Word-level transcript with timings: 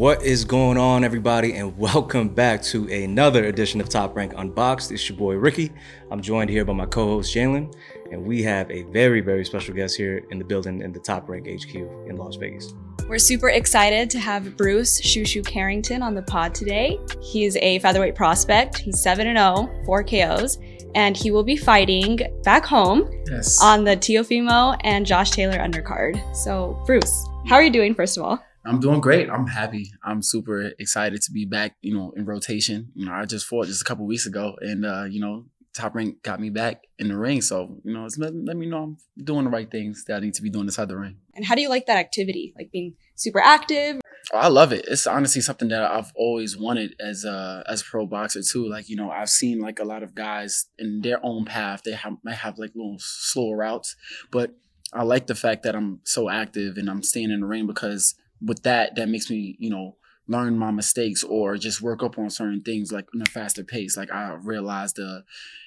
What 0.00 0.22
is 0.22 0.46
going 0.46 0.78
on, 0.78 1.04
everybody, 1.04 1.52
and 1.52 1.76
welcome 1.78 2.30
back 2.30 2.62
to 2.62 2.88
another 2.90 3.44
edition 3.44 3.82
of 3.82 3.90
Top 3.90 4.16
Rank 4.16 4.32
Unboxed. 4.34 4.90
It's 4.92 5.06
your 5.06 5.18
boy 5.18 5.34
Ricky. 5.34 5.70
I'm 6.10 6.22
joined 6.22 6.48
here 6.48 6.64
by 6.64 6.72
my 6.72 6.86
co-host 6.86 7.34
Jalen, 7.34 7.74
and 8.10 8.24
we 8.24 8.42
have 8.44 8.70
a 8.70 8.84
very, 8.84 9.20
very 9.20 9.44
special 9.44 9.74
guest 9.74 9.98
here 9.98 10.22
in 10.30 10.38
the 10.38 10.44
building 10.46 10.80
in 10.80 10.90
the 10.90 11.00
Top 11.00 11.28
Rank 11.28 11.46
HQ 11.46 11.74
in 11.74 12.16
Las 12.16 12.36
Vegas. 12.36 12.72
We're 13.10 13.18
super 13.18 13.50
excited 13.50 14.08
to 14.08 14.18
have 14.18 14.56
Bruce 14.56 15.02
Shushu 15.02 15.46
Carrington 15.46 16.00
on 16.00 16.14
the 16.14 16.22
pod 16.22 16.54
today. 16.54 16.98
He's 17.20 17.56
a 17.56 17.78
featherweight 17.80 18.14
prospect. 18.14 18.78
He's 18.78 19.02
7 19.02 19.26
0, 19.26 19.82
4 19.84 20.04
KOs, 20.04 20.56
and 20.94 21.14
he 21.14 21.30
will 21.30 21.44
be 21.44 21.58
fighting 21.58 22.20
back 22.42 22.64
home 22.64 23.06
Yes. 23.26 23.62
on 23.62 23.84
the 23.84 23.98
Teofimo 23.98 24.78
and 24.82 25.04
Josh 25.04 25.30
Taylor 25.32 25.58
undercard. 25.58 26.18
So, 26.34 26.82
Bruce, 26.86 27.28
how 27.46 27.56
are 27.56 27.62
you 27.62 27.70
doing, 27.70 27.94
first 27.94 28.16
of 28.16 28.24
all? 28.24 28.42
I'm 28.64 28.80
doing 28.80 29.00
great. 29.00 29.30
I'm 29.30 29.46
happy. 29.46 29.90
I'm 30.04 30.22
super 30.22 30.72
excited 30.78 31.22
to 31.22 31.32
be 31.32 31.46
back, 31.46 31.76
you 31.80 31.94
know, 31.94 32.12
in 32.16 32.26
rotation. 32.26 32.92
You 32.94 33.06
know, 33.06 33.12
I 33.12 33.24
just 33.24 33.46
fought 33.46 33.66
just 33.66 33.80
a 33.80 33.84
couple 33.84 34.06
weeks 34.06 34.26
ago 34.26 34.56
and 34.60 34.84
uh, 34.84 35.04
you 35.04 35.20
know, 35.20 35.46
top 35.74 35.94
rank 35.94 36.22
got 36.22 36.40
me 36.40 36.50
back 36.50 36.84
in 36.98 37.08
the 37.08 37.16
ring. 37.16 37.40
So, 37.40 37.80
you 37.84 37.94
know, 37.94 38.04
it's 38.04 38.18
let, 38.18 38.34
let 38.34 38.56
me 38.56 38.66
know 38.66 38.82
I'm 38.82 38.96
doing 39.24 39.44
the 39.44 39.50
right 39.50 39.70
things 39.70 40.04
that 40.06 40.16
I 40.16 40.20
need 40.20 40.34
to 40.34 40.42
be 40.42 40.50
doing 40.50 40.66
inside 40.66 40.88
the 40.88 40.98
ring. 40.98 41.16
And 41.34 41.44
how 41.44 41.54
do 41.54 41.62
you 41.62 41.68
like 41.68 41.86
that 41.86 41.96
activity? 41.96 42.52
Like 42.56 42.70
being 42.70 42.94
super 43.14 43.40
active? 43.40 44.00
Oh, 44.32 44.38
I 44.38 44.48
love 44.48 44.72
it. 44.72 44.84
It's 44.86 45.06
honestly 45.06 45.40
something 45.40 45.68
that 45.68 45.82
I've 45.82 46.12
always 46.14 46.56
wanted 46.56 46.94
as 47.00 47.24
a 47.24 47.64
as 47.66 47.80
a 47.80 47.84
pro 47.84 48.06
boxer 48.06 48.42
too. 48.42 48.68
Like 48.68 48.88
you 48.88 48.96
know, 48.96 49.10
I've 49.10 49.30
seen 49.30 49.60
like 49.60 49.78
a 49.78 49.84
lot 49.84 50.02
of 50.02 50.14
guys 50.14 50.66
in 50.78 51.00
their 51.00 51.24
own 51.24 51.46
path. 51.46 51.82
They 51.82 51.92
have 51.92 52.16
might 52.22 52.36
have 52.36 52.58
like 52.58 52.72
little 52.74 52.96
slower 52.98 53.56
routes, 53.56 53.96
but 54.30 54.52
I 54.92 55.04
like 55.04 55.26
the 55.26 55.34
fact 55.34 55.62
that 55.62 55.74
I'm 55.74 56.00
so 56.04 56.28
active 56.28 56.76
and 56.76 56.90
I'm 56.90 57.02
staying 57.02 57.30
in 57.30 57.40
the 57.40 57.46
ring 57.46 57.66
because 57.66 58.14
with 58.40 58.62
that, 58.62 58.96
that 58.96 59.08
makes 59.08 59.30
me 59.30 59.56
you 59.58 59.70
know 59.70 59.96
learn 60.30 60.56
my 60.56 60.70
mistakes 60.70 61.24
or 61.24 61.56
just 61.56 61.82
work 61.82 62.02
up 62.02 62.16
on 62.16 62.30
certain 62.30 62.62
things 62.62 62.92
like 62.92 63.06
in 63.12 63.20
a 63.20 63.26
faster 63.26 63.64
pace. 63.64 63.96
Like 63.96 64.12
I 64.12 64.36
realize 64.40 64.92
the, 64.92 65.24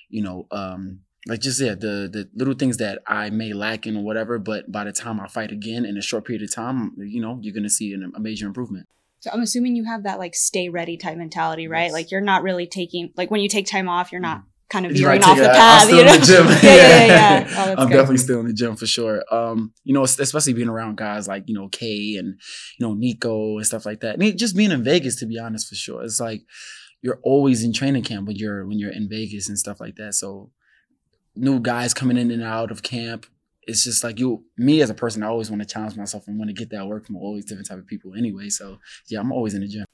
you 0.09 0.23
know, 0.23 0.47
um, 0.52 1.02
like 1.28 1.42
just 1.42 1.59
yeah, 1.59 1.75
the 1.75 2.09
the 2.12 2.30
little 2.34 2.53
things 2.53 2.78
that 2.78 3.00
I 3.08 3.30
may 3.30 3.53
lack 3.53 3.86
in 3.86 3.97
or 3.97 4.03
whatever, 4.03 4.39
but 4.39 4.72
by 4.72 4.86
the 4.86 4.92
time 4.92 5.20
I 5.20 5.28
fight 5.28 5.52
again 5.52 5.86
in 5.86 5.97
a 5.97 6.02
short 6.02 6.25
period 6.25 6.44
of 6.44 6.53
time, 6.53 6.94
you 6.97 7.22
know, 7.22 7.39
you're 7.42 7.53
gonna 7.53 7.70
see 7.70 7.94
an, 7.94 8.12
a 8.16 8.20
major 8.20 8.47
improvement. 8.47 8.88
So, 9.19 9.30
I'm 9.31 9.42
assuming 9.42 9.78
you 9.78 9.86
have 9.86 10.03
that 10.03 10.19
like 10.19 10.36
stay 10.36 10.67
ready 10.67 10.97
type 10.97 11.17
mentality, 11.17 11.67
right? 11.67 11.86
Yes. 11.86 11.94
Like 11.94 12.12
you're 12.12 12.19
not 12.19 12.44
really 12.44 12.67
taking, 12.67 13.12
like 13.16 13.31
when 13.31 13.40
you 13.40 13.47
take 13.47 13.67
time 13.67 13.88
off, 13.88 14.12
you're 14.12 14.19
not 14.19 14.44
kind 14.69 14.86
of 14.86 14.94
veering 14.94 15.22
right, 15.22 15.23
off 15.23 15.38
the 15.38 15.44
path. 15.44 15.89
You 15.89 16.03
know? 16.03 16.14
in 16.14 16.19
the 16.19 16.25
gym. 16.25 16.45
yeah, 16.64 16.75
yeah, 16.75 17.06
yeah. 17.06 17.06
yeah. 17.08 17.75
Oh, 17.78 17.81
I'm 17.81 17.88
good. 17.88 17.95
definitely 17.95 18.17
still 18.17 18.39
in 18.39 18.47
the 18.47 18.53
gym 18.53 18.75
for 18.75 18.86
sure. 18.86 19.23
Um, 19.31 19.73
you 19.83 19.94
know, 19.94 20.03
especially 20.03 20.53
being 20.53 20.69
around 20.69 20.97
guys 20.97 21.28
like 21.28 21.44
you 21.47 21.56
know 21.56 21.69
Kay 21.69 22.16
and 22.17 22.39
you 22.80 22.88
know 22.88 22.94
Nico 22.94 23.58
and 23.58 23.66
stuff 23.66 23.86
like 23.86 24.02
that. 24.02 24.14
I 24.14 24.17
mean, 24.17 24.38
just 24.38 24.56
being 24.56 24.72
in 24.72 24.84
Vegas, 24.84 25.16
to 25.17 25.25
be 25.25 25.39
honest, 25.39 25.69
for 25.69 25.75
sure, 25.75 26.03
it's 26.03 26.19
like 26.19 26.41
you're 27.02 27.19
always 27.23 27.64
in 27.64 27.73
training 27.73 28.03
camp 28.03 28.28
when 28.28 28.36
you're 28.36 28.66
when 28.66 28.80
you're 28.80 28.91
in 28.91 29.09
Vegas 29.09 29.50
and 29.50 29.59
stuff 29.59 29.80
like 29.80 29.95
that. 29.95 30.16
So 30.16 30.52
new 31.36 31.59
guys 31.59 31.94
coming 31.94 32.17
in 32.17 32.31
and 32.31 32.44
out 32.44 32.72
of 32.72 32.84
camp. 32.84 33.25
It's 33.66 33.86
just 33.86 34.03
like 34.03 34.19
you, 34.19 34.44
me 34.58 34.81
as 34.81 34.89
a 34.89 34.94
person, 34.94 35.23
I 35.23 35.28
always 35.28 35.50
want 35.50 35.61
to 35.61 35.67
challenge 35.67 35.95
myself 35.95 36.28
and 36.28 36.38
want 36.38 36.50
to 36.50 36.53
get 36.53 36.69
that 36.72 36.86
work 36.86 37.06
from 37.06 37.16
all 37.16 37.34
these 37.34 37.45
different 37.45 37.67
type 37.67 37.78
of 37.78 37.88
people 37.88 38.14
anyway. 38.14 38.50
So 38.50 38.80
yeah, 39.08 39.22
I'm 39.22 39.31
always 39.31 39.53
in 39.53 39.61
the 39.61 39.67
gym. 39.67 39.86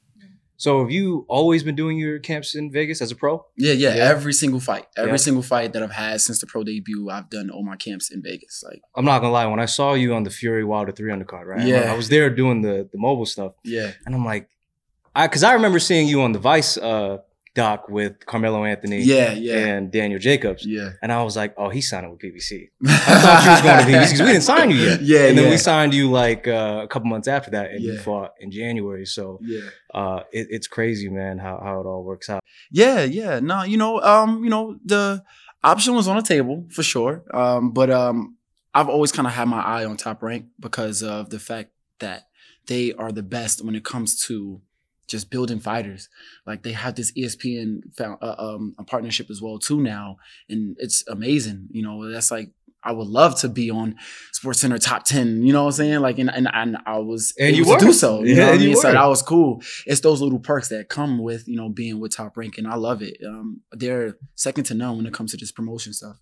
So, 0.59 0.81
have 0.81 0.91
you 0.91 1.25
always 1.29 1.63
been 1.63 1.75
doing 1.75 1.97
your 1.97 2.19
camps 2.19 2.53
in 2.53 2.69
Vegas 2.69 3.01
as 3.01 3.11
a 3.11 3.15
pro? 3.15 3.45
Yeah, 3.55 3.71
yeah, 3.71 3.95
Yeah. 3.95 4.09
Every 4.09 4.33
single 4.33 4.59
fight, 4.59 4.87
every 4.97 5.11
Yeah. 5.13 5.17
single 5.27 5.41
fight 5.41 5.71
that 5.71 5.81
I've 5.81 5.91
had 6.05 6.19
since 6.19 6.39
the 6.39 6.47
pro 6.47 6.65
debut, 6.65 7.09
I've 7.09 7.29
done 7.29 7.49
all 7.49 7.63
my 7.63 7.77
camps 7.77 8.11
in 8.11 8.21
Vegas. 8.21 8.61
Like, 8.67 8.81
I'm 8.93 9.05
not 9.05 9.19
gonna 9.21 9.31
lie, 9.31 9.45
when 9.45 9.61
I 9.61 9.65
saw 9.67 9.93
you 9.93 10.13
on 10.13 10.23
the 10.23 10.29
Fury 10.29 10.65
Wilder 10.65 10.91
3 10.91 11.11
undercard, 11.11 11.45
right? 11.45 11.65
Yeah. 11.65 11.89
I 11.93 11.95
was 11.95 12.09
there 12.09 12.29
doing 12.29 12.61
the, 12.61 12.89
the 12.91 12.97
mobile 12.97 13.25
stuff, 13.25 13.53
yeah, 13.63 13.91
and 14.05 14.13
I'm 14.13 14.25
like, 14.25 14.49
I 15.15 15.27
because 15.27 15.43
I 15.43 15.53
remember 15.53 15.79
seeing 15.79 16.07
you 16.09 16.21
on 16.23 16.33
the 16.33 16.39
Vice 16.39 16.77
uh, 16.77 17.19
doc 17.61 17.89
with 17.89 18.13
Carmelo 18.25 18.59
Anthony 18.73 19.01
yeah, 19.01 19.31
yeah, 19.33 19.65
and 19.67 19.91
Daniel 19.91 20.19
Jacobs. 20.27 20.61
yeah. 20.65 20.91
And 21.01 21.11
I 21.11 21.23
was 21.23 21.35
like, 21.41 21.51
oh, 21.57 21.69
he's 21.75 21.87
signing 21.89 22.09
with 22.11 22.19
PBC. 22.25 22.69
I 22.87 23.19
thought 23.21 23.43
you 23.43 23.51
was 23.51 23.61
going 23.61 23.77
to 23.77 23.91
PBC 23.91 24.05
because 24.05 24.21
we 24.21 24.31
didn't 24.33 24.43
sign 24.53 24.67
you 24.71 24.77
yet. 24.77 25.01
Yeah, 25.11 25.23
and 25.27 25.37
then 25.37 25.45
yeah. 25.45 25.51
we 25.51 25.57
signed 25.57 25.93
you 25.93 26.05
like 26.23 26.47
uh, 26.47 26.81
a 26.83 26.87
couple 26.87 27.07
months 27.09 27.27
after 27.27 27.51
that, 27.51 27.71
and 27.71 27.81
you 27.83 27.97
fought 27.97 28.31
in 28.39 28.49
January. 28.51 29.05
So 29.05 29.39
Yeah. 29.41 29.69
uh, 29.93 30.19
it, 30.31 30.47
it's 30.55 30.67
crazy, 30.67 31.09
man, 31.09 31.37
how, 31.39 31.55
how 31.63 31.75
it 31.81 31.85
all 31.85 32.03
works 32.03 32.29
out. 32.29 32.41
Yeah, 32.71 33.03
yeah. 33.03 33.39
No, 33.39 33.63
you 33.63 33.77
know, 33.77 33.99
um, 34.01 34.43
you 34.43 34.49
know, 34.49 34.77
the 34.85 35.23
option 35.63 35.93
was 35.95 36.07
on 36.07 36.15
the 36.15 36.21
table 36.35 36.65
for 36.75 36.83
sure. 36.83 37.23
Um, 37.33 37.71
but 37.71 37.89
um 37.89 38.17
I've 38.73 38.87
always 38.87 39.11
kind 39.11 39.27
of 39.27 39.33
had 39.33 39.47
my 39.47 39.61
eye 39.61 39.83
on 39.85 39.97
top 39.97 40.21
rank 40.21 40.45
because 40.59 41.01
of 41.01 41.31
the 41.31 41.39
fact 41.39 41.71
that 41.99 42.27
they 42.67 42.93
are 42.93 43.11
the 43.11 43.23
best 43.23 43.65
when 43.65 43.75
it 43.75 43.83
comes 43.83 44.09
to 44.27 44.61
just 45.09 45.29
building 45.29 45.59
fighters. 45.59 46.07
Like 46.45 46.63
they 46.63 46.71
have 46.71 46.95
this 46.95 47.11
ESPN 47.13 47.81
found, 47.97 48.19
uh, 48.21 48.35
um 48.37 48.75
a 48.79 48.83
partnership 48.83 49.29
as 49.29 49.41
well 49.41 49.59
too 49.59 49.81
now, 49.81 50.17
and 50.49 50.77
it's 50.79 51.03
amazing. 51.07 51.67
You 51.71 51.83
know, 51.83 52.09
that's 52.11 52.31
like 52.31 52.51
I 52.81 52.93
would 52.93 53.07
love 53.07 53.37
to 53.41 53.49
be 53.49 53.69
on 53.69 53.95
Sports 54.31 54.61
Center 54.61 54.77
top 54.77 55.03
ten. 55.03 55.43
You 55.43 55.51
know 55.51 55.63
what 55.65 55.71
I'm 55.71 55.77
saying? 55.77 55.99
Like, 55.99 56.17
and 56.17 56.31
and, 56.33 56.47
and 56.53 56.77
I 56.85 56.99
was 56.99 57.33
And 57.37 57.53
you 57.55 57.63
able 57.63 57.77
to 57.77 57.85
were. 57.85 57.91
do 57.91 57.93
so. 57.93 58.23
You 58.23 58.35
Yeah, 58.35 58.35
know 58.35 58.41
what 58.43 58.49
I 58.49 58.53
and 58.53 58.61
you 58.61 58.67
mean? 58.69 58.77
So 58.77 58.91
that 58.93 59.05
was 59.05 59.21
cool. 59.21 59.61
It's 59.85 59.99
those 60.01 60.21
little 60.21 60.39
perks 60.39 60.69
that 60.69 60.87
come 60.87 61.21
with 61.21 61.45
you 61.47 61.57
know 61.57 61.67
being 61.69 61.99
with 61.99 62.15
Top 62.15 62.37
Rank, 62.37 62.57
and 62.57 62.67
I 62.67 62.75
love 62.75 63.01
it. 63.01 63.17
Um, 63.27 63.61
they're 63.73 64.15
second 64.35 64.63
to 64.65 64.75
none 64.75 64.95
when 64.95 65.05
it 65.05 65.13
comes 65.13 65.31
to 65.31 65.37
this 65.37 65.51
promotion 65.51 65.91
stuff. 65.91 66.17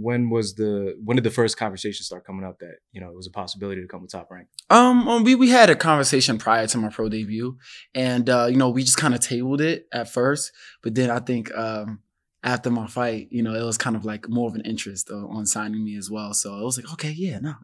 When 0.00 0.30
was 0.30 0.54
the 0.54 0.96
when 1.04 1.16
did 1.16 1.24
the 1.24 1.30
first 1.30 1.56
conversation 1.56 2.04
start 2.04 2.24
coming 2.24 2.44
up 2.44 2.58
that 2.60 2.76
you 2.92 3.00
know 3.00 3.08
it 3.08 3.16
was 3.16 3.26
a 3.26 3.30
possibility 3.32 3.80
to 3.80 3.88
come 3.88 4.02
with 4.02 4.12
top 4.12 4.30
rank? 4.30 4.48
Um, 4.70 5.08
um, 5.08 5.24
we 5.24 5.34
we 5.34 5.50
had 5.50 5.70
a 5.70 5.76
conversation 5.76 6.38
prior 6.38 6.66
to 6.68 6.78
my 6.78 6.88
pro 6.88 7.08
debut, 7.08 7.58
and 7.94 8.30
uh, 8.30 8.46
you 8.46 8.56
know 8.56 8.68
we 8.70 8.82
just 8.82 8.96
kind 8.96 9.14
of 9.14 9.20
tabled 9.20 9.60
it 9.60 9.86
at 9.92 10.08
first, 10.08 10.52
but 10.82 10.94
then 10.94 11.10
I 11.10 11.18
think 11.18 11.54
um 11.56 12.00
after 12.44 12.70
my 12.70 12.86
fight, 12.86 13.28
you 13.30 13.42
know, 13.42 13.54
it 13.54 13.64
was 13.64 13.76
kind 13.76 13.96
of 13.96 14.04
like 14.04 14.28
more 14.28 14.48
of 14.48 14.54
an 14.54 14.60
interest 14.60 15.10
uh, 15.10 15.26
on 15.26 15.44
signing 15.44 15.84
me 15.84 15.96
as 15.96 16.08
well. 16.08 16.32
So 16.32 16.56
I 16.56 16.62
was 16.62 16.78
like, 16.78 16.90
okay, 16.92 17.10
yeah, 17.10 17.40
no, 17.40 17.54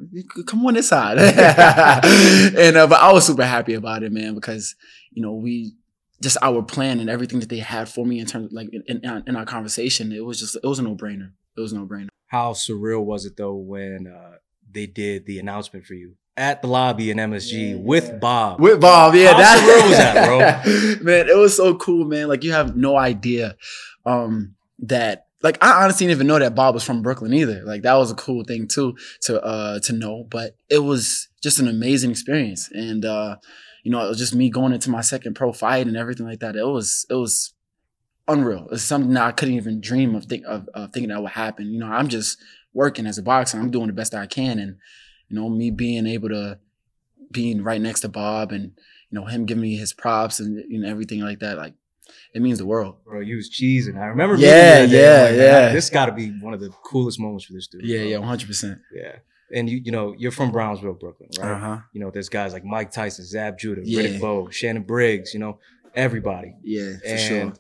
come 0.47 0.67
on 0.67 0.75
this 0.75 0.89
side, 0.89 1.19
and 1.19 2.77
uh, 2.77 2.87
but 2.89 3.01
I 3.01 3.13
was 3.13 3.27
super 3.27 3.47
happy 3.47 3.75
about 3.75 4.03
it, 4.03 4.13
man, 4.13 4.35
because 4.35 4.75
you 5.13 5.23
know 5.23 5.33
we 5.33 5.75
just 6.21 6.37
our 6.43 6.63
plan 6.63 7.01
and 7.01 7.09
everything 7.09 7.41
that 7.41 7.49
they 7.49 7.59
had 7.59 7.89
for 7.89 8.05
me 8.05 8.19
in 8.19 8.27
terms 8.27 8.47
of 8.47 8.53
like 8.53 8.69
in, 8.73 8.83
in, 9.03 9.23
in 9.27 9.37
our 9.37 9.45
conversation, 9.45 10.13
it 10.13 10.25
was 10.25 10.41
just 10.41 10.57
it 10.57 10.67
was 10.67 10.79
a 10.79 10.83
no 10.83 10.97
brainer. 10.97 11.31
It 11.57 11.61
was 11.61 11.73
no 11.73 11.87
brainer. 11.87 12.09
How 12.35 12.53
surreal 12.53 13.05
was 13.05 13.27
it 13.27 13.37
though 13.37 13.55
when 13.55 14.09
uh, 14.09 14.39
they 14.69 14.87
did 14.87 15.25
the 15.25 15.39
announcement 15.39 15.87
for 15.87 15.95
you 15.95 16.17
at 16.37 16.63
the 16.63 16.67
lobby 16.67 17.13
in 17.13 17.19
MSG 17.19 17.71
Yeah, 17.71 17.77
with 17.77 18.09
yeah. 18.09 18.17
Bob? 18.17 18.61
With 18.61 18.81
Bob, 18.81 19.15
yeah, 19.15 19.35
How 19.35 19.39
that 19.39 19.63
surreal 19.63 19.89
was 19.89 19.97
that, 19.99 20.99
bro? 20.99 21.05
man, 21.05 21.29
it 21.29 21.37
was 21.37 21.57
so 21.57 21.77
cool, 21.77 22.07
man. 22.07 22.27
Like 22.27 22.43
you 22.43 22.51
have 22.51 22.77
no 22.77 22.97
idea 22.97 23.57
um, 24.05 24.57
that. 24.81 25.27
Like 25.45 25.63
I 25.63 25.85
honestly 25.85 26.09
didn't 26.09 26.17
even 26.17 26.27
know 26.27 26.41
that 26.41 26.57
Bob 26.57 26.75
was 26.75 26.83
from 26.83 27.03
Brooklyn 27.03 27.33
either. 27.33 27.63
Like 27.65 27.83
that 27.83 27.95
was 27.95 28.11
a 28.11 28.17
cool 28.17 28.43
thing 28.43 28.67
too 28.67 28.97
to 29.23 29.41
uh 29.41 29.79
to 29.85 29.93
know. 29.93 30.27
But 30.29 30.57
it 30.69 30.81
was 30.81 31.29
just 31.41 31.61
an 31.61 31.69
amazing 31.69 32.11
experience, 32.11 32.69
and 32.73 33.05
uh, 33.05 33.37
you 33.85 33.93
know, 33.93 34.05
it 34.05 34.09
was 34.09 34.19
just 34.19 34.35
me 34.35 34.51
going 34.51 34.73
into 34.73 34.91
my 34.91 35.03
second 35.03 35.35
pro 35.35 35.53
fight 35.53 35.87
and 35.87 35.97
everything 35.97 36.27
like 36.27 36.41
that. 36.41 36.57
It 36.57 36.67
was 36.67 37.07
it 37.09 37.15
was 37.15 37.54
unreal. 38.29 38.69
It's 38.73 38.83
something 38.83 39.13
that 39.15 39.23
I 39.25 39.33
couldn't 39.33 39.55
even 39.55 39.81
dream 39.81 40.15
of 40.15 40.25
think 40.25 40.45
of, 40.47 40.69
of 40.75 40.93
thinking 40.93 41.11
that 41.11 41.23
would 41.23 41.33
happen. 41.33 41.73
You 41.73 41.79
know, 41.79 41.87
I'm 41.87 42.09
just 42.09 42.39
working 42.73 43.07
as 43.07 43.19
a 43.19 43.23
boxer. 43.23 43.59
I'm 43.59 43.71
doing 43.71 43.89
the 43.89 43.93
best 43.93 44.15
I 44.15 44.27
can, 44.27 44.59
and 44.59 44.77
you 45.29 45.37
know, 45.37 45.49
me 45.49 45.71
being 45.71 46.07
able 46.07 46.29
to 46.31 46.59
being 47.31 47.63
right 47.63 47.81
next 47.81 48.01
to 48.01 48.09
Bob 48.09 48.53
and 48.53 48.73
you 49.11 49.19
know 49.21 49.27
him 49.27 49.47
giving 49.47 49.63
me 49.63 49.77
his 49.77 49.93
props 49.93 50.41
and 50.41 50.63
you 50.69 50.81
know 50.81 50.89
everything 50.89 51.21
like 51.21 51.41
that, 51.41 51.57
like 51.57 51.75
it 52.35 52.43
means 52.43 52.59
the 52.59 52.67
world. 52.67 52.97
Bro, 53.05 53.21
you 53.21 53.37
was 53.37 53.51
cheesing. 53.51 53.99
I 53.99 54.07
remember. 54.07 54.37
Yeah. 54.37 54.83
Yeah, 54.85 55.23
like, 55.23 55.37
yeah. 55.37 55.73
This 55.73 55.91
got 55.91 56.07
to 56.07 56.13
be 56.13 56.31
one 56.41 56.53
of 56.55 56.61
the 56.61 56.71
coolest 56.85 57.21
moments 57.21 57.45
for 57.45 57.53
this 57.53 57.67
dude. 57.67 57.85
Yeah, 57.85 57.99
bro. 57.99 58.07
yeah, 58.09 58.19
100. 58.19 58.47
percent 58.47 58.79
yeah. 58.93 59.17
And 59.55 59.69
you, 59.71 59.81
you 59.85 59.93
know, 59.93 60.15
you're 60.19 60.33
from 60.33 60.51
Brownsville, 60.51 60.95
Brooklyn, 60.95 61.29
right? 61.39 61.53
Uh 61.53 61.59
huh. 61.59 61.79
You 61.93 62.01
know, 62.01 62.11
there's 62.11 62.29
guys 62.29 62.53
like 62.53 62.65
Mike 62.65 62.91
Tyson, 62.91 63.25
Zab 63.25 63.59
Judah, 63.59 63.83
Yeah. 63.85 64.03
Riddick 64.03 64.21
Bowe, 64.21 64.49
Shannon 64.51 64.83
Briggs. 64.83 65.33
You 65.33 65.41
know, 65.41 65.59
everybody. 65.95 66.57
Yeah, 66.63 66.97
for 66.99 67.07
and 67.07 67.21
sure. 67.21 67.53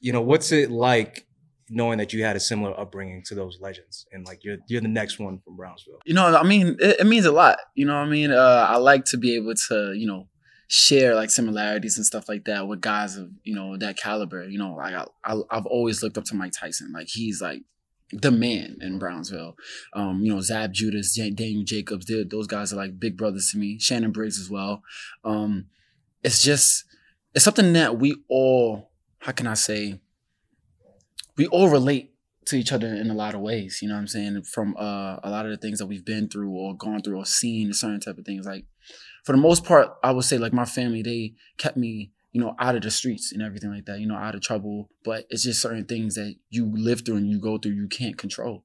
You 0.00 0.12
know, 0.12 0.20
what's 0.20 0.52
it 0.52 0.70
like 0.70 1.26
knowing 1.68 1.98
that 1.98 2.12
you 2.12 2.24
had 2.24 2.36
a 2.36 2.40
similar 2.40 2.78
upbringing 2.78 3.22
to 3.26 3.34
those 3.34 3.58
legends, 3.60 4.06
and 4.12 4.26
like 4.26 4.44
you're 4.44 4.58
you're 4.66 4.80
the 4.80 4.88
next 4.88 5.18
one 5.18 5.40
from 5.44 5.56
Brownsville? 5.56 6.00
You 6.04 6.14
know, 6.14 6.36
I 6.36 6.42
mean, 6.42 6.76
it, 6.80 7.00
it 7.00 7.06
means 7.06 7.26
a 7.26 7.32
lot. 7.32 7.58
You 7.74 7.86
know, 7.86 7.96
I 7.96 8.06
mean, 8.06 8.32
uh, 8.32 8.66
I 8.68 8.76
like 8.76 9.04
to 9.06 9.16
be 9.16 9.36
able 9.36 9.54
to, 9.68 9.94
you 9.94 10.06
know, 10.06 10.28
share 10.68 11.14
like 11.14 11.30
similarities 11.30 11.96
and 11.96 12.06
stuff 12.06 12.28
like 12.28 12.44
that 12.44 12.68
with 12.68 12.80
guys 12.80 13.16
of 13.16 13.28
you 13.42 13.54
know 13.54 13.76
that 13.76 13.96
caliber. 13.96 14.48
You 14.48 14.58
know, 14.58 14.74
like 14.74 14.94
I, 14.94 15.06
I 15.24 15.40
I've 15.50 15.66
always 15.66 16.02
looked 16.02 16.18
up 16.18 16.24
to 16.24 16.34
Mike 16.34 16.52
Tyson. 16.52 16.92
Like 16.92 17.08
he's 17.08 17.40
like 17.40 17.62
the 18.12 18.30
man 18.30 18.78
in 18.80 18.98
Brownsville. 18.98 19.56
Um, 19.92 20.20
you 20.22 20.34
know, 20.34 20.40
Zab 20.40 20.72
Judah, 20.72 21.02
Jan- 21.02 21.34
Daniel 21.34 21.64
Jacobs, 21.64 22.10
those 22.28 22.46
guys 22.46 22.72
are 22.72 22.76
like 22.76 22.98
big 22.98 23.16
brothers 23.16 23.50
to 23.52 23.58
me. 23.58 23.78
Shannon 23.78 24.12
Briggs 24.12 24.40
as 24.40 24.50
well. 24.50 24.82
Um, 25.24 25.66
it's 26.22 26.42
just 26.42 26.84
it's 27.34 27.44
something 27.44 27.72
that 27.74 27.98
we 27.98 28.16
all, 28.28 28.89
how 29.20 29.32
can 29.32 29.46
I 29.46 29.54
say, 29.54 30.00
we 31.36 31.46
all 31.46 31.70
relate 31.70 32.14
to 32.46 32.56
each 32.56 32.72
other 32.72 32.88
in 32.88 33.10
a 33.10 33.14
lot 33.14 33.34
of 33.34 33.40
ways. 33.40 33.80
You 33.80 33.88
know 33.88 33.94
what 33.94 34.00
I'm 34.00 34.08
saying? 34.08 34.42
From 34.42 34.74
uh, 34.78 35.18
a 35.22 35.30
lot 35.30 35.46
of 35.46 35.52
the 35.52 35.56
things 35.56 35.78
that 35.78 35.86
we've 35.86 36.04
been 36.04 36.28
through 36.28 36.50
or 36.50 36.76
gone 36.76 37.02
through 37.02 37.18
or 37.18 37.26
seen, 37.26 37.72
certain 37.72 38.00
type 38.00 38.18
of 38.18 38.24
things. 38.24 38.46
Like 38.46 38.64
for 39.24 39.32
the 39.32 39.38
most 39.38 39.64
part, 39.64 39.88
I 40.02 40.10
would 40.10 40.24
say 40.24 40.38
like 40.38 40.52
my 40.52 40.64
family, 40.64 41.02
they 41.02 41.34
kept 41.58 41.76
me, 41.76 42.12
you 42.32 42.40
know, 42.40 42.54
out 42.58 42.76
of 42.76 42.82
the 42.82 42.90
streets 42.90 43.32
and 43.32 43.42
everything 43.42 43.70
like 43.70 43.84
that, 43.86 44.00
you 44.00 44.06
know, 44.06 44.16
out 44.16 44.34
of 44.34 44.40
trouble. 44.40 44.90
But 45.04 45.26
it's 45.30 45.44
just 45.44 45.62
certain 45.62 45.84
things 45.84 46.14
that 46.14 46.34
you 46.48 46.72
live 46.74 47.02
through 47.04 47.16
and 47.16 47.28
you 47.28 47.38
go 47.38 47.58
through, 47.58 47.72
you 47.72 47.88
can't 47.88 48.16
control. 48.16 48.64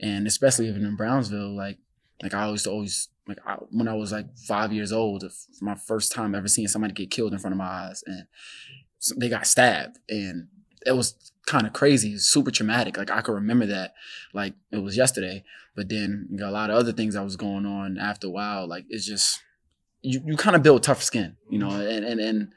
And 0.00 0.26
especially 0.26 0.68
even 0.68 0.84
in 0.84 0.96
Brownsville, 0.96 1.54
like, 1.54 1.78
like 2.22 2.32
I 2.32 2.44
always 2.44 2.66
always 2.66 3.08
like 3.26 3.38
I, 3.44 3.56
when 3.70 3.88
I 3.88 3.94
was 3.94 4.12
like 4.12 4.26
five 4.46 4.72
years 4.72 4.92
old, 4.92 5.24
my 5.60 5.74
first 5.74 6.12
time 6.12 6.34
ever 6.34 6.48
seeing 6.48 6.68
somebody 6.68 6.94
get 6.94 7.10
killed 7.10 7.32
in 7.32 7.38
front 7.38 7.52
of 7.52 7.58
my 7.58 7.66
eyes, 7.66 8.02
and 8.06 8.26
they 9.16 9.28
got 9.28 9.46
stabbed, 9.46 9.98
and 10.08 10.48
it 10.84 10.92
was 10.92 11.32
kind 11.46 11.66
of 11.66 11.72
crazy, 11.72 12.18
super 12.18 12.50
traumatic. 12.50 12.96
Like 12.96 13.10
I 13.10 13.20
could 13.20 13.34
remember 13.34 13.66
that, 13.66 13.94
like 14.32 14.54
it 14.70 14.78
was 14.78 14.96
yesterday. 14.96 15.44
But 15.74 15.88
then 15.90 16.26
you 16.30 16.38
got 16.38 16.48
a 16.48 16.52
lot 16.52 16.70
of 16.70 16.76
other 16.76 16.92
things 16.92 17.14
that 17.14 17.22
was 17.22 17.36
going 17.36 17.66
on 17.66 17.98
after 17.98 18.26
a 18.26 18.30
while. 18.30 18.66
Like 18.66 18.86
it's 18.88 19.06
just 19.06 19.42
you, 20.02 20.22
you 20.24 20.36
kind 20.36 20.56
of 20.56 20.62
build 20.62 20.82
tough 20.82 21.02
skin, 21.02 21.36
you 21.50 21.58
know, 21.58 21.70
and 21.70 22.04
and 22.04 22.20
and 22.20 22.48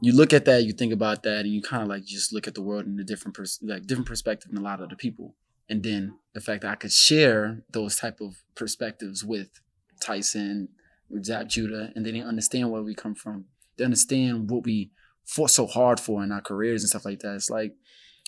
you 0.00 0.14
look 0.14 0.32
at 0.32 0.44
that, 0.44 0.64
you 0.64 0.72
think 0.72 0.92
about 0.92 1.22
that, 1.22 1.40
and 1.40 1.52
you 1.52 1.62
kind 1.62 1.82
of 1.82 1.88
like 1.88 2.04
just 2.04 2.32
look 2.32 2.46
at 2.46 2.54
the 2.54 2.62
world 2.62 2.86
in 2.86 2.98
a 3.00 3.04
different 3.04 3.34
pers- 3.34 3.60
like 3.62 3.86
different 3.86 4.08
perspective 4.08 4.50
than 4.50 4.60
a 4.60 4.64
lot 4.64 4.80
of 4.80 4.90
the 4.90 4.96
people. 4.96 5.34
And 5.68 5.82
then 5.82 6.18
the 6.34 6.40
fact 6.40 6.62
that 6.62 6.70
I 6.70 6.76
could 6.76 6.92
share 6.92 7.62
those 7.72 7.96
type 7.96 8.20
of 8.20 8.36
perspectives 8.54 9.24
with 9.24 9.60
Tyson, 10.00 10.68
with 11.08 11.24
Zab 11.24 11.48
Judah, 11.48 11.92
and 11.94 12.04
they 12.04 12.12
didn't 12.12 12.28
understand 12.28 12.70
where 12.70 12.82
we 12.82 12.94
come 12.94 13.14
from. 13.14 13.46
They 13.76 13.84
understand 13.84 14.50
what 14.50 14.64
we 14.64 14.90
fought 15.26 15.50
so 15.50 15.66
hard 15.66 16.00
for 16.00 16.22
in 16.22 16.32
our 16.32 16.40
careers 16.40 16.82
and 16.82 16.88
stuff 16.88 17.04
like 17.04 17.18
that. 17.20 17.34
It's 17.34 17.50
like, 17.50 17.74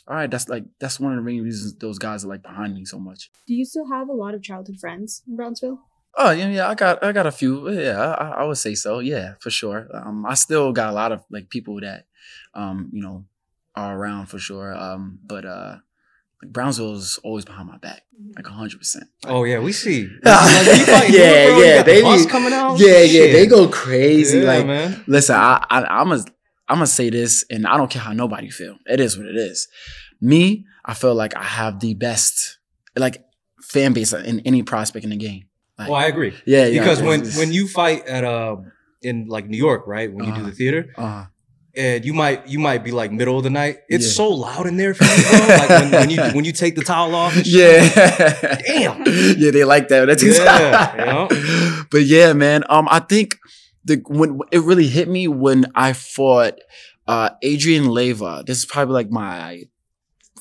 all 0.07 0.17
right, 0.17 0.31
that's 0.31 0.49
like 0.49 0.65
that's 0.81 1.01
one 1.01 1.13
of 1.13 1.17
the 1.17 1.23
main 1.23 1.43
reasons 1.43 1.75
those 1.77 1.99
guys 1.99 2.25
are 2.25 2.29
like 2.29 2.43
behind 2.43 2.75
me 2.75 2.85
so 2.85 2.99
much. 2.99 3.31
Do 3.47 3.55
you 3.55 3.65
still 3.65 3.89
have 3.89 4.09
a 4.09 4.13
lot 4.13 4.35
of 4.35 4.43
childhood 4.43 4.79
friends 4.81 5.23
in 5.27 5.37
Brownsville? 5.37 5.81
Oh 6.17 6.31
yeah, 6.31 6.49
yeah, 6.49 6.69
I 6.69 6.75
got 6.75 7.03
I 7.05 7.13
got 7.13 7.27
a 7.27 7.33
few. 7.33 7.71
Yeah, 7.71 8.01
I, 8.01 8.43
I 8.43 8.45
would 8.45 8.59
say 8.59 8.75
so. 8.75 8.99
Yeah, 8.99 9.35
for 9.41 9.51
sure. 9.51 9.89
Um, 9.95 10.27
I 10.27 10.35
still 10.35 10.73
got 10.73 10.91
a 10.91 10.93
lot 10.93 11.13
of 11.13 11.25
like 11.31 11.49
people 11.51 11.81
that, 11.81 12.07
um, 12.55 12.91
you 12.93 13.03
know, 13.03 13.25
are 13.77 13.97
around 13.97 14.27
for 14.27 14.39
sure. 14.39 14.75
Um, 14.75 15.21
but 15.25 15.45
uh, 15.45 15.77
like 16.43 16.53
Brownsville 16.53 16.95
is 16.95 17.19
always 17.23 17.45
behind 17.45 17.69
my 17.69 17.77
back, 17.79 18.03
like 18.35 18.47
hundred 18.47 18.79
percent. 18.79 19.05
Oh 19.27 19.45
yeah, 19.45 19.59
we 19.59 19.73
see. 19.73 20.09
Like, 20.25 21.11
yeah, 21.11 21.47
bro, 21.47 21.59
yeah, 21.59 21.83
they 21.83 21.97
the 21.97 22.03
bus 22.03 22.27
coming 22.27 22.53
out. 22.53 22.79
Yeah, 22.79 23.01
yeah, 23.01 23.33
they 23.33 23.47
go 23.47 23.69
crazy. 23.69 24.39
Yeah, 24.39 24.45
like, 24.45 24.67
man. 24.67 25.05
listen, 25.07 25.37
I, 25.37 25.65
I 25.71 26.01
I'm 26.01 26.13
a 26.13 26.25
I'm 26.69 26.77
gonna 26.77 26.87
say 26.87 27.11
this, 27.11 27.45
and 27.51 27.67
I 27.67 27.77
don't 27.77 27.91
care 27.91 28.03
how 28.03 28.13
nobody 28.13 28.51
feel. 28.51 28.77
It 28.87 29.01
is 29.01 29.17
what 29.17 29.27
it 29.27 29.37
is. 29.37 29.69
Me, 30.21 30.65
I 30.85 30.95
feel 30.95 31.15
like 31.15 31.37
I 31.37 31.43
have 31.45 31.81
the 31.81 31.95
best 31.95 32.59
like 32.97 33.25
fan 33.63 33.93
base 33.93 34.13
in 34.13 34.41
any 34.41 34.63
prospect 34.63 35.05
in 35.05 35.11
the 35.11 35.17
game. 35.17 35.45
Like, 35.79 35.89
Well, 35.89 35.99
I 36.01 36.07
agree. 36.07 36.35
yeah, 36.47 36.67
yeah, 36.67 36.81
Because 36.81 37.01
when 37.03 37.21
it's- 37.21 37.37
when 37.39 37.53
you 37.53 37.69
fight 37.69 38.07
at 38.07 38.25
uh 38.25 38.57
in 39.03 39.27
like 39.29 39.49
New 39.49 39.57
York, 39.59 39.85
right? 39.87 40.13
When 40.13 40.25
you 40.25 40.33
do 40.33 40.41
Uh-huh. 40.41 40.51
the 40.51 40.55
theater, 40.57 40.93
uh, 40.99 41.27
and 41.77 42.05
you 42.05 42.13
might 42.13 42.49
you 42.49 42.59
might 42.59 42.83
be 42.83 42.91
like 42.91 43.13
middle 43.13 43.39
of 43.39 43.45
the 43.45 43.51
night. 43.51 43.77
It's 43.89 44.07
Yeah. 44.07 44.13
so 44.13 44.29
loud 44.31 44.67
in 44.67 44.77
there 44.77 44.93
for 44.95 45.05
you, 45.05 45.23
bro. 45.31 45.57
like 45.61 45.69
when, 45.71 45.91
when 45.93 46.11
you 46.11 46.23
when 46.37 46.45
you 46.45 46.53
take 46.53 46.75
the 46.75 46.83
towel 46.83 47.15
off. 47.15 47.37
and 47.37 47.47
shit. 47.47 47.97
yeah, 47.97 48.59
Damn. 48.67 49.05
yeah, 49.39 49.51
they 49.53 49.65
like 49.65 49.87
that. 49.89 50.07
That's 50.07 50.23
Yeah, 50.25 50.99
you 50.99 51.07
know? 51.07 51.29
But 51.93 52.03
yeah, 52.05 52.33
man. 52.33 52.65
Um, 52.69 52.89
I 52.91 52.99
think 52.99 53.37
the 53.89 54.03
when 54.07 54.41
it 54.53 54.61
really 54.61 54.87
hit 54.87 55.09
me 55.09 55.27
when 55.29 55.67
I 55.75 55.93
fought 55.93 56.59
uh 57.07 57.31
Adrian 57.43 57.91
Leva. 57.91 58.45
This 58.47 58.59
is 58.59 58.67
probably 58.67 58.95
like 58.95 59.11
my 59.11 59.65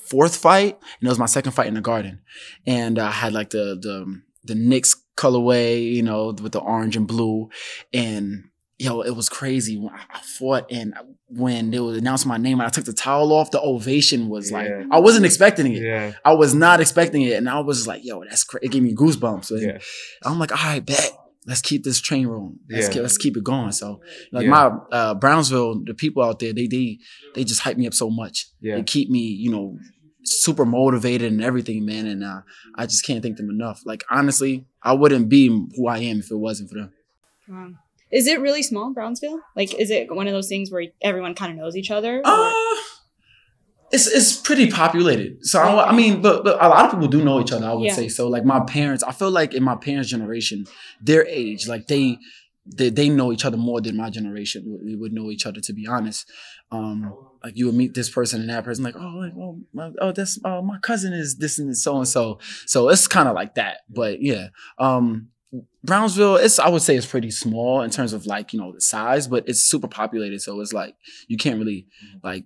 fourth 0.01 0.37
fight, 0.37 0.77
and 0.99 1.07
it 1.07 1.09
was 1.09 1.19
my 1.19 1.25
second 1.25 1.53
fight 1.53 1.67
in 1.67 1.73
the 1.73 1.81
Garden, 1.81 2.21
and 2.65 2.99
I 2.99 3.11
had 3.11 3.33
like 3.33 3.49
the 3.49 3.77
the 3.81 4.21
the 4.43 4.55
Knicks 4.55 4.95
colorway, 5.15 5.93
you 5.93 6.03
know, 6.03 6.27
with 6.27 6.51
the 6.51 6.59
orange 6.59 6.95
and 6.95 7.07
blue, 7.07 7.49
and 7.93 8.45
yo, 8.77 9.01
it 9.01 9.15
was 9.15 9.29
crazy. 9.29 9.77
When 9.77 9.93
I 9.93 10.19
fought, 10.19 10.71
and 10.71 10.93
when 11.27 11.71
they 11.71 11.79
would 11.79 11.97
announce 11.97 12.25
my 12.25 12.37
name, 12.37 12.59
and 12.59 12.67
I 12.67 12.69
took 12.69 12.85
the 12.85 12.93
towel 12.93 13.33
off, 13.33 13.51
the 13.51 13.59
ovation 13.61 14.29
was 14.29 14.51
like 14.51 14.69
Yeah. 14.69 14.85
I 14.91 14.99
wasn't 14.99 15.25
expecting 15.25 15.73
it. 15.73 15.81
Yeah. 15.81 16.13
I 16.23 16.33
was 16.33 16.53
not 16.53 16.79
expecting 16.79 17.23
it, 17.23 17.33
and 17.33 17.49
I 17.49 17.59
was 17.59 17.87
like, 17.87 18.05
"Yo, 18.05 18.23
that's 18.23 18.43
crazy." 18.43 18.67
It 18.67 18.71
gave 18.71 18.83
me 18.83 18.93
goosebumps. 18.93 19.61
Yeah. 19.61 19.79
I'm 20.23 20.39
like, 20.39 20.51
"All 20.51 20.71
right, 20.71 20.85
bet. 20.85 21.11
Let's 21.47 21.61
keep 21.61 21.83
this 21.83 21.99
train 22.01 22.27
rolling. 22.27 22.59
Let's 22.69 22.87
Yeah. 22.87 22.93
keep, 22.93 23.01
let's 23.01 23.17
keep 23.17 23.37
it 23.37 23.43
going." 23.43 23.71
So, 23.71 24.01
like 24.31 24.43
Yeah. 24.45 24.49
my 24.49 24.65
uh, 24.91 25.13
Brownsville, 25.15 25.83
the 25.85 25.93
people 25.93 26.21
out 26.23 26.39
there, 26.39 26.53
they 26.53 26.67
they 26.67 26.99
they 27.35 27.43
just 27.43 27.61
hype 27.61 27.77
me 27.77 27.87
up 27.87 27.93
so 27.93 28.09
much. 28.09 28.47
Yeah. 28.61 28.75
They 28.75 28.83
keep 28.83 29.09
me, 29.09 29.19
you 29.19 29.49
know, 29.49 29.79
super 30.23 30.65
motivated 30.65 31.31
and 31.31 31.41
everything, 31.41 31.85
man. 31.85 32.05
And 32.05 32.23
uh, 32.23 32.41
I 32.75 32.85
just 32.85 33.05
can't 33.05 33.23
thank 33.23 33.37
them 33.37 33.49
enough. 33.49 33.81
Like 33.85 34.03
honestly, 34.09 34.65
I 34.83 34.93
wouldn't 34.93 35.29
be 35.29 35.47
who 35.47 35.87
I 35.87 35.99
am 35.99 36.19
if 36.19 36.29
it 36.31 36.35
wasn't 36.35 36.69
for 36.69 36.75
them. 36.75 36.91
Wow. 37.47 37.69
Is 38.11 38.25
it 38.27 38.39
really 38.39 38.63
small, 38.63 38.93
Brownsville? 38.93 39.41
Like, 39.55 39.73
is 39.73 39.89
it 39.89 40.13
one 40.15 40.27
of 40.27 40.33
those 40.33 40.47
things 40.47 40.71
where 40.71 40.85
everyone 41.01 41.33
kind 41.35 41.51
of 41.51 41.57
knows 41.57 41.75
each 41.75 41.91
other? 41.91 42.19
or- 42.19 42.21
Uh, 42.25 42.51
it's 43.91 44.07
it's 44.07 44.35
pretty 44.35 44.69
populated. 44.69 45.45
So 45.45 45.59
I, 45.61 45.89
I 45.89 45.95
mean, 45.95 46.21
but, 46.21 46.43
but 46.43 46.61
a 46.63 46.67
lot 46.67 46.85
of 46.85 46.91
people 46.91 47.07
do 47.07 47.23
know 47.23 47.39
each 47.39 47.51
other. 47.51 47.65
I 47.67 47.73
would 47.73 47.85
Yeah. 47.85 47.93
say 47.93 48.07
so. 48.09 48.27
Like 48.27 48.43
my 48.45 48.59
parents, 48.61 49.03
I 49.03 49.11
feel 49.11 49.31
like 49.31 49.53
in 49.53 49.63
my 49.63 49.75
parents' 49.75 50.09
generation, 50.09 50.65
their 51.01 51.25
age, 51.27 51.67
like 51.67 51.87
they 51.87 52.17
they, 52.65 52.89
they 52.89 53.07
know 53.07 53.31
each 53.31 53.45
other 53.45 53.55
more 53.55 53.79
than 53.79 53.95
my 53.95 54.09
generation 54.09 54.63
would, 54.67 54.83
we 54.83 54.95
would 54.95 55.13
know 55.13 55.31
each 55.31 55.45
other. 55.45 55.61
To 55.61 55.73
be 55.73 55.87
honest, 55.87 56.29
um, 56.69 57.15
like 57.43 57.55
you 57.55 57.65
would 57.67 57.75
meet 57.75 57.93
this 57.93 58.09
person 58.09 58.41
and 58.41 58.49
that 58.49 58.65
person, 58.65 58.83
like 58.83 58.95
oh, 58.97 59.19
like 59.19 59.33
oh, 59.37 59.59
my, 59.73 59.91
oh, 60.01 60.11
that's 60.11 60.37
oh, 60.43 60.61
my 60.61 60.77
cousin 60.79 61.13
is 61.13 61.37
this 61.37 61.57
and 61.59 61.75
so 61.77 61.95
and 61.97 62.07
so. 62.07 62.39
So 62.65 62.89
it's 62.89 63.07
kind 63.07 63.29
of 63.29 63.35
like 63.35 63.55
that. 63.55 63.77
But 63.89 64.21
yeah, 64.21 64.47
um, 64.79 65.29
Brownsville, 65.83 66.35
it's 66.35 66.59
I 66.59 66.67
would 66.67 66.81
say 66.81 66.97
it's 66.97 67.05
pretty 67.05 67.31
small 67.31 67.81
in 67.83 67.89
terms 67.89 68.11
of 68.11 68.25
like 68.25 68.51
you 68.51 68.59
know 68.59 68.73
the 68.73 68.81
size, 68.81 69.29
but 69.29 69.47
it's 69.47 69.61
super 69.63 69.87
populated. 69.87 70.41
So 70.41 70.59
it's 70.59 70.73
like 70.73 70.95
you 71.29 71.37
can't 71.37 71.57
really 71.59 71.87
like 72.21 72.43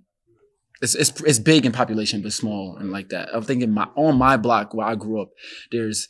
it's, 0.82 0.94
it's 0.94 1.12
it's 1.22 1.38
big 1.38 1.64
in 1.64 1.72
population 1.72 2.20
but 2.22 2.32
small 2.32 2.76
and 2.76 2.90
like 2.90 3.08
that. 3.10 3.28
I'm 3.32 3.42
thinking 3.42 3.70
my 3.72 3.88
on 3.96 4.18
my 4.18 4.36
block 4.36 4.74
where 4.74 4.86
I 4.86 4.94
grew 4.96 5.22
up, 5.22 5.28
there's 5.70 6.08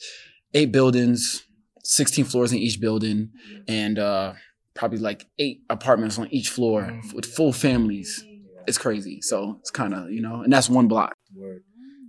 eight 0.55 0.73
buildings, 0.73 1.43
16 1.85 2.25
floors 2.25 2.53
in 2.53 2.59
each 2.59 2.81
building, 2.81 3.31
and 3.69 3.99
uh 3.99 4.33
probably 4.75 4.99
like 4.99 5.27
eight 5.39 5.61
apartments 5.69 6.19
on 6.19 6.29
each 6.33 6.49
floor 6.49 7.01
with 7.15 7.27
full 7.27 7.53
families. 7.53 8.25
It's 8.67 8.79
crazy. 8.79 9.21
So 9.21 9.57
it's 9.61 9.71
kind 9.71 9.93
of 9.95 10.11
you 10.11 10.23
know, 10.23 10.43
and 10.43 10.53
that's 10.53 10.69
one 10.71 10.89
block. 10.89 11.15
Word. 11.35 11.63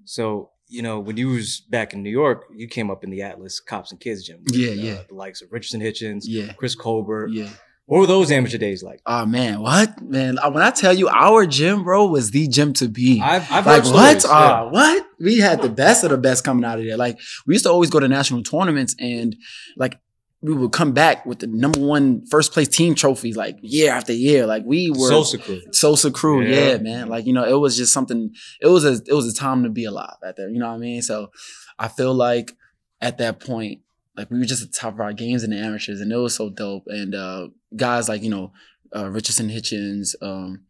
So 0.05 0.51
you 0.67 0.81
know 0.81 0.99
when 0.99 1.17
you 1.17 1.29
was 1.29 1.61
back 1.69 1.93
in 1.93 2.01
New 2.03 2.09
York, 2.11 2.45
you 2.55 2.67
came 2.67 2.89
up 2.89 3.03
in 3.03 3.09
the 3.09 3.21
Atlas 3.21 3.59
Cops 3.59 3.91
and 3.91 3.99
Kids 3.99 4.23
gym. 4.25 4.39
with, 4.45 4.55
Yeah, 4.55 4.69
uh, 4.71 4.73
yeah. 4.73 5.01
The 5.09 5.15
likes 5.15 5.41
of 5.41 5.49
Richardson 5.51 5.81
Hitchens, 5.81 6.21
Yeah, 6.25 6.53
Chris 6.53 6.75
Colbert. 6.75 7.29
yeah. 7.31 7.49
What 7.85 7.99
were 7.99 8.07
those 8.07 8.31
amateur 8.31 8.57
days 8.57 8.81
like? 8.81 9.01
Oh 9.05 9.25
man, 9.25 9.59
what 9.61 10.01
man? 10.01 10.37
When 10.51 10.63
I 10.63 10.71
tell 10.71 10.93
you 10.93 11.09
our 11.09 11.45
gym, 11.45 11.83
bro, 11.83 12.05
was 12.07 12.31
the 12.31 12.47
gym 12.47 12.71
to 12.73 12.87
be. 12.87 13.21
I've, 13.21 13.49
I've 13.51 13.65
like 13.65 13.83
what? 13.85 14.25
Ah, 14.27 14.69
what? 14.69 15.05
We 15.19 15.39
had 15.39 15.61
the 15.61 15.69
best 15.69 16.03
of 16.05 16.09
the 16.09 16.17
best 16.17 16.43
coming 16.45 16.63
out 16.63 16.79
of 16.79 16.85
there. 16.85 16.95
Like 16.97 17.19
we 17.45 17.55
used 17.55 17.65
to 17.65 17.71
always 17.71 17.89
go 17.89 17.99
to 17.99 18.07
national 18.07 18.43
tournaments 18.43 18.95
and 18.99 19.35
like 19.75 19.99
we 20.41 20.53
would 20.53 20.71
come 20.71 20.93
back 20.93 21.25
with 21.25 21.39
the 21.39 21.47
number 21.47 21.79
one 21.79 22.25
first 22.27 22.53
place 22.53 22.67
team 22.69 22.95
trophy 22.95 23.33
like 23.33 23.57
year 23.61 23.91
after 23.93 24.13
year. 24.13 24.45
Like 24.45 24.63
we 24.65 24.89
were 24.89 25.09
Sosa 25.09 25.37
crew. 25.37 25.61
Sosa 25.71 26.09
crew, 26.09 26.41
Yeah. 26.41 26.71
yeah. 26.71 26.77
man. 26.77 27.09
Like 27.09 27.25
you 27.25 27.33
know, 27.33 27.43
it 27.43 27.59
was 27.59 27.75
just 27.75 27.91
something. 27.91 28.33
It 28.61 28.67
was 28.67 28.85
a 28.85 29.01
it 29.05 29.13
was 29.13 29.27
a 29.27 29.33
time 29.35 29.63
to 29.63 29.69
be 29.69 29.83
alive 29.83 30.15
at 30.25 30.37
that. 30.37 30.49
You 30.51 30.59
know 30.59 30.69
what 30.69 30.75
I 30.75 30.79
mean? 30.79 31.01
So 31.01 31.31
I 31.77 31.89
feel 31.89 32.13
like 32.13 32.53
at 33.01 33.17
that 33.17 33.41
point, 33.41 33.81
like 34.17 34.29
we 34.29 34.39
were 34.39 34.45
just 34.45 34.63
at 34.63 34.71
the 34.71 34.77
top 34.77 34.93
of 34.93 34.99
our 34.99 35.13
games 35.13 35.43
in 35.43 35.49
the 35.51 35.57
amateurs, 35.57 36.01
and 36.01 36.11
it 36.11 36.15
was 36.17 36.35
so 36.35 36.49
dope. 36.49 36.83
And 36.87 37.15
uh 37.15 37.47
guys 37.75 38.09
like 38.09 38.23
you 38.23 38.29
know 38.29 38.51
uh, 38.95 39.09
Richardson 39.09 39.49
Hitchens, 39.49 40.13
um, 40.21 40.65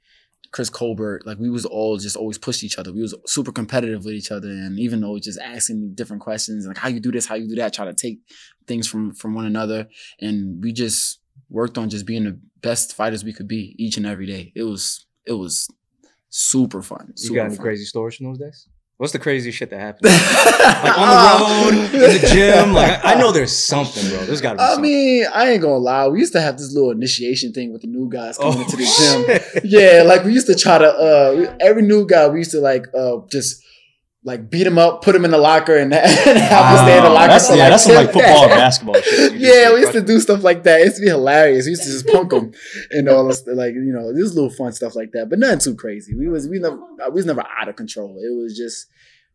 Chris 0.52 0.70
Colbert, 0.70 1.24
like 1.26 1.40
we 1.40 1.50
was 1.50 1.66
all 1.66 1.98
just 1.98 2.16
always 2.16 2.38
pushed 2.38 2.64
each 2.64 2.78
other. 2.78 2.94
We 2.94 3.02
was 3.02 3.14
super 3.26 3.52
competitive 3.52 4.06
with 4.06 4.14
each 4.14 4.32
other, 4.32 4.48
and 4.50 4.80
even 4.80 5.02
though 5.02 5.18
just 5.20 5.40
asking 5.40 5.96
different 5.96 6.22
questions 6.22 6.66
like 6.66 6.78
how 6.78 6.88
you 6.90 7.00
do 7.00 7.12
this, 7.12 7.26
how 7.26 7.36
you 7.36 7.48
do 7.50 7.56
that, 7.56 7.74
try 7.74 7.86
to 7.86 7.94
take 7.94 8.20
things 8.68 8.88
from 8.88 9.14
from 9.14 9.34
one 9.34 9.46
another, 9.46 9.88
and 10.22 10.64
we 10.64 10.72
just 10.72 11.20
worked 11.50 11.78
on 11.78 11.90
just 11.90 12.06
being 12.06 12.24
the 12.24 12.40
best 12.62 12.96
fighters 12.96 13.24
we 13.24 13.34
could 13.34 13.48
be 13.48 13.76
each 13.78 13.98
and 13.98 14.06
every 14.06 14.26
day. 14.26 14.52
It 14.56 14.64
was 14.64 15.06
it 15.26 15.34
was 15.34 15.68
super 16.30 16.82
fun. 16.82 17.08
You 17.10 17.14
Super 17.18 17.36
got 17.36 17.46
any 17.48 17.56
fun. 17.56 17.64
crazy 17.64 17.86
stories 17.86 18.16
from 18.16 18.28
those 18.28 18.40
days? 18.40 18.68
What's 18.98 19.12
the 19.12 19.20
craziest 19.20 19.58
shit 19.58 19.70
that 19.72 19.80
happened? 19.80 20.06
like 20.84 20.98
on 20.98 21.10
the 21.10 21.76
road, 21.76 21.94
in 21.94 22.22
the 22.22 22.28
gym. 22.28 22.74
Like 22.74 23.04
I, 23.04 23.14
I 23.14 23.16
know 23.20 23.32
there's 23.32 23.56
something, 23.56 24.08
bro. 24.08 24.26
There's 24.26 24.40
got 24.40 24.52
to 24.52 24.56
be 24.58 24.60
something. 24.60 24.66
I 24.66 24.74
something. 24.76 24.82
mean, 24.84 25.26
I 25.34 25.50
ain't 25.52 25.62
gonna 25.62 25.78
lie. 25.78 26.08
We 26.08 26.20
used 26.20 26.34
to 26.34 26.42
have 26.42 26.58
this 26.58 26.72
little 26.74 26.92
initiation 26.92 27.54
thing 27.54 27.74
with 27.74 27.82
the 27.82 27.88
new 27.88 28.08
guys 28.08 28.38
coming 28.38 28.62
into 28.62 28.78
the 28.78 28.84
gym. 29.28 29.36
Oh, 29.36 29.40
shit. 29.54 29.66
Yeah, 29.66 30.04
like 30.06 30.24
we 30.24 30.32
used 30.34 30.48
to 30.48 30.56
try 30.56 30.78
to 30.78 30.88
uh 30.88 31.56
every 31.60 31.82
new 31.82 32.06
guy 32.06 32.28
we 32.28 32.40
used 32.40 32.52
to 32.52 32.60
like 32.60 32.86
uh 32.96 33.18
just 33.32 33.64
like 34.24 34.50
beat 34.50 34.66
him 34.66 34.78
up, 34.78 35.02
put 35.02 35.16
him 35.16 35.26
in 35.26 35.32
the 35.32 35.38
locker, 35.38 35.76
and, 35.78 35.94
and 35.94 36.38
have 36.38 36.72
him 36.72 36.86
stay 36.86 36.98
in 36.98 37.04
the 37.04 37.10
locker. 37.10 37.28
That's, 37.28 37.48
for, 37.48 37.56
yeah, 37.56 37.64
like, 37.64 37.72
that's 37.72 37.84
some 37.84 37.96
like 37.96 38.14
football 38.14 38.44
and 38.44 38.50
basketball 38.52 39.02
shit. 39.02 39.34
Yeah, 39.40 39.74
we 39.74 39.82
used 39.82 39.92
to 39.94 40.02
do 40.02 40.20
stuff 40.20 40.44
like 40.44 40.64
that. 40.64 40.82
It 40.82 40.86
used 40.86 40.96
to 40.98 41.02
be 41.02 41.10
hilarious. 41.10 41.66
We 41.66 41.72
used 41.72 41.84
to 41.84 41.90
just 41.90 42.08
punk 42.08 42.30
them 42.32 42.52
and 42.92 43.10
all 43.10 43.28
this, 43.28 43.44
like 43.48 43.74
you 43.74 43.94
know, 43.94 44.14
this 44.14 44.34
little 44.34 44.50
fun 44.50 44.72
stuff 44.72 44.96
like 44.96 45.12
that. 45.12 45.30
But 45.30 45.40
nothing 45.40 45.60
too 45.60 45.76
crazy. 45.76 46.16
We 46.16 46.28
was 46.28 46.48
we 46.48 46.60
never 46.60 46.78
we 46.78 47.12
was 47.12 47.26
never 47.26 47.44
out 47.60 47.68
of 47.68 47.76
control. 47.76 48.18
It 48.18 48.34
was 48.36 48.58
just 48.58 48.88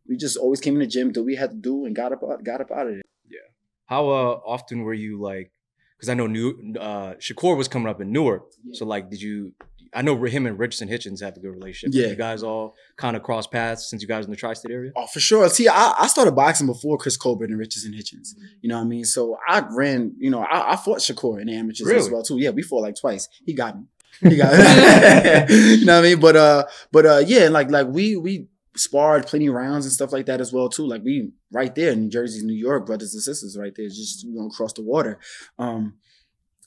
we 0.09 0.17
just 0.17 0.37
always 0.37 0.61
came 0.61 0.75
in 0.75 0.81
the 0.81 0.87
gym, 0.87 1.13
did 1.13 1.25
we 1.25 1.37
had 1.37 1.51
to 1.51 1.57
do, 1.57 1.85
and 1.85 1.95
got 1.95 2.13
up 2.13 2.21
got 2.43 2.61
up 2.61 2.71
out 2.71 2.87
of 2.87 2.95
it. 2.95 3.07
Yeah. 3.29 3.39
How 3.87 4.09
uh, 4.09 4.41
often 4.45 4.83
were 4.83 4.95
you 4.95 5.21
like 5.21 5.53
because 5.99 6.09
I 6.09 6.15
know 6.15 6.29
New 6.29 6.75
uh, 6.79 7.15
Shakur 7.15 7.57
was 7.57 7.67
coming 7.67 7.89
up 7.89 8.01
in 8.01 8.13
Newark. 8.13 8.45
So 8.73 8.85
like, 8.85 9.11
did 9.11 9.21
you? 9.21 9.53
I 9.95 10.03
know 10.03 10.23
him 10.25 10.47
and 10.47 10.59
Richardson 10.59 10.89
Hitchens 10.89 11.21
have 11.23 11.37
a 11.37 11.41
good 11.41 11.51
relationship. 11.51 12.01
Yeah. 12.01 12.09
you 12.09 12.17
guys 12.17 12.43
all 12.43 12.75
kind 12.97 13.17
of 13.17 13.23
cross 13.23 13.47
paths 13.47 13.89
since 13.89 14.03
you 14.03 14.09
guys 14.09 14.25
in 14.25 14.31
the 14.31 14.37
tri-state 14.37 14.73
area. 14.73 14.93
Oh, 14.97 15.07
for 15.07 15.21
sure. 15.21 15.49
See, 15.49 15.69
I, 15.69 15.95
I 15.99 16.07
started 16.07 16.33
boxing 16.33 16.67
before 16.67 16.99
Chris 16.99 17.17
Colbert 17.17 17.47
and 17.47 17.59
Richardson 17.59 17.93
Hitchens. 17.93 18.35
You 18.61 18.69
know 18.69 18.77
what 18.77 18.85
I 18.85 18.89
mean? 18.89 19.05
So 19.05 19.39
I 19.49 19.65
ran, 19.71 20.15
you 20.19 20.31
know, 20.31 20.41
I, 20.41 20.73
I 20.73 20.77
fought 20.77 20.99
Shakur 20.99 21.41
in 21.41 21.47
the 21.47 21.55
amateurs 21.55 21.91
as 21.91 22.11
well 22.11 22.23
too. 22.23 22.39
Yeah, 22.39 22.51
we 22.51 22.63
fought 22.63 22.83
like 22.83 22.97
twice. 22.97 23.29
He 23.45 23.55
got 23.55 23.77
me. 23.77 23.85
He 24.21 24.37
got 24.37 24.53
me. 24.53 25.55
you 25.79 25.85
know 25.85 25.97
what 25.97 26.05
I 26.05 26.09
mean? 26.09 26.21
But 26.21 26.37
uh, 26.37 26.65
but 26.93 27.07
uh, 27.07 27.23
yeah, 27.27 27.49
like 27.49 27.71
like 27.71 27.87
we 27.87 28.17
we 28.17 28.49
sparred 28.77 29.27
plenty 29.27 29.47
of 29.47 29.55
rounds 29.55 29.85
and 29.85 29.93
stuff 29.93 30.13
like 30.13 30.27
that 30.27 30.41
as 30.41 30.53
well 30.53 30.69
too. 30.69 30.87
Like 30.87 31.03
we 31.05 31.31
right 31.53 31.75
there 31.75 31.93
in 31.93 32.03
New 32.03 32.11
Jersey, 32.11 32.45
New 32.45 32.55
York, 32.55 32.87
brothers 32.87 33.15
and 33.15 33.23
sisters 33.23 33.57
right 33.59 33.73
there, 33.77 33.89
just 33.89 34.25
you 34.25 34.35
know 34.35 34.47
across 34.47 34.73
the 34.73 34.83
water. 34.83 35.19
Um, 35.59 35.95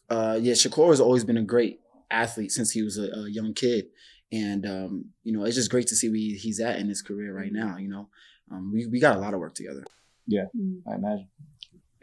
uh, 0.10 0.38
yeah, 0.42 0.54
Shakur 0.54 0.90
has 0.90 1.00
always 1.00 1.24
been 1.24 1.38
a 1.38 1.44
great 1.44 1.80
athlete 2.12 2.52
since 2.52 2.72
he 2.72 2.82
was 2.84 2.98
a, 2.98 3.04
a 3.12 3.30
young 3.30 3.54
kid, 3.54 3.86
and 4.32 4.66
um, 4.66 5.06
you 5.24 5.34
know 5.34 5.46
it's 5.46 5.56
just 5.56 5.72
great 5.72 5.88
to 5.88 5.96
see 5.96 6.10
where 6.10 6.18
he's 6.18 6.60
at 6.60 6.80
in 6.80 6.88
his 6.90 7.02
career 7.02 7.34
right 7.36 7.52
now. 7.52 7.78
You 7.78 7.90
know, 7.90 8.10
um, 8.52 8.72
we 8.74 8.86
we 8.88 9.00
got 9.00 9.16
a 9.16 9.20
lot 9.20 9.34
of 9.34 9.40
work 9.40 9.56
together. 9.56 9.84
Mm. 10.32 10.82
I 10.90 10.96
imagine. 10.96 11.28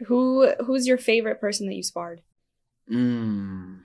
Who 0.07 0.51
who's 0.65 0.87
your 0.87 0.97
favorite 0.97 1.39
person 1.41 1.67
that 1.67 1.75
you 1.75 1.83
sparred? 1.83 2.21
Mm. 2.91 3.79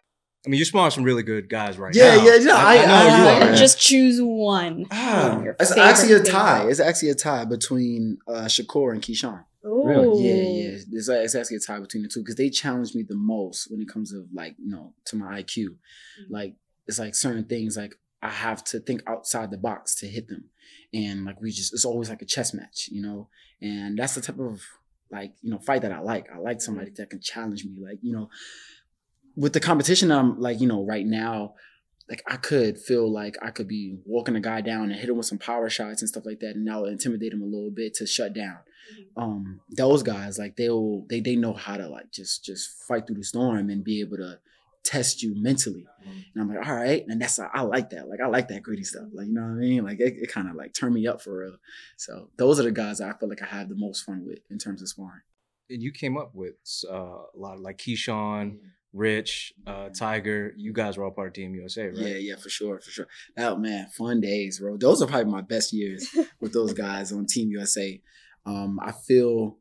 I 0.46 0.50
mean, 0.50 0.58
you 0.58 0.64
spawn 0.66 0.90
some 0.90 1.04
really 1.04 1.22
good 1.22 1.48
guys 1.48 1.78
right 1.78 1.94
Yeah, 1.94 2.16
now. 2.16 2.24
yeah, 2.24 2.34
yeah, 2.36 2.54
I- 2.54 2.76
I 2.76 2.86
know 2.86 2.86
know 2.86 3.16
you 3.40 3.46
Uh, 3.46 3.52
are. 3.52 3.56
Just 3.56 3.80
choose 3.80 4.20
one. 4.20 4.86
Ah, 4.90 5.42
Your 5.42 5.56
it's 5.58 5.72
actually 5.76 6.12
a 6.12 6.16
favorite. 6.18 6.30
tie. 6.30 6.68
It's 6.68 6.80
actually 6.80 7.08
a 7.10 7.14
tie 7.14 7.44
between 7.46 8.18
uh, 8.28 8.42
Shakur 8.44 8.92
and 8.92 9.00
Keyshawn. 9.02 9.44
Ooh. 9.66 10.20
Yeah, 10.20 10.34
yeah. 10.34 10.78
It's, 10.92 11.08
it's 11.08 11.34
actually 11.34 11.56
a 11.56 11.60
tie 11.60 11.80
between 11.80 12.02
the 12.02 12.08
two 12.08 12.20
because 12.20 12.36
they 12.36 12.50
challenge 12.50 12.94
me 12.94 13.02
the 13.02 13.16
most 13.16 13.70
when 13.70 13.80
it 13.80 13.88
comes 13.88 14.10
to 14.10 14.26
like 14.32 14.56
you 14.58 14.70
know 14.70 14.92
to 15.06 15.16
my 15.16 15.42
IQ. 15.42 15.56
Mm-hmm. 15.58 16.32
Like 16.34 16.56
it's 16.86 16.98
like 16.98 17.14
certain 17.14 17.44
things 17.44 17.76
like 17.76 17.94
I 18.22 18.28
have 18.28 18.62
to 18.64 18.80
think 18.80 19.02
outside 19.06 19.50
the 19.50 19.56
box 19.56 19.94
to 19.96 20.06
hit 20.06 20.28
them, 20.28 20.50
and 20.92 21.24
like 21.24 21.40
we 21.40 21.50
just 21.50 21.72
it's 21.72 21.84
always 21.84 22.10
like 22.10 22.22
a 22.22 22.26
chess 22.26 22.52
match, 22.52 22.88
you 22.92 23.02
know. 23.02 23.28
And 23.62 23.98
that's 23.98 24.14
the 24.14 24.20
type 24.20 24.38
of 24.38 24.60
like 25.10 25.32
you 25.40 25.50
know 25.50 25.58
fight 25.58 25.82
that 25.82 25.92
I 25.92 26.00
like. 26.00 26.26
I 26.30 26.38
like 26.38 26.60
somebody 26.60 26.88
mm-hmm. 26.88 26.96
that 26.96 27.10
can 27.10 27.20
challenge 27.20 27.64
me, 27.64 27.78
like 27.82 27.98
you 28.02 28.12
know. 28.12 28.28
With 29.36 29.52
the 29.52 29.60
competition, 29.60 30.12
I'm 30.12 30.38
like 30.38 30.60
you 30.60 30.66
know 30.66 30.84
right 30.84 31.06
now. 31.06 31.54
Like 32.06 32.22
I 32.28 32.36
could 32.36 32.78
feel 32.78 33.10
like 33.10 33.36
I 33.40 33.50
could 33.50 33.66
be 33.66 33.96
walking 34.04 34.36
a 34.36 34.40
guy 34.40 34.60
down 34.60 34.90
and 34.90 34.94
hit 34.94 35.08
him 35.08 35.16
with 35.16 35.24
some 35.24 35.38
power 35.38 35.70
shots 35.70 36.02
and 36.02 36.08
stuff 36.08 36.26
like 36.26 36.40
that, 36.40 36.54
and 36.54 36.68
that 36.68 36.78
would 36.78 36.92
intimidate 36.92 37.32
him 37.32 37.40
a 37.40 37.46
little 37.46 37.70
bit 37.70 37.94
to 37.94 38.06
shut 38.06 38.34
down 38.34 38.58
um 39.16 39.60
those 39.70 40.02
guys 40.02 40.38
like 40.38 40.56
they'll 40.56 41.04
they 41.08 41.20
they 41.20 41.36
know 41.36 41.52
how 41.52 41.76
to 41.76 41.88
like 41.88 42.10
just 42.10 42.44
just 42.44 42.70
fight 42.86 43.06
through 43.06 43.16
the 43.16 43.24
storm 43.24 43.70
and 43.70 43.84
be 43.84 44.00
able 44.00 44.16
to 44.16 44.38
test 44.84 45.22
you 45.22 45.34
mentally. 45.34 45.86
And 46.04 46.42
i'm 46.42 46.54
like 46.54 46.66
all 46.66 46.74
right. 46.74 47.04
And 47.08 47.20
that's 47.20 47.38
i 47.38 47.62
like 47.62 47.90
that. 47.90 48.08
Like 48.08 48.20
i 48.20 48.26
like 48.26 48.48
that 48.48 48.62
gritty 48.62 48.84
stuff. 48.84 49.06
Like 49.12 49.26
you 49.28 49.32
know 49.32 49.40
what 49.42 49.52
i 49.52 49.54
mean? 49.54 49.84
Like 49.84 49.98
it, 49.98 50.14
it 50.18 50.30
kind 50.30 50.48
of 50.48 50.56
like 50.56 50.74
turned 50.74 50.94
me 50.94 51.06
up 51.06 51.22
for 51.22 51.38
real. 51.38 51.56
So 51.96 52.28
those 52.36 52.60
are 52.60 52.64
the 52.64 52.70
guys 52.72 53.00
i 53.00 53.12
feel 53.14 53.28
like 53.28 53.42
i 53.42 53.46
have 53.46 53.68
the 53.68 53.76
most 53.76 54.04
fun 54.04 54.24
with 54.26 54.40
in 54.50 54.58
terms 54.58 54.82
of 54.82 54.88
sparring. 54.88 55.22
And 55.70 55.82
you 55.82 55.90
came 55.92 56.18
up 56.18 56.34
with 56.34 56.56
uh, 56.90 56.94
a 56.94 57.36
lot 57.36 57.54
of 57.54 57.60
like 57.60 57.78
Keyshawn, 57.78 58.58
Rich, 58.92 59.54
uh, 59.66 59.88
Tiger. 59.88 60.52
You 60.58 60.74
guys 60.74 60.98
were 60.98 61.04
all 61.04 61.10
part 61.10 61.28
of 61.28 61.32
Team 61.32 61.54
USA, 61.54 61.86
right? 61.86 61.96
yeah 61.96 62.16
yeah 62.16 62.36
for 62.36 62.50
sure 62.50 62.78
for 62.80 62.90
sure. 62.90 63.06
Oh 63.38 63.56
man 63.56 63.86
fun 63.88 64.20
days 64.20 64.58
bro. 64.60 64.76
Those 64.76 65.00
are 65.00 65.06
probably 65.06 65.32
my 65.32 65.40
best 65.40 65.72
years 65.72 66.14
with 66.40 66.52
those 66.52 66.74
guys 66.74 67.10
on 67.10 67.24
Team 67.26 67.48
USA. 67.52 68.00
Um, 68.46 68.78
I 68.82 68.92
feel 68.92 69.58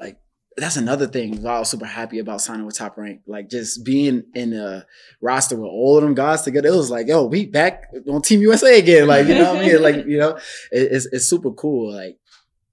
like 0.00 0.18
that's 0.56 0.76
another 0.76 1.06
thing 1.06 1.46
I 1.46 1.58
was 1.58 1.68
super 1.70 1.84
happy 1.86 2.18
about 2.18 2.40
signing 2.40 2.64
with 2.64 2.76
Top 2.78 2.96
Rank. 2.96 3.20
Like 3.26 3.50
just 3.50 3.84
being 3.84 4.24
in 4.34 4.52
a 4.54 4.86
roster 5.20 5.56
with 5.56 5.68
all 5.70 5.98
of 5.98 6.02
them 6.04 6.14
guys 6.14 6.42
together, 6.42 6.68
it 6.68 6.76
was 6.76 6.90
like, 6.90 7.08
yo, 7.08 7.26
we 7.26 7.46
back 7.46 7.84
on 8.08 8.22
Team 8.22 8.40
USA 8.42 8.78
again. 8.78 9.06
Like, 9.06 9.26
you 9.26 9.34
know 9.34 9.54
what 9.54 9.62
I 9.64 9.66
mean? 9.68 9.82
Like, 9.82 10.06
you 10.06 10.18
know, 10.18 10.36
it- 10.72 10.92
it's 10.92 11.06
it's 11.06 11.26
super 11.26 11.50
cool. 11.52 11.92
Like 11.94 12.18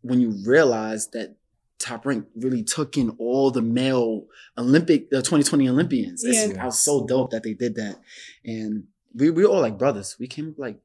when 0.01 0.19
you 0.21 0.33
realize 0.45 1.07
that 1.09 1.35
Top 1.79 2.05
Rank 2.05 2.25
really 2.35 2.63
took 2.63 2.95
in 2.97 3.09
all 3.19 3.51
the 3.51 3.61
male 3.61 4.27
Olympic, 4.57 5.09
the 5.09 5.17
2020 5.17 5.67
Olympians. 5.67 6.23
It's, 6.23 6.53
Yeah. 6.53 6.61
I 6.63 6.65
was 6.67 6.79
so 6.79 7.05
dope 7.05 7.31
that 7.31 7.43
they 7.43 7.53
did 7.53 7.75
that. 7.75 7.99
And 8.45 8.85
we, 9.13 9.29
we 9.31 9.43
were 9.43 9.49
all 9.49 9.61
like 9.61 9.77
brothers. 9.77 10.15
We 10.19 10.27
came 10.27 10.49
up 10.49 10.59
like 10.59 10.79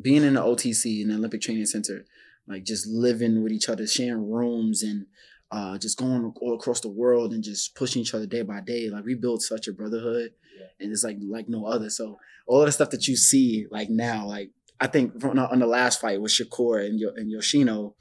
being 0.00 0.24
in 0.24 0.34
the 0.34 0.40
OTC 0.42 1.02
in 1.02 1.08
the 1.08 1.14
Olympic 1.14 1.40
Training 1.40 1.66
Center, 1.66 2.04
like 2.48 2.64
just 2.64 2.86
living 2.86 3.42
with 3.42 3.52
each 3.52 3.68
other, 3.68 3.86
sharing 3.86 4.30
rooms 4.30 4.82
and 4.82 5.06
uh, 5.50 5.78
just 5.78 5.98
going 5.98 6.32
all 6.40 6.54
across 6.54 6.80
the 6.80 6.88
world 6.88 7.32
and 7.32 7.42
just 7.42 7.74
pushing 7.74 8.02
each 8.02 8.14
other 8.14 8.26
day 8.26 8.42
by 8.42 8.60
day. 8.60 8.88
Like 8.90 9.04
we 9.04 9.14
built 9.14 9.42
such 9.42 9.68
a 9.68 9.72
brotherhood, 9.72 10.30
and 10.80 10.92
it's 10.92 11.04
like 11.04 11.18
like 11.20 11.48
no 11.48 11.66
other. 11.66 11.90
So 11.90 12.18
all 12.46 12.60
of 12.60 12.66
the 12.66 12.72
stuff 12.72 12.90
that 12.90 13.08
you 13.08 13.16
see 13.16 13.66
like 13.70 13.90
now, 13.90 14.26
like 14.26 14.50
I 14.80 14.86
think 14.86 15.20
from, 15.20 15.38
on 15.38 15.58
the 15.58 15.66
last 15.66 16.00
fight 16.00 16.20
with 16.20 16.32
Shakur 16.32 16.84
and 16.84 17.00
and 17.16 17.30
Yoshino 17.30 17.94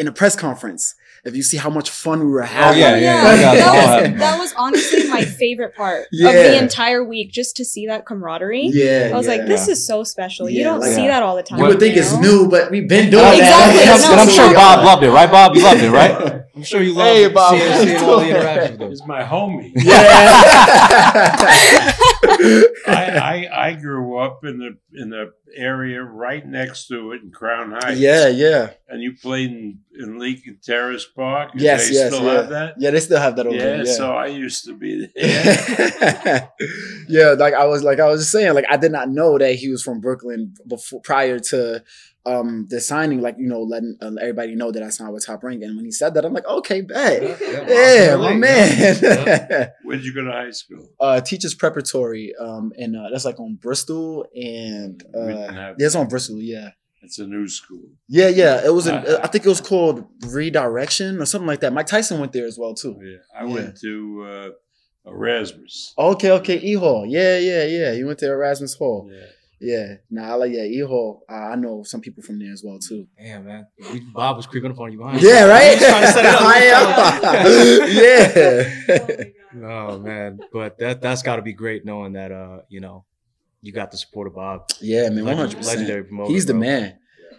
in 0.00 0.08
a 0.08 0.12
press 0.12 0.34
conference, 0.34 0.94
if 1.26 1.36
you 1.36 1.42
see 1.42 1.58
how 1.58 1.68
much 1.68 1.90
fun 1.90 2.20
we 2.20 2.26
were 2.26 2.42
oh, 2.42 2.46
having, 2.46 2.80
yeah, 2.80 2.96
yeah, 2.96 3.34
yeah. 3.34 3.54
That, 3.54 4.10
was, 4.10 4.18
that 4.20 4.38
was 4.38 4.54
honestly 4.56 5.06
my 5.08 5.22
favorite 5.22 5.76
part 5.76 6.04
of 6.04 6.08
the 6.10 6.56
entire 6.56 7.04
week, 7.04 7.30
just 7.30 7.56
to 7.58 7.66
see 7.66 7.86
that 7.86 8.06
camaraderie. 8.06 8.70
yeah, 8.72 9.10
I 9.12 9.16
was 9.16 9.28
like, 9.28 9.42
yeah. 9.42 9.46
this 9.46 9.68
is 9.68 9.86
so 9.86 10.02
special. 10.02 10.48
You 10.48 10.64
don't 10.64 10.80
like- 10.80 10.92
see 10.92 11.06
that 11.06 11.22
all 11.22 11.36
the 11.36 11.42
time. 11.42 11.58
You 11.58 11.66
would 11.66 11.78
think 11.78 11.98
it's 11.98 12.14
know? 12.14 12.20
new, 12.20 12.48
but 12.48 12.70
we've 12.70 12.88
been 12.88 13.10
doing 13.10 13.26
Exactly, 13.26 13.84
that. 13.84 14.00
no, 14.06 14.12
and 14.12 14.20
I'm 14.20 14.28
sure 14.30 14.48
no. 14.48 14.54
Bob 14.54 14.84
loved 14.86 15.02
it, 15.02 15.10
right? 15.10 15.30
Bob, 15.30 15.54
you 15.54 15.62
loved 15.62 15.82
it, 15.82 15.90
right? 15.90 16.44
I'm 16.56 16.62
sure 16.62 16.82
you 16.82 16.94
loved 16.94 17.16
Hey, 17.16 17.24
it, 17.24 17.34
Bob, 17.34 17.58
seeing, 17.58 17.98
seeing 17.98 18.02
all 18.02 18.20
the 18.20 18.28
interactions 18.30 18.80
He's 18.80 19.06
my 19.06 19.22
homie. 19.22 19.72
Yeah. 19.76 19.96
I, 22.86 23.48
I 23.50 23.68
I 23.68 23.72
grew 23.74 24.18
up 24.18 24.44
in 24.44 24.58
the 24.58 24.76
in 25.00 25.10
the 25.10 25.32
area 25.56 26.02
right 26.02 26.46
next 26.46 26.86
to 26.88 27.12
it 27.12 27.22
in 27.22 27.30
Crown 27.30 27.72
Heights. 27.72 27.98
yeah, 27.98 28.28
yeah. 28.28 28.70
And 28.88 29.02
you 29.02 29.14
played 29.14 29.50
in, 29.50 29.78
in 29.98 30.18
Lincoln 30.18 30.58
Terrace 30.62 31.06
Park. 31.06 31.52
Yes, 31.54 31.88
they 31.88 31.94
yes, 31.94 32.12
still 32.12 32.24
yeah. 32.26 32.32
have 32.34 32.48
that. 32.50 32.74
Yeah, 32.78 32.90
they 32.90 33.00
still 33.00 33.20
have 33.20 33.36
that 33.36 33.46
over 33.46 33.54
Yeah, 33.56 33.62
there. 33.62 33.84
Yeah. 33.86 33.92
so 33.92 34.12
I 34.12 34.26
used 34.26 34.64
to 34.64 34.74
be 34.74 35.06
there. 35.14 36.50
yeah, 37.08 37.30
like 37.38 37.54
I 37.54 37.66
was 37.66 37.82
like 37.82 38.00
I 38.00 38.06
was 38.06 38.20
just 38.22 38.32
saying, 38.32 38.54
like 38.54 38.66
I 38.70 38.76
did 38.76 38.92
not 38.92 39.08
know 39.08 39.38
that 39.38 39.54
he 39.54 39.68
was 39.70 39.82
from 39.82 40.00
Brooklyn 40.00 40.54
before 40.66 41.00
prior 41.02 41.38
to 41.38 41.82
um 42.26 42.66
the 42.68 42.80
signing, 42.80 43.20
like 43.22 43.36
you 43.38 43.46
know, 43.48 43.62
letting 43.62 43.96
uh, 44.02 44.10
everybody 44.20 44.54
know 44.54 44.70
that 44.70 44.82
I 44.82 44.90
signed 44.90 45.12
with 45.14 45.24
Top 45.24 45.42
Rank. 45.42 45.62
And 45.62 45.76
when 45.76 45.84
he 45.86 45.90
said 45.90 46.14
that, 46.14 46.24
I'm 46.24 46.34
like, 46.34 46.46
okay, 46.46 46.80
bet. 46.82 47.40
Yeah, 47.40 48.16
my 48.16 48.34
man. 48.34 49.70
Where'd 49.84 50.02
you 50.04 50.14
go 50.14 50.24
to 50.24 50.30
high 50.32 50.50
school? 50.50 50.88
uh 51.00 51.20
teachers 51.20 51.54
preparatory, 51.54 52.34
um, 52.38 52.72
and 52.76 52.96
uh 52.96 53.08
that's 53.10 53.24
like 53.24 53.40
on 53.40 53.54
Bristol 53.54 54.26
and 54.34 55.02
uh 55.14 55.26
have- 55.26 55.39
yeah, 55.52 55.74
it's 55.78 55.94
on 55.94 56.08
Bristol, 56.08 56.38
yeah. 56.40 56.70
It's 57.02 57.18
a 57.18 57.26
new 57.26 57.48
school. 57.48 57.82
Yeah, 58.08 58.28
yeah. 58.28 58.64
It 58.64 58.74
was 58.74 58.86
in, 58.86 58.94
I 58.94 59.26
think 59.28 59.46
it 59.46 59.48
was 59.48 59.60
called 59.62 60.04
Redirection 60.28 61.20
or 61.20 61.24
something 61.24 61.46
like 61.46 61.60
that. 61.60 61.72
Mike 61.72 61.86
Tyson 61.86 62.20
went 62.20 62.32
there 62.32 62.46
as 62.46 62.58
well 62.58 62.74
too. 62.74 62.94
Yeah, 63.02 63.16
I 63.34 63.44
Yeah. 63.46 63.54
went 63.54 63.80
to 63.80 64.26
uh, 64.28 65.10
Erasmus. 65.10 65.94
Okay, 65.96 66.30
okay, 66.32 66.58
E 66.60 66.74
Hall. 66.74 67.06
Yeah, 67.08 67.38
yeah, 67.38 67.64
yeah. 67.64 67.92
You 67.92 68.06
went 68.06 68.18
to 68.18 68.26
Erasmus 68.30 68.74
Hall. 68.74 69.08
Yeah. 69.10 69.26
Yeah. 69.62 69.94
Nah, 70.10 70.30
I 70.32 70.34
like 70.34 70.52
yeah, 70.52 70.62
E 70.64 70.80
Hall. 70.80 71.22
Uh, 71.30 71.34
I 71.34 71.54
know 71.56 71.82
some 71.84 72.00
people 72.02 72.22
from 72.22 72.38
there 72.38 72.52
as 72.52 72.62
well 72.64 72.78
too. 72.78 73.06
Damn, 73.18 73.46
man. 73.46 73.66
Bob 74.14 74.36
was 74.36 74.46
creeping 74.46 74.70
up 74.70 74.78
on 74.80 74.92
you 74.92 74.98
behind. 74.98 75.22
Yeah, 75.22 75.44
right. 75.44 75.78
He 75.78 75.84
was 75.84 75.90
trying 75.90 76.02
to 76.02 76.12
set 76.12 76.24
it 76.24 76.34
up. 76.34 76.40
He 77.88 77.98
was 77.98 78.32
trying 78.32 78.32
to- 78.32 78.44
I 78.92 79.22
am. 79.22 79.24
yeah. 79.62 79.66
Oh 79.68 79.98
man, 79.98 80.38
but 80.52 80.78
that 80.78 81.00
that's 81.02 81.22
got 81.22 81.36
to 81.36 81.42
be 81.42 81.52
great 81.52 81.84
knowing 81.84 82.12
that 82.12 82.30
uh 82.32 82.60
you 82.68 82.80
know 82.80 83.04
you 83.62 83.72
got 83.72 83.90
the 83.90 83.96
support 83.96 84.26
of 84.26 84.34
Bob. 84.34 84.68
Yeah, 84.80 85.08
man, 85.10 85.24
one 85.24 85.36
hundred 85.36 85.56
percent. 85.58 85.78
legendary 85.78 86.04
promoter. 86.04 86.32
He's 86.32 86.46
the 86.46 86.52
bro. 86.54 86.60
man. 86.60 86.96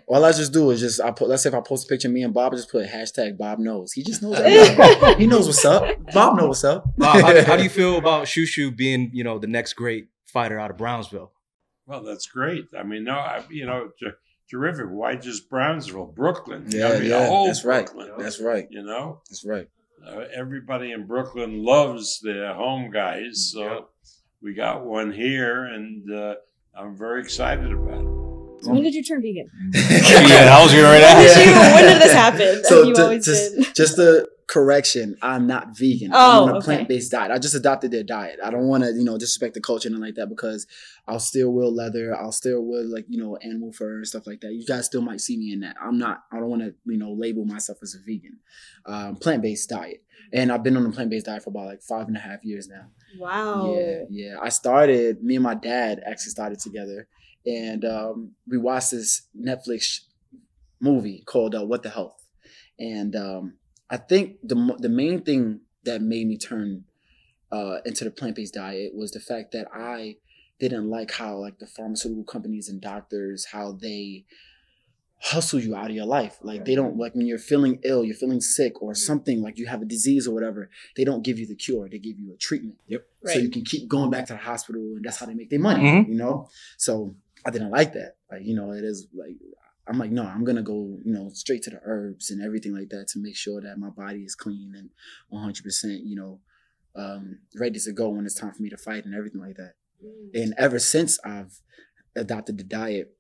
All 0.07 0.25
I 0.25 0.31
just 0.33 0.51
do 0.51 0.71
is 0.71 0.79
just 0.81 0.99
I 0.99 1.11
put. 1.11 1.29
Let's 1.29 1.43
say 1.43 1.49
if 1.49 1.55
I 1.55 1.61
post 1.61 1.85
a 1.85 1.87
picture 1.87 2.07
of 2.09 2.13
me 2.13 2.23
and 2.23 2.33
Bob, 2.33 2.51
I 2.53 2.55
just 2.57 2.69
put 2.71 2.85
hashtag 2.87 3.37
Bob 3.37 3.59
knows. 3.59 3.93
He 3.93 4.03
just 4.03 4.21
knows. 4.21 4.37
he 5.17 5.25
knows 5.27 5.47
what's 5.47 5.63
up. 5.63 5.83
Bob 6.13 6.37
knows 6.37 6.47
what's 6.47 6.63
up. 6.65 6.85
Bob, 6.97 7.21
how, 7.21 7.33
do- 7.33 7.41
how 7.43 7.55
do 7.55 7.63
you 7.63 7.69
feel 7.81 7.97
about 7.97 8.25
Shushu 8.25 8.75
being 8.75 9.09
you 9.13 9.23
know 9.23 9.39
the 9.39 9.47
next 9.47 9.73
great 9.73 10.07
fighter 10.25 10.59
out 10.59 10.69
of 10.71 10.77
Brownsville? 10.77 11.31
Well, 11.85 12.03
that's 12.03 12.25
great. 12.27 12.65
I 12.77 12.83
mean, 12.83 13.03
no, 13.05 13.13
I, 13.13 13.43
you 13.49 13.65
know, 13.65 13.89
ter- 14.01 14.17
terrific. 14.49 14.87
Why 14.89 15.15
just 15.15 15.49
Brownsville, 15.49 16.07
Brooklyn? 16.15 16.65
Yeah, 16.69 16.89
I 16.89 16.99
mean, 16.99 17.09
yeah. 17.09 17.27
whole 17.27 17.47
That's 17.47 17.63
right. 17.63 17.85
Brooklyn, 17.85 18.11
That's 18.17 18.39
right. 18.41 18.67
You 18.69 18.83
know, 18.83 19.21
That's 19.29 19.45
right. 19.45 19.67
uh, 20.05 20.23
everybody 20.33 20.91
in 20.91 21.07
Brooklyn 21.07 21.63
loves 21.63 22.19
their 22.21 22.53
home 22.53 22.91
guys, 22.91 23.51
so 23.53 23.61
Yep. 23.61 23.89
We 24.41 24.53
got 24.53 24.85
one 24.85 25.11
here, 25.11 25.65
and 25.65 26.11
uh, 26.11 26.35
I'm 26.77 26.97
very 26.97 27.21
excited 27.21 27.71
about 27.71 28.01
it. 28.01 28.63
So 28.63 28.71
when 28.73 28.83
did 28.83 28.93
you 28.93 29.03
turn 29.03 29.21
vegan? 29.21 29.49
yeah, 29.73 30.55
I 30.55 30.61
was 30.63 30.71
getting 30.71 30.85
ready 30.85 31.03
to 31.03 31.13
When 31.13 31.25
ask. 31.25 31.35
did 31.35 31.47
you- 31.47 31.75
when 31.75 31.83
did 31.93 32.01
this 32.01 32.13
happen? 32.13 32.63
So 32.65 32.83
you 32.83 32.93
to- 32.93 33.01
always 33.03 33.25
just, 33.25 33.55
did. 33.55 33.75
just 33.75 33.95
to 33.95 34.29
correction, 34.47 35.15
I'm 35.21 35.47
not 35.47 35.75
vegan. 35.75 36.11
Oh, 36.13 36.43
I'm 36.43 36.49
on 36.49 36.49
a 36.49 36.57
okay. 36.57 36.65
plant 36.65 36.87
based 36.89 37.11
diet. 37.11 37.31
I 37.31 37.39
just 37.39 37.55
adopted 37.55 37.89
their 37.89 38.03
diet. 38.03 38.39
I 38.43 38.51
don't 38.51 38.67
want 38.67 38.83
to, 38.83 38.91
you 38.91 39.03
know, 39.03 39.17
disrespect 39.17 39.53
the 39.55 39.61
culture 39.61 39.87
and 39.89 39.97
like 39.99 40.13
that 40.15 40.27
because 40.29 40.67
I'll 41.07 41.19
still 41.19 41.51
wear 41.51 41.65
leather. 41.65 42.15
I'll 42.15 42.31
still 42.33 42.61
wear 42.63 42.83
like, 42.83 43.05
you 43.07 43.17
know, 43.17 43.35
animal 43.37 43.71
fur 43.73 43.95
and 43.95 44.07
stuff 44.07 44.27
like 44.27 44.41
that. 44.41 44.53
You 44.53 44.65
guys 44.65 44.85
still 44.85 45.01
might 45.01 45.21
see 45.21 45.37
me 45.37 45.53
in 45.53 45.61
that. 45.61 45.77
I'm 45.81 45.97
not, 45.97 46.23
I 46.31 46.35
don't 46.35 46.49
want 46.49 46.61
to, 46.61 46.75
you 46.85 46.97
know, 46.97 47.13
label 47.13 47.45
myself 47.45 47.79
as 47.81 47.95
a 47.95 47.99
vegan. 47.99 48.39
Um, 48.85 49.15
plant 49.15 49.41
based 49.41 49.69
diet. 49.69 50.03
And 50.33 50.51
I've 50.51 50.63
been 50.63 50.77
on 50.77 50.85
a 50.85 50.91
plant 50.91 51.09
based 51.09 51.25
diet 51.25 51.43
for 51.43 51.49
about 51.49 51.65
like 51.65 51.81
five 51.81 52.07
and 52.07 52.15
a 52.15 52.19
half 52.19 52.43
years 52.43 52.67
now. 52.67 52.87
Wow. 53.17 53.65
Yeah, 53.65 54.01
yeah. 54.09 54.37
I 54.41 54.49
started. 54.49 55.23
Me 55.23 55.35
and 55.35 55.43
my 55.43 55.55
dad 55.55 56.01
actually 56.05 56.31
started 56.31 56.59
together, 56.59 57.07
and 57.45 57.83
um, 57.83 58.35
we 58.47 58.57
watched 58.57 58.91
this 58.91 59.27
Netflix 59.37 60.01
movie 60.79 61.23
called 61.25 61.55
uh, 61.55 61.65
"What 61.65 61.83
the 61.83 61.89
Health," 61.89 62.25
and 62.79 63.15
um, 63.15 63.57
I 63.89 63.97
think 63.97 64.37
the 64.43 64.75
the 64.79 64.89
main 64.89 65.23
thing 65.23 65.61
that 65.83 66.01
made 66.01 66.27
me 66.27 66.37
turn 66.37 66.85
uh, 67.51 67.79
into 67.85 68.03
the 68.03 68.11
plant 68.11 68.35
based 68.35 68.53
diet 68.55 68.93
was 68.95 69.11
the 69.11 69.19
fact 69.19 69.51
that 69.53 69.67
I 69.73 70.17
didn't 70.59 70.89
like 70.89 71.11
how 71.11 71.37
like 71.37 71.59
the 71.59 71.67
pharmaceutical 71.67 72.23
companies 72.23 72.69
and 72.69 72.81
doctors 72.81 73.47
how 73.51 73.73
they 73.73 74.25
hustle 75.23 75.59
you 75.59 75.75
out 75.75 75.89
of 75.89 75.95
your 75.95 76.05
life. 76.05 76.37
Like 76.41 76.65
they 76.65 76.75
don't 76.75 76.97
like 76.97 77.13
when 77.15 77.27
you're 77.27 77.37
feeling 77.37 77.79
ill, 77.83 78.03
you're 78.03 78.15
feeling 78.15 78.41
sick 78.41 78.81
or 78.81 78.95
something 78.95 79.41
like 79.41 79.57
you 79.57 79.67
have 79.67 79.81
a 79.81 79.85
disease 79.85 80.27
or 80.27 80.33
whatever. 80.33 80.69
They 80.95 81.03
don't 81.03 81.23
give 81.23 81.37
you 81.37 81.45
the 81.45 81.55
cure. 81.55 81.87
They 81.89 81.99
give 81.99 82.19
you 82.19 82.33
a 82.33 82.37
treatment. 82.37 82.77
Yep. 82.87 83.05
So 83.27 83.39
you 83.39 83.49
can 83.49 83.63
keep 83.63 83.87
going 83.87 84.09
back 84.09 84.25
to 84.27 84.33
the 84.33 84.39
hospital, 84.39 84.81
and 84.81 85.05
that's 85.05 85.17
how 85.17 85.27
they 85.27 85.33
make 85.35 85.49
their 85.49 85.59
money. 85.59 85.83
Mhm. 85.83 86.07
You 86.09 86.15
know. 86.15 86.49
So 86.77 87.15
I 87.45 87.51
didn't 87.51 87.71
like 87.71 87.93
that. 87.93 88.15
Like 88.31 88.43
you 88.43 88.55
know, 88.55 88.71
it 88.71 88.83
is 88.83 89.07
like 89.13 89.37
I'm 89.87 89.97
like 89.99 90.11
no, 90.11 90.23
I'm 90.25 90.43
gonna 90.43 90.63
go 90.63 90.97
you 91.03 91.13
know 91.13 91.29
straight 91.33 91.63
to 91.63 91.69
the 91.69 91.81
herbs 91.83 92.31
and 92.31 92.41
everything 92.41 92.73
like 92.73 92.89
that 92.89 93.07
to 93.09 93.19
make 93.19 93.35
sure 93.35 93.61
that 93.61 93.77
my 93.77 93.89
body 93.89 94.23
is 94.23 94.35
clean 94.35 94.73
and 94.75 94.89
100 95.29 95.63
percent 95.63 96.03
you 96.03 96.15
know 96.15 96.39
um, 96.95 97.39
ready 97.55 97.79
to 97.79 97.91
go 97.93 98.09
when 98.09 98.25
it's 98.25 98.35
time 98.35 98.51
for 98.51 98.61
me 98.61 98.69
to 98.69 98.77
fight 98.77 99.05
and 99.05 99.15
everything 99.15 99.39
like 99.41 99.55
that. 99.55 99.75
And 100.33 100.53
ever 100.57 100.79
since 100.79 101.19
I've 101.23 101.61
adopted 102.15 102.57
the 102.57 102.63
diet, 102.63 103.15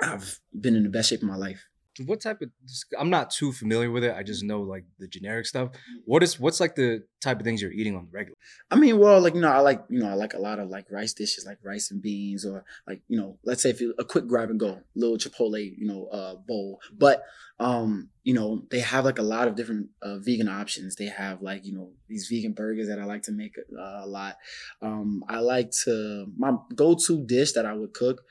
I've 0.00 0.40
been 0.58 0.76
in 0.76 0.82
the 0.82 0.88
best 0.88 1.10
shape 1.10 1.22
of 1.22 1.28
my 1.28 1.36
life. 1.36 1.68
What 2.06 2.22
type 2.22 2.40
of? 2.40 2.50
I'm 2.98 3.10
not 3.10 3.30
too 3.30 3.52
familiar 3.52 3.90
with 3.90 4.02
it. 4.02 4.14
I 4.16 4.22
just 4.22 4.42
know 4.42 4.62
like 4.62 4.84
the 4.98 5.06
generic 5.06 5.44
stuff. 5.44 5.72
What 6.06 6.22
is 6.22 6.40
what's 6.40 6.58
like 6.58 6.74
the 6.74 7.04
type 7.20 7.38
of 7.38 7.44
things 7.44 7.60
you're 7.60 7.70
eating 7.70 7.94
on 7.96 8.06
the 8.06 8.10
regular? 8.10 8.36
I 8.70 8.76
mean, 8.76 8.98
well, 8.98 9.20
like 9.20 9.34
you 9.34 9.42
know, 9.42 9.52
I 9.52 9.58
like 9.58 9.84
you 9.90 10.00
know, 10.00 10.08
I 10.08 10.14
like 10.14 10.32
a 10.32 10.38
lot 10.38 10.58
of 10.58 10.70
like 10.70 10.90
rice 10.90 11.12
dishes, 11.12 11.44
like 11.44 11.58
rice 11.62 11.90
and 11.90 12.00
beans, 12.00 12.46
or 12.46 12.64
like 12.86 13.02
you 13.08 13.20
know, 13.20 13.36
let's 13.44 13.62
say 13.62 13.68
if 13.68 13.82
you 13.82 13.94
a 13.98 14.04
quick 14.04 14.26
grab 14.26 14.48
and 14.48 14.58
go, 14.58 14.80
little 14.94 15.18
Chipotle, 15.18 15.62
you 15.76 15.86
know, 15.86 16.06
uh, 16.06 16.36
bowl. 16.36 16.80
But 16.96 17.24
um, 17.60 18.08
you 18.24 18.32
know, 18.32 18.62
they 18.70 18.80
have 18.80 19.04
like 19.04 19.18
a 19.18 19.22
lot 19.22 19.46
of 19.46 19.54
different 19.54 19.88
uh, 20.00 20.16
vegan 20.18 20.48
options. 20.48 20.96
They 20.96 21.06
have 21.06 21.42
like 21.42 21.66
you 21.66 21.74
know 21.74 21.90
these 22.08 22.26
vegan 22.26 22.52
burgers 22.52 22.88
that 22.88 23.00
I 23.00 23.04
like 23.04 23.22
to 23.24 23.32
make 23.32 23.56
uh, 23.58 24.00
a 24.02 24.06
lot. 24.06 24.38
Um, 24.80 25.24
I 25.28 25.40
like 25.40 25.72
to 25.84 26.26
my 26.38 26.54
go 26.74 26.94
to 26.94 27.26
dish 27.26 27.52
that 27.52 27.66
I 27.66 27.74
would 27.74 27.92
cook 27.92 28.22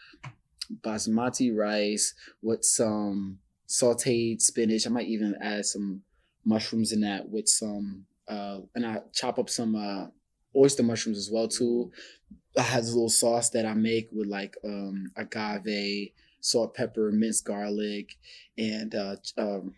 basmati 0.81 1.55
rice 1.55 2.13
with 2.41 2.63
some 2.63 3.39
sauteed 3.67 4.41
spinach. 4.41 4.85
I 4.85 4.89
might 4.89 5.07
even 5.07 5.35
add 5.41 5.65
some 5.65 6.01
mushrooms 6.45 6.91
in 6.91 7.01
that 7.01 7.29
with 7.29 7.47
some 7.47 8.05
uh 8.27 8.59
and 8.75 8.85
I 8.85 9.01
chop 9.13 9.39
up 9.39 9.49
some 9.49 9.75
uh 9.75 10.07
oyster 10.55 10.83
mushrooms 10.83 11.17
as 11.17 11.29
well 11.31 11.47
too. 11.47 11.91
I 12.57 12.63
have 12.63 12.83
this 12.83 12.93
little 12.93 13.09
sauce 13.09 13.49
that 13.51 13.65
I 13.65 13.73
make 13.73 14.09
with 14.11 14.27
like 14.27 14.57
um 14.65 15.11
agave, 15.15 16.11
salt, 16.41 16.75
pepper, 16.75 17.11
minced 17.11 17.45
garlic, 17.45 18.17
and 18.57 18.93
uh 18.93 19.15
um 19.37 19.75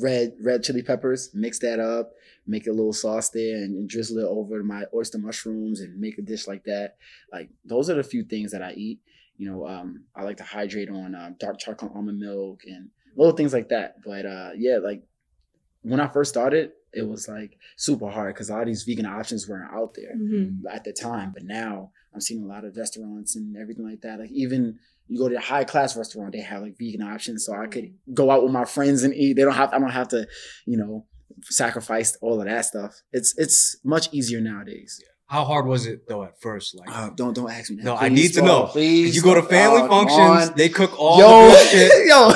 red 0.00 0.34
red 0.42 0.62
chili 0.62 0.82
peppers. 0.82 1.30
Mix 1.34 1.58
that 1.60 1.80
up, 1.80 2.12
make 2.46 2.66
a 2.66 2.72
little 2.72 2.92
sauce 2.92 3.30
there, 3.30 3.56
and, 3.56 3.76
and 3.76 3.88
drizzle 3.88 4.18
it 4.18 4.26
over 4.26 4.62
my 4.62 4.84
oyster 4.94 5.18
mushrooms 5.18 5.80
and 5.80 5.98
make 5.98 6.18
a 6.18 6.22
dish 6.22 6.46
like 6.46 6.64
that. 6.64 6.96
Like 7.32 7.50
those 7.64 7.88
are 7.90 7.94
the 7.94 8.02
few 8.02 8.24
things 8.24 8.52
that 8.52 8.62
I 8.62 8.72
eat. 8.72 9.00
You 9.40 9.50
know, 9.50 9.66
um, 9.66 10.04
I 10.14 10.22
like 10.24 10.36
to 10.36 10.42
hydrate 10.44 10.90
on 10.90 11.14
um, 11.14 11.36
dark 11.40 11.58
chocolate 11.58 11.92
almond 11.94 12.18
milk 12.18 12.60
and 12.66 12.90
little 13.16 13.34
things 13.34 13.54
like 13.54 13.70
that. 13.70 13.96
But 14.04 14.26
uh, 14.26 14.50
yeah, 14.54 14.76
like 14.88 15.02
when 15.80 15.98
I 15.98 16.08
first 16.08 16.28
started, 16.30 16.72
it 16.92 17.08
was 17.08 17.26
like 17.26 17.56
super 17.76 18.10
hard 18.10 18.34
because 18.34 18.50
a 18.50 18.52
lot 18.52 18.60
of 18.62 18.66
these 18.66 18.82
vegan 18.82 19.06
options 19.06 19.48
weren't 19.48 19.72
out 19.72 19.94
there 19.94 20.14
Mhm. 20.14 20.62
at 20.70 20.84
the 20.84 20.92
time. 20.92 21.30
But 21.32 21.44
now 21.44 21.90
I'm 22.12 22.20
seeing 22.20 22.42
a 22.42 22.46
lot 22.46 22.66
of 22.66 22.76
restaurants 22.76 23.34
and 23.34 23.56
everything 23.56 23.86
like 23.90 24.02
that. 24.02 24.20
Like 24.20 24.30
even 24.32 24.78
you 25.08 25.16
go 25.18 25.30
to 25.30 25.36
a 25.36 25.40
high 25.40 25.64
class 25.64 25.96
restaurant, 25.96 26.32
they 26.32 26.40
have 26.42 26.60
like 26.62 26.76
vegan 26.78 27.00
options, 27.02 27.46
so 27.46 27.54
I 27.54 27.66
could 27.66 27.94
go 28.12 28.30
out 28.30 28.42
with 28.42 28.52
my 28.52 28.66
friends 28.66 29.04
and 29.04 29.14
eat. 29.14 29.36
They 29.36 29.42
don't 29.42 29.54
have. 29.54 29.72
I 29.72 29.78
don't 29.78 29.88
have 30.00 30.08
to, 30.08 30.28
you 30.66 30.76
know, 30.76 31.06
sacrifice 31.44 32.16
all 32.20 32.40
of 32.40 32.46
that 32.46 32.66
stuff. 32.66 33.00
It's 33.10 33.34
it's 33.38 33.76
much 33.84 34.12
easier 34.12 34.40
nowadays. 34.42 35.00
How 35.30 35.44
hard 35.44 35.66
was 35.66 35.86
it 35.86 36.08
though 36.08 36.24
at 36.24 36.40
first? 36.40 36.76
Like, 36.76 36.88
Uh, 36.90 37.10
don't 37.14 37.32
don't 37.34 37.48
ask 37.48 37.70
me 37.70 37.76
that. 37.76 37.84
no, 37.84 37.96
I 37.96 38.08
need 38.08 38.32
to 38.34 38.42
know. 38.42 38.64
Please, 38.66 39.14
you 39.14 39.22
go 39.22 39.34
to 39.34 39.42
family 39.44 39.82
Oh, 39.82 39.88
functions, 39.88 40.50
on. 40.50 40.56
they 40.56 40.68
cook 40.68 40.92
all 40.98 41.20
yo, 41.20 41.50
the 41.50 41.56
shit, 41.70 41.92
yo, 42.08 42.32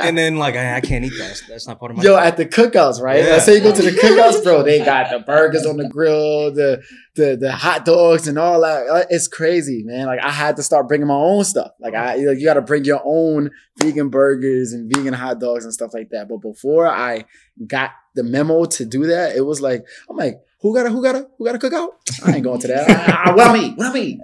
and 0.00 0.16
then 0.16 0.36
like 0.38 0.56
I, 0.56 0.76
I 0.76 0.80
can't 0.80 1.04
eat 1.04 1.12
that. 1.18 1.42
That's, 1.46 1.68
not 1.68 1.78
part 1.78 1.90
of 1.90 1.98
my. 1.98 2.02
Yo, 2.02 2.16
at 2.16 2.38
the 2.38 2.46
cookouts, 2.46 3.02
right? 3.02 3.22
Yeah. 3.22 3.32
Let's 3.32 3.44
say 3.44 3.56
you 3.56 3.60
go 3.60 3.74
to 3.74 3.82
the 3.82 3.90
cookouts, 3.90 4.42
bro. 4.42 4.62
They 4.72 4.82
got 4.82 5.10
the 5.10 5.18
burgers 5.18 5.66
on 5.66 5.76
the 5.76 5.88
grill, 5.90 6.50
the 6.52 6.82
the 7.16 7.36
the 7.38 7.52
hot 7.52 7.84
dogs, 7.84 8.26
and 8.26 8.38
all 8.38 8.62
that. 8.62 8.86
Uh, 8.88 9.04
It's 9.10 9.28
crazy, 9.28 9.82
man. 9.84 10.06
Like 10.06 10.20
I 10.24 10.30
had 10.30 10.56
to 10.56 10.62
start 10.62 10.88
bringing 10.88 11.08
my 11.08 11.14
own 11.14 11.44
stuff. 11.44 11.72
Like 11.80 11.94
I, 11.94 12.16
like, 12.16 12.38
you 12.38 12.44
got 12.46 12.54
to 12.54 12.62
bring 12.62 12.84
your 12.86 13.02
own 13.04 13.50
vegan 13.78 14.08
burgers 14.08 14.72
and 14.72 14.90
vegan 14.90 15.12
hot 15.12 15.38
dogs 15.38 15.64
and 15.66 15.74
stuff 15.74 15.92
like 15.92 16.08
that. 16.12 16.30
But 16.30 16.38
before 16.38 16.86
I 16.88 17.26
got 17.66 17.90
the 18.14 18.22
memo 18.24 18.64
to 18.64 18.86
do 18.86 19.04
that, 19.08 19.36
it 19.36 19.42
was 19.42 19.60
like 19.60 19.84
I'm 20.08 20.16
like, 20.16 20.40
who 20.62 20.74
got 20.74 20.84
to 20.84 20.90
who 20.90 21.02
got 21.02 21.12
to 21.12 21.28
who 21.36 21.44
got 21.44 21.52
to 21.52 21.58
cook 21.58 21.72
out? 21.72 21.90
I 22.24 22.34
ain't 22.34 22.44
going 22.44 22.60
to 22.60 22.68
that. 22.68 22.88
Ah, 23.24 23.34
what 23.34 23.48
I'm 23.48 23.56
eat? 23.56 23.76
What 23.76 23.88
I'm 23.88 23.96
eat? 23.96 24.20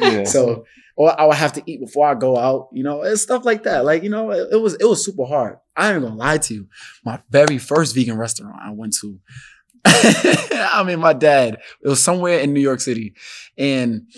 Yeah. 0.00 0.24
So, 0.24 0.64
or 0.96 1.18
I 1.18 1.24
would 1.24 1.36
have 1.36 1.52
to 1.54 1.62
eat 1.66 1.80
before 1.80 2.06
I 2.08 2.14
go 2.14 2.36
out, 2.36 2.68
you 2.72 2.82
know, 2.82 3.02
and 3.02 3.18
stuff 3.18 3.44
like 3.44 3.62
that. 3.62 3.84
Like, 3.84 4.02
you 4.02 4.10
know, 4.10 4.30
it, 4.30 4.48
it 4.52 4.56
was 4.56 4.74
it 4.74 4.84
was 4.84 5.04
super 5.04 5.24
hard. 5.24 5.58
I 5.76 5.92
ain't 5.92 6.02
gonna 6.02 6.16
lie 6.16 6.38
to 6.38 6.54
you. 6.54 6.68
My 7.04 7.20
very 7.30 7.58
first 7.58 7.94
vegan 7.94 8.18
restaurant 8.18 8.56
I 8.60 8.70
went 8.72 8.96
to, 9.00 9.18
I 9.84 10.82
mean, 10.84 10.98
my 10.98 11.12
dad. 11.12 11.58
It 11.82 11.88
was 11.88 12.02
somewhere 12.02 12.40
in 12.40 12.52
New 12.52 12.60
York 12.60 12.80
City, 12.80 13.14
and 13.56 14.08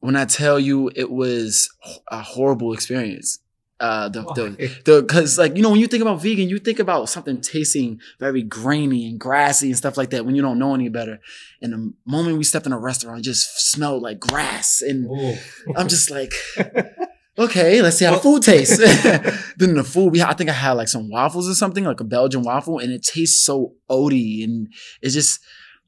when 0.00 0.16
I 0.16 0.24
tell 0.24 0.58
you, 0.58 0.90
it 0.96 1.10
was 1.10 1.68
a 2.10 2.22
horrible 2.22 2.72
experience. 2.72 3.38
Uh, 3.80 4.10
the 4.10 4.22
the 4.34 4.70
the 4.84 5.00
because 5.02 5.38
like 5.38 5.56
you 5.56 5.62
know 5.62 5.70
when 5.70 5.80
you 5.80 5.86
think 5.86 6.02
about 6.02 6.20
vegan, 6.20 6.48
you 6.50 6.58
think 6.58 6.78
about 6.78 7.08
something 7.08 7.40
tasting 7.40 7.98
very 8.18 8.42
grainy 8.42 9.08
and 9.08 9.18
grassy 9.18 9.68
and 9.68 9.76
stuff 9.78 9.96
like 9.96 10.10
that 10.10 10.26
when 10.26 10.34
you 10.34 10.42
don't 10.42 10.58
know 10.58 10.74
any 10.74 10.90
better. 10.90 11.18
And 11.62 11.72
the 11.72 11.92
moment 12.04 12.36
we 12.36 12.44
stepped 12.44 12.66
in 12.66 12.72
a 12.72 12.78
restaurant, 12.78 13.20
it 13.20 13.22
just 13.22 13.70
smelled 13.72 14.02
like 14.02 14.20
grass, 14.20 14.82
and 14.82 15.08
Oh. 15.10 15.34
I'm 15.76 15.88
just 15.88 16.10
like, 16.10 16.32
okay, 17.38 17.80
let's 17.80 17.96
see 17.96 18.04
how 18.04 18.12
the 18.14 18.20
food 18.20 18.42
tastes. 18.42 18.76
then 19.56 19.74
the 19.74 19.84
food, 19.84 20.12
we 20.12 20.22
I 20.22 20.34
think 20.34 20.50
I 20.50 20.54
had 20.54 20.72
like 20.72 20.88
some 20.88 21.08
waffles 21.08 21.48
or 21.48 21.54
something, 21.54 21.84
like 21.84 22.00
a 22.00 22.04
Belgian 22.04 22.42
waffle, 22.42 22.78
and 22.78 22.92
it 22.92 23.02
tastes 23.02 23.42
so 23.44 23.74
oaty, 23.90 24.44
and 24.44 24.68
it's 25.00 25.14
just 25.14 25.40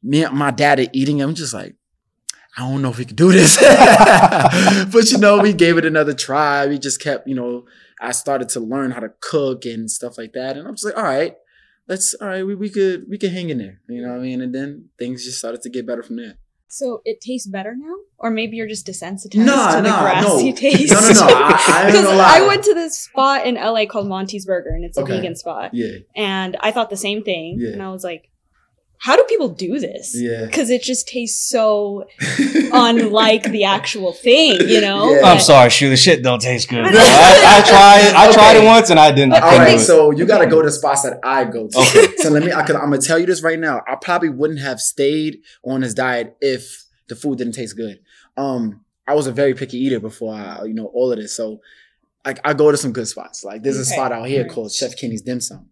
me 0.02 0.24
and 0.24 0.34
my 0.36 0.50
dad 0.50 0.80
are 0.80 0.86
eating. 0.94 1.18
it, 1.18 1.24
I'm 1.24 1.34
just 1.34 1.52
like. 1.54 1.74
I 2.54 2.68
don't 2.68 2.82
know 2.82 2.90
if 2.90 2.98
we 2.98 3.06
could 3.06 3.16
do 3.16 3.32
this, 3.32 3.56
but 4.92 5.10
you 5.10 5.16
know, 5.16 5.38
we 5.40 5.54
gave 5.54 5.78
it 5.78 5.86
another 5.86 6.12
try. 6.12 6.66
We 6.66 6.78
just 6.78 7.00
kept, 7.00 7.26
you 7.26 7.34
know, 7.34 7.64
I 8.02 8.12
started 8.12 8.48
to 8.50 8.60
learn 8.60 8.90
how 8.90 9.00
to 9.00 9.12
cook 9.20 9.64
and 9.64 9.90
stuff 9.90 10.18
like 10.18 10.32
that, 10.32 10.56
and 10.56 10.66
I'm 10.66 10.74
just 10.74 10.84
like, 10.84 10.96
all 10.96 11.02
right, 11.04 11.36
let's, 11.88 12.14
all 12.14 12.28
right, 12.28 12.42
we, 12.44 12.54
we 12.54 12.68
could, 12.68 13.06
we 13.08 13.16
could 13.18 13.32
hang 13.32 13.50
in 13.50 13.58
there, 13.58 13.80
you 13.88 14.02
know 14.02 14.08
what 14.10 14.18
I 14.18 14.22
mean? 14.22 14.40
And 14.40 14.54
then 14.54 14.88
things 14.98 15.24
just 15.24 15.38
started 15.38 15.62
to 15.62 15.70
get 15.70 15.86
better 15.86 16.02
from 16.02 16.16
there. 16.16 16.34
So 16.68 17.02
it 17.04 17.20
tastes 17.20 17.46
better 17.48 17.74
now, 17.76 17.94
or 18.18 18.30
maybe 18.30 18.56
you're 18.56 18.66
just 18.66 18.86
desensitized 18.86 19.44
Nah, 19.44 19.76
to 19.76 19.82
the 19.82 19.88
grassy 19.90 20.50
no. 20.50 20.56
taste. 20.56 20.92
No, 20.92 21.00
no, 21.00 21.12
no. 21.12 21.26
I- 21.26 21.82
I 21.82 21.86
Because. 21.86 22.06
I 22.42 22.46
went 22.46 22.64
to 22.64 22.74
this 22.74 22.96
spot 22.98 23.46
in 23.46 23.56
LA 23.56 23.84
called 23.86 24.08
Monty's 24.08 24.46
Burger, 24.46 24.70
and 24.70 24.82
it's 24.84 24.96
a 24.98 25.02
Okay. 25.02 25.18
vegan 25.18 25.36
spot, 25.36 25.70
Yeah, 25.74 25.98
and 26.16 26.56
I 26.60 26.70
thought 26.72 26.88
the 26.90 26.96
same 26.96 27.22
thing, 27.22 27.58
Yeah. 27.60 27.72
and 27.74 27.82
I 27.82 27.90
was 27.92 28.02
like, 28.02 28.30
"How 29.02 29.16
do 29.16 29.24
people 29.28 29.48
do 29.48 29.78
this?" 29.78 30.14
yeah. 30.14 30.44
Because 30.46 30.70
it 30.70 30.82
just 30.82 31.06
tastes 31.08 31.48
so 31.48 32.04
unlike 32.72 33.44
the 33.50 33.64
actual 33.64 34.12
thing, 34.12 34.58
you 34.68 34.80
know. 34.80 35.12
Yeah. 35.14 35.22
I'm 35.26 35.40
sorry, 35.40 35.70
shoot. 35.70 35.90
The 35.90 35.96
shit 35.96 36.22
don't 36.22 36.40
taste 36.40 36.68
good. 36.68 36.84
I 36.84 36.88
I, 36.92 37.58
I 37.58 37.62
tried. 37.62 38.12
I 38.28 38.32
tried 38.32 38.56
it 38.56 38.64
once 38.64 38.90
and 38.90 38.98
I 38.98 39.12
didn't. 39.12 39.34
I 39.34 39.40
But 39.40 39.42
All 39.44 39.48
I 39.48 39.52
couldn't 39.52 39.64
right, 39.66 39.70
do 39.72 39.78
think- 39.78 39.82
it. 39.82 39.86
so 39.86 40.10
you 40.10 40.26
got 40.26 40.38
to 40.38 40.46
go 40.46 40.62
to 40.62 40.70
spots 40.70 41.02
that 41.02 41.18
I 41.22 41.44
go 41.44 41.68
to. 41.68 41.78
Okay. 41.78 42.16
So 42.18 42.30
let 42.30 42.42
me. 42.44 42.52
I 42.52 42.62
could, 42.62 42.76
I'm 42.76 42.90
gonna 42.90 42.98
tell 42.98 43.18
you 43.18 43.26
this 43.26 43.42
right 43.42 43.58
now. 43.58 43.82
I 43.88 43.96
probably 43.96 44.28
wouldn't 44.30 44.60
have 44.60 44.80
stayed 44.80 45.38
on 45.64 45.80
this 45.82 45.94
diet 45.94 46.36
if 46.40 46.84
the 47.08 47.16
food 47.16 47.38
didn't 47.38 47.54
taste 47.54 47.76
good. 47.76 48.00
Um, 48.36 48.84
I 49.06 49.14
was 49.14 49.26
a 49.26 49.32
very 49.32 49.54
picky 49.54 49.78
eater 49.78 50.00
before 50.00 50.34
I, 50.34 50.64
you 50.64 50.74
know, 50.74 50.86
all 50.86 51.10
of 51.12 51.18
this. 51.18 51.34
So, 51.36 51.60
like, 52.24 52.38
I 52.44 52.54
go 52.54 52.70
to 52.70 52.76
some 52.76 52.92
good 52.92 53.08
spots. 53.08 53.44
Like, 53.44 53.62
there's 53.62 53.76
a 53.76 53.84
spot 53.84 54.12
out 54.12 54.28
here 54.28 54.42
Alright. 54.42 54.52
called 54.54 54.72
Chef 54.72 54.96
Kenny's 54.96 55.22
Dim 55.22 55.40
Sum. 55.40 55.68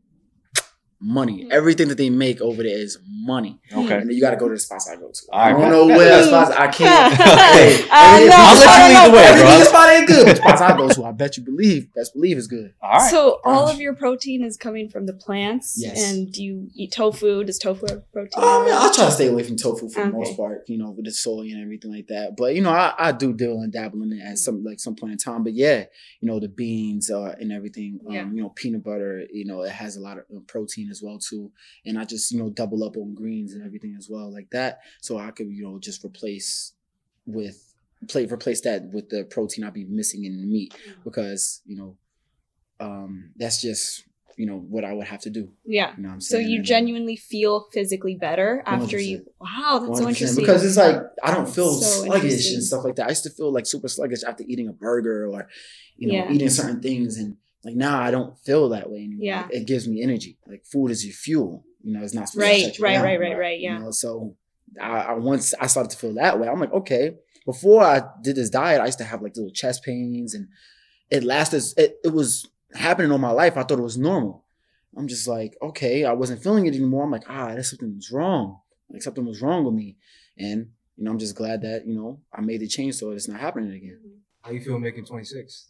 Money. 1.00 1.48
Everything 1.50 1.88
that 1.88 1.98
they 1.98 2.10
make 2.10 2.40
over 2.40 2.62
there 2.62 2.76
is 2.76 2.98
money. 3.06 3.58
Okay. 3.72 3.98
And 3.98 4.12
you 4.12 4.20
got 4.20 4.30
to 4.30 4.36
go 4.36 4.48
to 4.48 4.54
the 4.54 4.60
spots 4.60 4.88
I 4.88 4.96
go 4.96 5.10
to. 5.10 5.20
All 5.32 5.38
I 5.40 5.52
right. 5.52 5.60
don't 5.60 5.70
know 5.70 5.86
where 5.86 6.18
the 6.20 6.26
spots 6.26 6.50
I 6.50 6.68
can't. 6.68 7.14
hey, 7.14 7.82
Uh, 7.90 8.16
every- 8.16 8.28
no, 8.28 8.34
I'll 8.36 8.56
let 8.58 8.88
you 8.88 8.94
lead 8.94 9.06
the 9.10 9.16
way, 9.16 9.22
every 9.24 9.40
bro. 9.42 9.50
vegan 9.50 9.66
spot 9.66 9.88
ain't 9.90 10.06
good. 10.08 10.26
But 10.26 10.36
spots 10.36 10.60
I 10.60 10.76
go 10.76 10.88
to, 10.88 11.04
I 11.04 11.12
bet 11.12 11.36
you 11.36 11.42
believe, 11.42 11.92
best 11.94 12.12
believe 12.14 12.36
is 12.38 12.46
good. 12.46 12.74
All 12.82 12.90
right. 12.98 13.10
So 13.10 13.40
all 13.44 13.66
Gosh. 13.66 13.74
of 13.74 13.80
your 13.80 13.94
protein 13.94 14.42
is 14.44 14.56
coming 14.56 14.88
from 14.88 15.06
the 15.06 15.12
plants, 15.14 15.74
Yes. 15.78 16.02
and 16.12 16.30
do 16.32 16.42
you 16.44 16.68
eat 16.74 16.92
tofu? 16.92 17.44
Does 17.44 17.58
tofu 17.58 17.86
have 17.88 18.10
protein? 18.12 18.42
Um, 18.42 18.66
yeah, 18.66 18.78
I'll 18.78 18.92
try 18.92 19.06
to 19.06 19.10
stay 19.10 19.28
away 19.28 19.42
from 19.42 19.56
tofu 19.56 19.88
for 19.88 20.04
the 20.04 20.10
most 20.12 20.36
part, 20.36 20.64
you 20.68 20.76
know, 20.78 20.90
with 20.90 21.04
the 21.06 21.12
soy 21.12 21.42
and 21.50 21.62
everything 21.62 21.92
like 21.92 22.08
that. 22.08 22.36
But 22.36 22.54
you 22.54 22.62
know, 22.62 22.70
I, 22.70 22.92
I 22.98 23.12
do 23.12 23.32
deal 23.32 23.60
and 23.60 23.72
dabble 23.72 24.02
in 24.02 24.12
it 24.12 24.20
at 24.22 24.38
some 24.38 24.64
like 24.64 24.80
some 24.80 24.96
point 24.96 25.12
in 25.12 25.18
time. 25.18 25.44
But 25.44 25.54
yeah, 25.54 25.84
you 26.20 26.28
know, 26.28 26.40
the 26.40 26.48
beans 26.48 27.10
uh, 27.10 27.34
and 27.40 27.52
everything, 27.52 28.00
um, 28.06 28.12
Yeah. 28.12 28.26
you 28.30 28.42
know, 28.42 28.50
peanut 28.50 28.84
butter, 28.84 29.24
you 29.32 29.44
know, 29.46 29.62
it 29.62 29.72
has 29.72 29.96
a 29.96 30.00
lot 30.00 30.18
of 30.18 30.24
uh, 30.34 30.40
as 30.90 31.02
well 31.02 31.18
too. 31.18 31.50
And 31.84 31.98
I 31.98 32.04
just 32.04 32.30
you 32.32 32.38
know 32.38 32.50
double 32.50 32.84
up 32.84 32.96
on 32.96 33.14
greens 33.14 33.52
and 33.54 33.64
everything 33.64 33.94
as 33.98 34.08
well 34.10 34.32
like 34.32 34.50
that, 34.50 34.80
so 35.00 35.18
I 35.18 35.30
could 35.30 35.48
you 35.48 35.62
know 35.64 35.78
just 35.78 36.04
replace 36.04 36.72
with 37.26 37.74
play 38.08 38.26
replace 38.26 38.60
that 38.62 38.84
with 38.92 39.08
the 39.10 39.24
protein 39.24 39.64
I'd 39.64 39.74
be 39.74 39.84
missing 39.84 40.24
in 40.24 40.40
the 40.40 40.46
meat 40.46 40.74
because 41.04 41.60
you 41.66 41.76
know, 41.76 41.96
um, 42.80 43.32
that's 43.36 43.60
just 43.60 44.04
you 44.36 44.46
know 44.46 44.56
what 44.56 44.84
I 44.84 44.92
would 44.94 45.06
have 45.06 45.20
to 45.22 45.30
do. 45.30 45.52
yeah. 45.66 45.92
You 45.96 46.02
know 46.02 46.08
what 46.08 46.14
I'm 46.14 46.20
So 46.20 46.38
you 46.38 46.56
And, 46.56 46.64
uh, 46.64 46.68
genuinely 46.68 47.16
feel 47.16 47.66
physically 47.72 48.14
better 48.14 48.62
after 48.64 48.98
you. 48.98 49.26
Wow, 49.38 49.80
that's 49.84 49.98
so 49.98 50.04
100%. 50.06 50.08
interesting. 50.08 50.42
Because 50.44 50.64
it's 50.64 50.76
like 50.78 50.96
I 51.22 51.34
don't 51.34 51.48
feel 51.48 51.74
So 51.74 52.04
sluggish 52.04 52.52
and 52.54 52.62
stuff 52.64 52.84
like 52.84 52.96
that. 52.96 53.06
I 53.06 53.10
used 53.10 53.24
to 53.24 53.30
feel 53.30 53.52
like 53.52 53.66
super 53.66 53.88
sluggish 53.88 54.22
after 54.24 54.44
eating 54.46 54.68
a 54.68 54.72
burger 54.72 55.26
or 55.26 55.46
you 55.96 56.08
know 56.08 56.14
Yeah. 56.14 56.32
eating 56.32 56.48
certain 56.48 56.80
things, 56.80 57.18
and 57.18 57.36
like 57.64 57.74
now 57.74 58.00
I 58.00 58.10
don't 58.10 58.38
feel 58.38 58.68
that 58.70 58.90
way 58.90 58.98
anymore. 58.98 59.24
Yeah. 59.24 59.48
it 59.50 59.66
gives 59.66 59.86
me 59.88 60.02
energy. 60.02 60.38
Like 60.46 60.64
food 60.64 60.90
is 60.90 61.04
your 61.04 61.14
fuel. 61.14 61.64
You 61.82 61.92
know, 61.94 62.02
it's 62.02 62.14
not 62.14 62.28
supposed 62.28 62.46
to 62.46 62.64
Right, 62.64 62.74
shut 62.74 62.82
right, 62.82 62.94
down, 62.94 63.04
right, 63.04 63.20
right, 63.20 63.38
right, 63.38 63.60
yeah. 63.60 63.78
You 63.78 63.84
know, 63.84 63.90
so 63.90 64.36
I, 64.80 65.00
I 65.00 65.12
once 65.14 65.54
I 65.60 65.66
started 65.66 65.90
to 65.90 65.96
feel 65.96 66.14
that 66.14 66.38
way. 66.38 66.48
I'm 66.48 66.60
like, 66.60 66.72
okay. 66.72 67.16
Before 67.46 67.82
I 67.82 68.02
did 68.22 68.36
this 68.36 68.50
diet, 68.50 68.80
I 68.82 68.86
used 68.86 68.98
to 68.98 69.04
have 69.04 69.22
like 69.22 69.34
little 69.34 69.50
chest 69.50 69.82
pains, 69.82 70.34
and 70.34 70.48
it 71.10 71.24
lasted. 71.24 71.62
It, 71.78 71.96
it 72.04 72.12
was 72.12 72.46
happening 72.74 73.10
all 73.10 73.18
my 73.18 73.30
life. 73.30 73.56
I 73.56 73.62
thought 73.62 73.78
it 73.78 73.82
was 73.82 73.96
normal. 73.98 74.44
I'm 74.96 75.08
just 75.08 75.26
like, 75.26 75.56
okay, 75.62 76.04
I 76.04 76.12
wasn't 76.12 76.42
feeling 76.42 76.66
it 76.66 76.74
anymore. 76.74 77.04
I'm 77.04 77.10
like, 77.10 77.24
ah, 77.28 77.48
there's 77.48 77.70
something 77.70 77.94
was 77.96 78.10
wrong. 78.12 78.60
Like 78.90 79.02
something 79.02 79.24
was 79.24 79.40
wrong 79.40 79.64
with 79.64 79.74
me. 79.74 79.96
And, 80.36 80.68
you 80.96 81.04
know, 81.04 81.12
I'm 81.12 81.18
just 81.18 81.36
glad 81.36 81.62
that, 81.62 81.86
you 81.86 81.94
know, 81.94 82.20
I 82.32 82.40
made 82.40 82.60
the 82.60 82.66
change 82.68 82.96
so 82.96 83.10
it's 83.12 83.28
not 83.28 83.40
happening 83.40 83.72
again. 83.72 84.00
How 84.42 84.50
you 84.50 84.60
feel 84.60 84.78
making 84.78 85.04
26? 85.06 85.69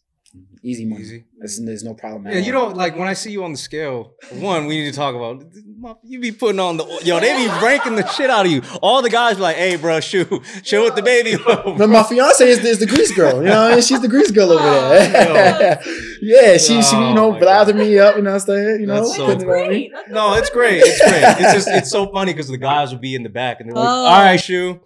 Easy 0.62 0.84
money. 0.84 1.00
Easy. 1.02 1.24
There's, 1.38 1.58
there's 1.64 1.82
no 1.82 1.94
problem. 1.94 2.26
at 2.26 2.34
Yeah, 2.34 2.40
you 2.40 2.54
all. 2.56 2.66
don't 2.68 2.76
like 2.76 2.94
when 2.96 3.08
I 3.08 3.14
see 3.14 3.32
you 3.32 3.42
on 3.44 3.52
the 3.52 3.58
scale. 3.58 4.12
One, 4.34 4.66
we 4.66 4.76
need 4.78 4.90
to 4.90 4.96
talk 4.96 5.14
about. 5.14 5.42
You 6.04 6.20
be 6.20 6.30
putting 6.32 6.60
on 6.60 6.76
the 6.76 6.84
yo. 7.02 7.18
They 7.18 7.34
be 7.34 7.48
ranking 7.64 7.96
the 7.96 8.06
shit 8.08 8.28
out 8.30 8.44
of 8.44 8.52
you. 8.52 8.62
All 8.82 9.00
the 9.00 9.08
guys 9.10 9.36
be 9.36 9.42
like, 9.42 9.56
"Hey, 9.56 9.76
bro, 9.76 9.98
shoot, 10.00 10.28
chill 10.62 10.84
with 10.84 10.94
the 10.96 11.02
baby." 11.02 11.36
But 11.42 11.78
my 11.88 12.02
fiance 12.02 12.46
is, 12.46 12.62
is 12.62 12.78
the 12.78 12.86
grease 12.86 13.10
girl. 13.16 13.36
You 13.38 13.44
know 13.48 13.62
what 13.62 13.70
I 13.72 13.74
mean? 13.76 13.82
She's 13.82 14.02
the 14.02 14.08
grease 14.08 14.30
girl 14.30 14.52
over 14.52 14.62
Oh, 14.62 14.88
there. 14.90 15.80
yeah, 16.20 16.58
she, 16.58 16.82
she, 16.82 16.94
you 16.94 17.02
Oh, 17.02 17.14
know, 17.14 17.32
my 17.32 17.40
blathered 17.40 17.76
me 17.76 17.98
up, 17.98 18.16
you 18.16 18.22
know 18.22 18.32
what 18.32 18.42
I'm 18.42 18.46
saying? 18.46 18.80
You 18.82 18.86
know, 18.86 18.96
That's 18.96 19.16
so 19.16 19.30
it. 19.30 19.38
Great. 19.38 19.90
That's 19.94 20.10
no, 20.10 20.34
it's 20.34 20.50
great. 20.50 20.82
It's 20.84 21.00
great. 21.00 21.22
It's 21.24 21.54
just 21.54 21.68
it's 21.68 21.90
so 21.90 22.12
funny 22.12 22.34
because 22.34 22.48
the 22.48 22.58
guys 22.58 22.92
will 22.92 23.00
be 23.00 23.14
in 23.14 23.22
the 23.22 23.30
back 23.30 23.60
and 23.60 23.70
they're 23.70 23.74
like, 23.76 23.84
Oh. 23.88 23.88
"All 24.06 24.20
right, 24.22 24.36
shoe, 24.38 24.80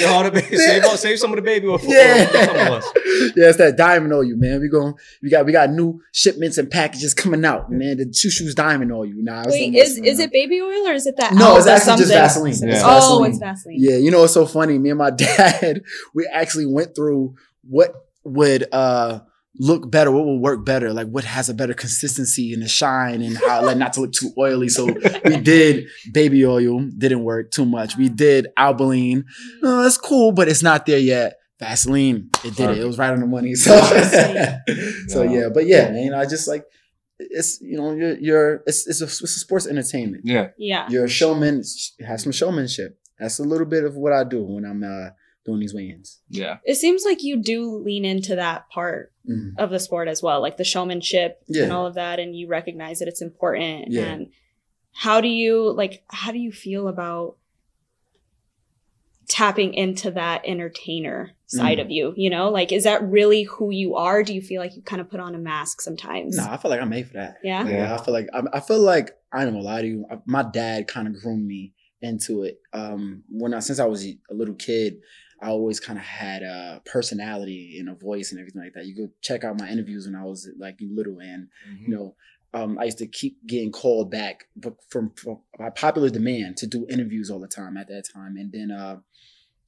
Yo, 0.00 0.08
all 0.08 0.24
the 0.24 0.30
baby, 0.30 0.56
save, 0.56 0.84
save 0.98 1.18
some 1.18 1.30
of 1.30 1.36
the 1.36 1.42
baby 1.42 1.66
oil 1.66 1.78
for, 1.78 1.86
Yeah. 1.86 2.26
for 2.26 2.32
some 2.44 2.56
of 2.56 2.72
us." 2.74 2.92
yeah, 3.36 3.48
it's 3.48 3.58
that 3.58 3.76
diamond 3.76 4.12
oil, 4.12 4.24
you 4.24 4.36
man. 4.36 4.60
We 4.60 4.68
going 4.68 4.94
we 5.22 5.30
got 5.30 5.46
we 5.46 5.52
got 5.52 5.70
new 5.70 6.00
shipments 6.12 6.58
and 6.58 6.70
packages 6.70 7.14
coming 7.14 7.44
out, 7.44 7.70
man. 7.70 7.96
The 7.98 8.06
Shushu's 8.06 8.54
diamond 8.54 8.92
oil. 8.92 9.06
Nah, 9.14 9.42
it's 9.42 9.52
Wait, 9.52 9.74
is 9.74 9.98
is 9.98 10.18
it 10.18 10.32
baby 10.32 10.60
oil 10.60 10.88
or 10.88 10.92
is 10.92 11.06
it 11.06 11.16
that? 11.18 11.34
No, 11.34 11.56
it's 11.56 11.66
Alba 11.66 11.80
actually 11.80 11.96
just 11.96 12.10
something? 12.10 12.52
Vaseline. 12.52 12.68
Yeah. 12.70 12.74
It's 12.74 12.82
Oh, 12.84 13.24
it's 13.24 13.38
Vaseline. 13.38 13.76
Yeah, 13.78 13.96
you 13.96 14.10
know 14.10 14.20
what's 14.22 14.34
so 14.34 14.46
funny? 14.46 14.78
Me 14.78 14.90
and 14.90 14.98
my 14.98 15.10
dad, 15.16 15.82
we 16.14 16.28
actually 16.32 16.66
went 16.66 16.94
through 16.94 17.34
what 17.68 17.94
would 18.24 18.66
uh 18.72 19.20
look 19.58 19.90
better, 19.90 20.10
what 20.10 20.24
will 20.24 20.38
work 20.40 20.64
better, 20.64 20.92
like 20.92 21.08
what 21.08 21.24
has 21.24 21.48
a 21.48 21.54
better 21.54 21.74
consistency 21.74 22.52
and 22.52 22.62
the 22.62 22.68
shine 22.68 23.22
and 23.22 23.36
how 23.38 23.64
like 23.64 23.76
not 23.76 23.92
to 23.94 24.00
look 24.02 24.12
too 24.12 24.30
oily. 24.38 24.68
So 24.68 24.86
we 25.24 25.36
did 25.42 25.86
baby 26.12 26.44
oil, 26.44 26.80
didn't 26.96 27.24
work 27.24 27.50
too 27.50 27.64
much. 27.64 27.96
We 27.96 28.08
did 28.08 28.48
Albolene. 28.58 29.24
No, 29.62 29.82
that's 29.82 29.96
cool, 29.98 30.32
but 30.32 30.48
it's 30.48 30.62
not 30.62 30.86
there 30.86 30.98
yet. 30.98 31.38
Vaseline, 31.58 32.28
it 32.44 32.54
did 32.54 32.70
it. 32.70 32.78
It 32.78 32.84
was 32.84 32.98
right 32.98 33.12
on 33.12 33.20
the 33.20 33.26
money. 33.26 33.54
So, 33.56 33.74
so 35.08 35.22
Yeah. 35.22 35.30
yeah, 35.30 35.48
but 35.52 35.66
yeah, 35.66 35.90
man, 35.90 36.12
I 36.14 36.26
just 36.26 36.46
like 36.48 36.64
it's 37.18 37.60
you 37.62 37.78
know 37.78 37.92
you're 37.94 38.18
you're 38.18 38.62
it's 38.66 38.86
it's 38.86 39.00
a, 39.00 39.04
it's 39.04 39.22
a 39.22 39.26
sports 39.26 39.66
entertainment. 39.66 40.22
Yeah, 40.26 40.48
Yeah. 40.58 40.86
You're 40.90 41.06
a 41.06 41.08
showman. 41.08 41.62
Have 42.06 42.20
some 42.20 42.32
showmanship. 42.32 42.98
That's 43.18 43.38
a 43.38 43.42
little 43.44 43.66
bit 43.66 43.84
of 43.84 43.96
what 43.96 44.12
I 44.12 44.24
do 44.24 44.42
when 44.44 44.66
I'm 44.66 44.82
uh, 44.84 45.10
doing 45.46 45.60
these 45.60 45.72
weigh-ins. 45.74 46.20
yeah. 46.28 46.58
It 46.64 46.74
seems 46.74 47.04
like 47.04 47.22
you 47.22 47.36
do 47.40 47.76
lean 47.78 48.04
into 48.04 48.34
that 48.36 48.68
part 48.68 49.12
Mhm. 49.28 49.52
of 49.58 49.70
the 49.70 49.78
sport 49.80 50.08
as 50.08 50.22
well, 50.22 50.40
like 50.40 50.56
the 50.56 50.64
showmanship 50.64 51.42
Yeah. 51.46 51.62
and 51.64 51.72
all 51.72 51.86
of 51.86 51.94
that, 51.94 52.18
and 52.18 52.36
you 52.36 52.46
recognize 52.48 52.98
that 52.98 53.08
it's 53.08 53.22
important. 53.22 53.90
Yeah. 53.92 54.04
And 54.06 54.28
how 54.92 55.20
do 55.20 55.28
you 55.28 55.72
like? 55.72 56.02
How 56.08 56.32
do 56.32 56.38
you 56.38 56.52
feel 56.52 56.88
about 56.88 57.36
tapping 59.28 59.74
into 59.74 60.10
that 60.12 60.42
entertainer 60.44 61.32
side 61.46 61.78
Mm. 61.78 61.82
of 61.82 61.90
you? 61.90 62.14
You 62.16 62.30
know, 62.30 62.48
like 62.50 62.72
is 62.72 62.84
that 62.84 63.02
really 63.02 63.42
who 63.44 63.70
you 63.70 63.94
are? 63.96 64.22
Do 64.22 64.34
you 64.34 64.40
feel 64.40 64.60
like 64.60 64.76
you 64.76 64.82
kind 64.82 65.00
of 65.00 65.10
put 65.10 65.20
on 65.20 65.34
a 65.34 65.38
mask 65.38 65.80
sometimes? 65.80 66.36
No, 66.36 66.46
I 66.48 66.56
feel 66.56 66.70
like 66.70 66.80
I'm 66.80 66.88
made 66.90 67.06
for 67.08 67.14
that. 67.14 67.38
Yeah. 67.42 67.68
Yeah, 67.68 67.94
I 67.94 68.02
feel 68.04 68.14
like 68.14 68.28
I, 68.32 68.42
I 68.54 68.60
feel 68.60 68.80
like 68.80 69.10
I 69.32 69.44
don't 69.44 69.54
gonna 69.54 69.64
lie 69.64 69.82
to 69.82 69.88
you. 69.88 70.06
My 70.26 70.42
dad 70.42 70.86
kind 70.88 71.08
of 71.08 71.14
groomed 71.20 71.46
me 71.46 71.74
into 72.00 72.44
it. 72.44 72.60
Um, 72.72 73.24
when 73.30 73.52
I 73.54 73.58
since 73.60 73.78
I 73.80 73.86
was 73.86 74.06
a 74.06 74.16
little 74.30 74.54
kid, 74.54 74.98
I 75.46 75.50
always 75.50 75.78
kind 75.78 75.96
of 75.96 76.04
had 76.04 76.42
a 76.42 76.82
personality 76.84 77.76
and 77.78 77.88
a 77.88 77.94
voice 77.94 78.32
and 78.32 78.40
everything 78.40 78.62
like 78.62 78.72
that. 78.74 78.86
You 78.86 78.96
go 78.96 79.12
check 79.20 79.44
out 79.44 79.60
my 79.60 79.68
interviews 79.68 80.06
when 80.06 80.16
I 80.16 80.24
was 80.24 80.50
like 80.58 80.76
little, 80.80 81.20
and 81.20 81.46
you 81.86 81.94
know, 81.94 82.16
um, 82.52 82.78
I 82.80 82.84
used 82.84 82.98
to 82.98 83.06
keep 83.06 83.46
getting 83.46 83.70
called 83.70 84.10
back 84.10 84.46
from, 84.90 85.12
from 85.14 85.38
by 85.56 85.70
popular 85.70 86.10
demand 86.10 86.56
to 86.58 86.66
do 86.66 86.84
interviews 86.90 87.30
all 87.30 87.38
the 87.38 87.46
time 87.46 87.76
at 87.76 87.86
that 87.86 88.08
time, 88.12 88.36
and 88.36 88.50
then 88.50 88.72
uh, 88.72 88.96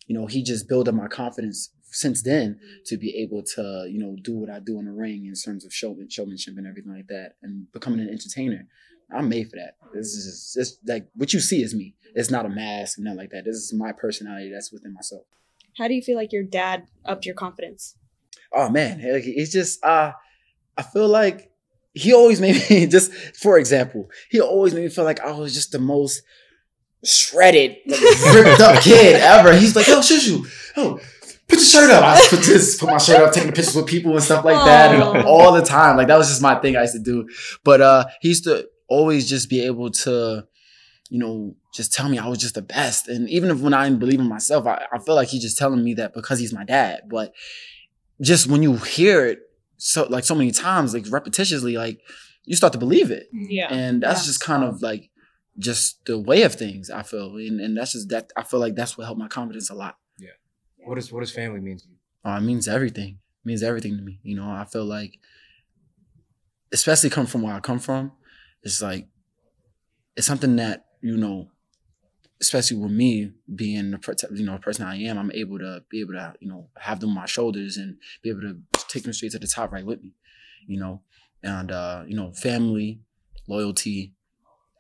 you 0.09 0.19
know, 0.19 0.27
he 0.27 0.43
just 0.43 0.69
built 0.69 0.89
up 0.89 0.97
my 0.97 1.07
confidence 1.07 1.71
since 1.91 2.23
then 2.23 2.59
to 2.87 2.97
be 2.97 3.17
able 3.17 3.45
to 3.55 3.87
you 3.89 4.01
know 4.01 4.17
do 4.21 4.37
what 4.37 4.51
I 4.51 4.59
do 4.59 4.81
in 4.81 4.87
the 4.87 4.93
ring 4.93 5.27
in 5.27 5.35
terms 5.35 5.65
of 5.65 5.73
showman, 5.73 6.11
showmanship 6.11 6.55
and 6.57 6.67
everything 6.67 6.93
like 6.93 7.07
that, 7.07 7.35
and 7.41 7.71
becoming 7.71 8.01
an 8.01 8.09
entertainer. 8.09 8.67
I'm 9.15 9.29
made 9.29 9.49
for 9.49 9.57
that. 9.57 9.77
This 9.95 10.09
is 10.09 10.53
just 10.55 10.81
like 10.89 11.07
what 11.15 11.33
you 11.33 11.39
see 11.39 11.63
is 11.63 11.73
me. 11.73 11.95
It's 12.17 12.33
not 12.33 12.47
a 12.47 12.49
mask 12.49 12.99
and 12.99 13.05
nothing 13.05 13.19
like 13.19 13.31
that. 13.31 13.45
This 13.45 13.55
is 13.55 13.73
my 13.73 13.93
personality 13.93 14.51
that's 14.53 14.73
within 14.73 14.93
myself. 14.93 15.23
How 15.79 15.89
do 15.89 15.95
you 15.95 16.03
feel 16.03 16.17
like 16.17 16.33
your 16.33 16.43
dad 16.43 16.85
upped 17.05 17.25
your 17.25 17.35
confidence? 17.35 17.95
oh 18.53 18.69
man, 18.71 18.99
it's 19.03 19.53
just 19.53 19.85
uh 19.85 20.13
I 20.77 20.83
feel 20.83 21.09
like 21.09 21.51
he 21.95 22.15
always 22.15 22.41
made 22.45 22.57
me 22.71 22.87
just 22.87 23.13
for 23.37 23.59
example, 23.59 24.11
he 24.31 24.41
always 24.41 24.75
made 24.75 24.83
me 24.85 24.89
feel 24.89 25.05
like 25.05 25.21
I 25.21 25.33
was 25.33 25.55
just 25.55 25.73
the 25.73 25.79
most 25.79 26.23
shredded, 27.05 27.77
like, 27.87 28.01
ripped 28.35 28.61
up 28.61 28.83
kid 28.83 29.17
ever. 29.17 29.55
He's 29.55 29.77
like, 29.77 29.87
yo, 29.87 30.01
Shushu, 30.01 30.45
oh, 30.77 30.99
put 31.47 31.59
your 31.59 31.65
shirt 31.65 31.91
up. 31.91 32.03
I 32.05 32.27
put 32.29 32.41
this, 32.41 32.79
put 32.79 32.91
my 32.91 32.99
shirt 32.99 33.21
up, 33.21 33.33
taking 33.33 33.53
pictures 33.53 33.77
with 33.77 33.87
people 33.87 34.13
and 34.15 34.23
stuff 34.23 34.45
like 34.45 34.57
that, 34.65 35.01
Aw. 35.01 35.13
and 35.13 35.25
all 35.27 35.53
the 35.53 35.63
time. 35.63 35.97
Like 35.97 36.09
that 36.09 36.19
was 36.19 36.29
just 36.29 36.43
my 36.43 36.57
thing 36.57 36.77
I 36.77 36.83
used 36.83 36.95
to 36.95 37.01
do. 37.01 37.29
But 37.65 37.81
uh 37.81 38.07
he 38.21 38.29
used 38.29 38.45
to 38.45 38.69
always 38.89 39.29
just 39.29 39.51
be 39.51 39.65
able 39.67 39.91
to, 39.91 40.47
you 41.11 41.19
know, 41.19 41.55
just 41.79 41.93
tell 41.95 42.09
me 42.09 42.19
I 42.19 42.27
was 42.29 42.39
just 42.39 42.55
the 42.57 42.63
best. 42.63 43.09
And 43.09 43.29
even 43.31 43.49
if 43.51 43.61
when 43.61 43.73
I 43.73 43.85
didn't 43.85 44.01
believe 44.01 44.21
in 44.21 44.29
myself, 44.29 44.67
I, 44.67 44.85
I 44.93 44.99
feel 44.99 45.15
like 45.15 45.29
he's 45.29 45.43
just 45.43 45.57
telling 45.57 45.83
me 45.83 45.95
that 45.95 46.13
because 46.13 46.39
he's 46.39 46.53
my 46.53 46.65
dad. 46.65 47.03
But 47.09 47.33
just 48.21 48.47
when 48.49 48.63
you 48.63 48.77
hear 48.77 49.25
it 49.27 49.39
so 49.77 50.01
like 50.09 50.25
so 50.25 50.35
many 50.35 50.51
times, 50.51 50.93
like 50.93 51.05
repetitiously, 51.05 51.77
like 51.79 52.01
you 52.45 52.57
start 52.57 52.73
to 52.75 52.79
believe 52.79 53.11
it. 53.11 53.29
Yeah. 53.33 53.73
And 53.73 54.03
that's 54.03 54.23
Yeah. 54.23 54.27
just 54.27 54.41
kind 54.41 54.65
of 54.65 54.83
like 54.83 55.11
just 55.57 56.05
the 56.07 56.19
way 56.19 56.43
of 56.43 56.55
things, 56.55 56.91
I 56.91 57.03
feel. 57.03 57.37
And, 57.37 57.61
and 57.61 57.77
that's 57.77 57.93
just 57.93 58.09
that 58.11 58.31
I 58.37 58.43
feel 58.43 58.61
like 58.61 58.75
that's 58.75 58.99
what 58.99 59.05
helped 59.05 59.21
my 59.21 59.29
confidence 59.29 59.71
a 59.71 59.75
lot. 59.75 59.97
What 60.85 60.95
does 60.95 61.13
what 61.13 61.21
does 61.21 61.31
family 61.33 61.61
mean 61.61 61.77
to 61.79 61.85
you? 61.91 61.97
Uh, 62.25 62.37
it 62.39 62.43
means 62.51 62.67
everything. 62.67 63.13
It 63.43 63.47
means 63.51 63.63
everything 63.63 63.97
to 63.99 64.03
me. 64.03 64.21
You 64.23 64.37
know, 64.37 64.49
I 64.51 64.65
feel 64.65 64.85
like, 64.87 65.19
especially 66.73 67.11
come 67.11 67.27
from 67.27 67.43
where 67.43 67.55
I 67.55 67.61
come 67.61 67.79
from, 67.79 68.13
it's 68.63 68.81
like, 68.83 69.07
it's 70.17 70.27
something 70.27 70.57
that, 70.57 70.87
you 71.03 71.17
know, 71.17 71.49
especially 72.41 72.77
with 72.77 72.93
me 72.93 73.33
being 73.55 73.91
the, 73.91 74.29
you 74.35 74.45
know, 74.45 74.55
the 74.55 74.59
person 74.61 74.87
I 74.87 74.97
am, 75.03 75.19
I'm 75.19 75.33
able 75.33 75.59
to 75.59 75.83
be 75.91 76.01
able 76.01 76.15
to, 76.15 76.35
you 76.41 76.49
know, 76.49 76.69
have 76.79 77.01
them 77.01 77.11
on 77.11 77.17
my 77.17 77.27
shoulders 77.27 77.77
and 77.77 77.97
be 78.23 78.31
able 78.31 78.43
to 78.43 78.61
take 78.89 79.03
them 79.03 79.13
straight 79.13 79.33
to 79.33 79.39
the 79.39 79.47
top 79.47 79.73
right 79.73 79.85
with 79.85 80.03
me, 80.03 80.13
you 80.67 80.79
know, 80.79 81.03
and, 81.43 81.73
uh, 81.73 82.05
you 82.07 82.17
know, 82.17 82.33
family, 82.33 83.01
loyalty, 83.49 84.15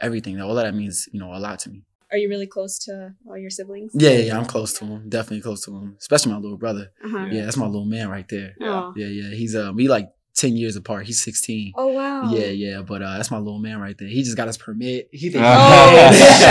everything. 0.01 0.41
All 0.41 0.55
that 0.55 0.75
means, 0.75 1.09
you 1.13 1.21
know, 1.21 1.35
a 1.35 1.39
lot 1.39 1.59
to 1.61 1.71
me. 1.71 1.85
Are 2.11 2.17
you 2.17 2.29
really 2.29 2.47
close 2.47 2.79
to 2.87 3.15
all 3.29 3.37
your 3.37 3.51
siblings? 3.51 3.93
Yeah, 3.95 4.11
yeah, 4.11 4.19
yeah 4.19 4.39
I'm 4.39 4.47
close 4.47 4.73
to 4.79 4.85
him. 4.87 5.09
Definitely 5.09 5.43
close 5.43 5.65
to 5.67 5.77
him, 5.77 5.97
especially 5.99 6.33
my 6.33 6.39
little 6.39 6.57
brother. 6.57 6.91
Uh-huh. 7.05 7.27
Yeah, 7.31 7.45
that's 7.45 7.57
my 7.59 7.67
little 7.67 7.85
man 7.85 8.09
right 8.09 8.27
there. 8.29 8.55
Oh. 8.63 8.95
Yeah, 8.97 9.09
yeah. 9.09 9.35
He's 9.35 9.55
uh 9.55 9.73
we 9.75 9.89
like 9.89 10.09
ten 10.39 10.57
years 10.57 10.77
apart. 10.77 11.05
He's 11.07 11.23
sixteen. 11.23 11.73
Oh 11.77 11.89
wow. 11.89 12.31
Yeah, 12.33 12.47
yeah, 12.47 12.83
but 12.83 13.03
uh, 13.03 13.17
that's 13.17 13.31
my 13.31 13.39
little 13.39 13.59
man 13.59 13.81
right 13.81 13.97
there. 13.99 14.09
He 14.09 14.23
just 14.23 14.37
got 14.37 14.47
his 14.47 14.57
permit. 14.57 15.09
He 15.13 15.29
Oh, 15.37 15.41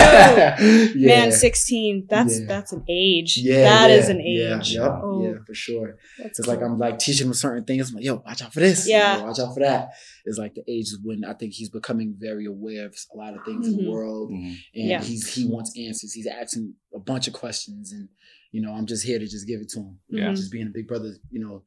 yeah. 0.08 0.88
Man, 0.96 1.32
16. 1.32 2.08
That's 2.10 2.40
Yeah. 2.40 2.46
that's 2.48 2.72
an 2.74 2.84
age. 2.90 3.38
Yeah, 3.38 3.64
that 3.64 3.90
yeah, 3.90 3.96
is 3.96 4.10
an 4.10 4.20
yeah, 4.24 4.58
age. 4.60 4.72
yep, 4.74 4.92
Oh, 5.04 5.24
yeah, 5.24 5.34
for 5.46 5.54
sure. 5.54 5.98
that's 6.20 6.40
It's 6.40 6.48
like. 6.48 6.62
I'm 6.62 6.78
like 6.78 7.00
teaching 7.00 7.28
him 7.28 7.34
certain 7.34 7.64
things. 7.64 7.90
I'm 7.90 7.96
like, 7.96 8.04
yo, 8.06 8.16
watch 8.26 8.42
out 8.42 8.54
for 8.54 8.60
this. 8.60 8.88
Yeah. 8.88 9.18
Yo, 9.20 9.26
watch 9.26 9.40
out 9.40 9.54
for 9.54 9.62
that. 9.62 9.90
It's 10.26 10.38
like 10.38 10.56
the 10.56 10.64
age 10.68 10.86
is 10.88 11.00
when 11.04 11.24
I 11.24 11.34
think 11.34 11.54
he's 11.54 11.70
becoming 11.70 12.16
very 12.20 12.46
aware 12.46 12.86
of 12.88 12.96
a 13.14 13.18
lot 13.18 13.36
of 13.36 13.46
things 13.46 13.68
in 13.68 13.76
Mhm. 13.76 13.84
the 13.84 13.90
world, 13.90 14.32
Mhm. 14.32 14.56
and 14.76 14.88
Yeah. 14.90 15.02
he's 15.02 15.34
he 15.34 15.46
wants 15.46 15.72
answers. 15.78 16.12
He's 16.14 16.28
asking 16.28 16.74
a 16.94 17.00
bunch 17.00 17.28
of 17.28 17.34
questions, 17.34 17.92
and 17.94 18.10
you 18.52 18.62
know, 18.62 18.72
I'm 18.74 18.86
just 18.86 19.06
here 19.06 19.20
to 19.20 19.26
just 19.28 19.48
give 19.48 19.62
it 19.62 19.70
to 19.70 19.80
him. 19.80 20.00
Yeah. 20.10 20.32
Just 20.34 20.52
being 20.52 20.68
a 20.68 20.72
big 20.72 20.88
brother, 20.88 21.14
you 21.30 21.40
know, 21.40 21.64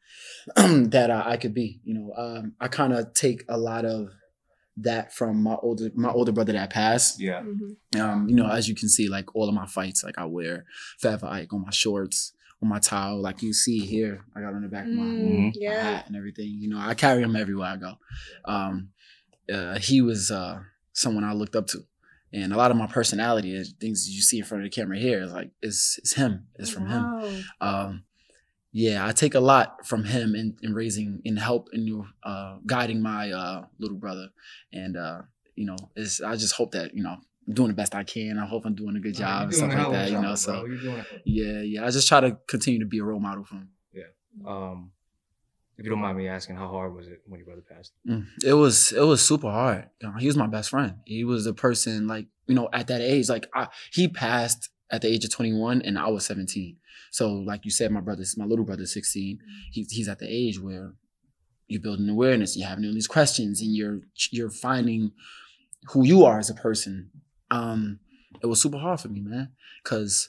that 0.89 1.11
I, 1.11 1.33
I 1.33 1.37
could 1.37 1.55
be. 1.55 1.81
You 1.85 1.95
know, 1.95 2.13
um, 2.17 2.55
I 2.61 2.69
kind 2.69 2.93
of 2.93 3.13
take 3.15 3.45
a 3.49 3.57
lot 3.59 3.85
of 3.85 4.09
that 4.77 5.13
from 5.13 5.43
my 5.43 5.57
older 5.57 5.91
my 5.95 6.11
older 6.11 6.33
brother 6.33 6.53
that 6.55 6.71
passed 6.71 7.21
Yeah. 7.21 7.43
Mhm. 7.43 8.01
um, 8.01 8.29
you 8.29 8.35
know, 8.35 8.49
as 8.49 8.69
you 8.69 8.75
can 8.75 8.89
see, 8.89 9.09
like 9.09 9.35
all 9.35 9.49
of 9.49 9.55
my 9.55 9.67
fights, 9.67 10.03
like 10.05 10.17
I 10.19 10.25
wear 10.25 10.65
Forever 11.01 11.27
Mike 11.27 11.53
on 11.53 11.63
my 11.63 11.71
shorts, 11.71 12.33
on 12.63 12.69
my 12.69 12.79
towel, 12.79 13.21
like 13.21 13.43
you 13.43 13.53
see 13.53 13.81
here, 13.81 14.25
I 14.35 14.41
got 14.41 14.55
on 14.55 14.63
the 14.63 14.69
back 14.69 14.87
of 14.87 14.93
my, 14.93 15.03
Mm, 15.05 15.47
my 15.47 15.53
yeah. 15.57 15.83
hat 15.83 16.07
and 16.07 16.17
everything. 16.17 16.49
You 16.61 16.69
know, 16.71 16.79
I 16.79 16.95
carry 16.95 17.23
him 17.23 17.37
everywhere 17.37 17.69
I 17.69 17.77
go. 17.77 17.95
Um, 18.47 18.91
uh, 19.53 19.79
he 19.79 20.01
was 20.01 20.31
uh, 20.31 20.61
someone 20.93 21.25
I 21.25 21.33
looked 21.33 21.57
up 21.57 21.67
to, 21.69 21.81
and 22.33 22.53
a 22.53 22.57
lot 22.57 22.71
of 22.71 22.77
my 22.77 22.87
personality 22.87 23.55
is 23.55 23.75
things 23.81 24.09
you 24.09 24.23
see 24.23 24.39
in 24.39 24.45
front 24.45 24.65
of 24.65 24.71
the 24.71 24.75
camera 24.75 24.99
here 24.99 25.23
is 25.23 25.33
like 25.33 25.51
it's, 25.63 25.99
is 25.99 26.13
him, 26.15 26.47
it's 26.57 26.71
from 26.71 26.87
him 26.87 27.45
um, 27.61 28.05
yeah, 28.73 29.07
I 29.07 29.13
take 29.13 29.35
a 29.35 29.41
lot 29.41 29.85
from 29.87 30.05
him 30.05 30.35
in, 30.35 30.57
in 30.63 30.75
raising, 30.75 31.21
in 31.25 31.37
help, 31.37 31.71
in 31.73 31.87
you 31.87 32.07
uh, 32.23 32.59
guiding 32.67 33.03
my 33.03 33.31
uh, 33.33 33.65
little 33.79 33.97
brother, 33.97 34.29
and 34.73 34.97
uh, 34.97 35.23
you 35.57 35.67
know, 35.67 35.77
it's, 35.97 36.23
I 36.23 36.37
just 36.37 36.55
hope 36.55 36.73
that 36.73 36.95
you 36.95 37.03
know 37.03 37.17
I'm 37.49 37.55
doing 37.55 37.69
the 37.69 37.75
best 37.75 37.95
I 37.97 38.05
can. 38.05 38.39
I 38.39 38.47
hope 38.47 38.65
I'm 38.65 38.77
doing 38.77 38.95
a 38.97 39.01
good 39.01 39.15
job 39.17 39.45
and 39.45 39.55
stuff 39.55 39.75
like 39.75 39.91
that. 39.91 40.11
You 40.11 40.21
know, 40.21 40.37
so 40.37 40.67
yeah, 41.25 41.63
yeah, 41.63 41.85
I 41.85 41.91
just 41.91 42.07
try 42.07 42.21
to 42.21 42.39
continue 42.47 42.79
to 42.81 42.87
be 42.87 43.01
a 43.01 43.05
role 43.05 43.19
model 43.19 43.45
for 43.45 43.57
him. 43.57 43.71
Um, 44.47 44.93
if 45.81 45.85
you 45.85 45.91
don't 45.91 45.99
mind 46.01 46.19
me 46.19 46.29
asking, 46.29 46.57
how 46.57 46.69
hard 46.69 46.95
was 46.95 47.09
it 47.09 47.23
when 47.27 47.39
your 47.41 47.47
brother 47.47 47.65
passed? 47.69 47.93
Mm, 48.07 48.27
It 48.45 48.53
was 48.53 48.93
it 48.93 49.01
was 49.01 49.25
super 49.27 49.51
hard. 49.51 49.89
He 50.19 50.27
was 50.27 50.37
my 50.37 50.47
best 50.47 50.71
friend. 50.71 50.97
He 51.07 51.25
was 51.25 51.47
a 51.47 51.55
person 51.55 52.07
like 52.07 52.27
you 52.47 52.55
know 52.55 52.69
at 52.73 52.87
that 52.89 53.01
age. 53.01 53.29
Like 53.31 53.49
I, 53.55 53.69
he 53.93 54.07
passed 54.07 54.69
at 54.91 55.01
the 55.03 55.09
age 55.09 55.25
of 55.25 55.31
21, 55.33 55.83
and 55.83 55.99
I 55.99 56.09
was 56.09 56.27
17. 56.27 56.77
So 57.13 57.33
like 57.33 57.65
you 57.65 57.71
said, 57.71 57.91
my 57.93 58.01
brother's 58.01 58.37
my 58.37 58.45
little 58.45 58.65
brother's 58.65 58.93
16. 58.93 59.39
He, 59.73 59.87
he's 59.89 60.09
at 60.09 60.19
the 60.19 60.29
age 60.29 60.61
where 60.61 60.93
you're 61.67 61.81
building 61.81 62.09
awareness. 62.09 62.57
You're 62.57 62.69
having 62.69 62.85
all 62.85 62.93
these 62.93 63.07
questions, 63.09 63.61
and 63.63 63.75
you're 63.75 64.01
you're 64.31 64.51
finding 64.51 65.13
who 65.93 66.05
you 66.05 66.25
are 66.27 66.39
as 66.39 66.51
a 66.51 66.55
person. 66.55 67.11
Um, 67.51 68.01
it 68.43 68.47
was 68.47 68.61
super 68.61 68.79
hard 68.79 69.01
for 69.01 69.09
me, 69.09 69.21
man, 69.23 69.49
because 69.83 70.29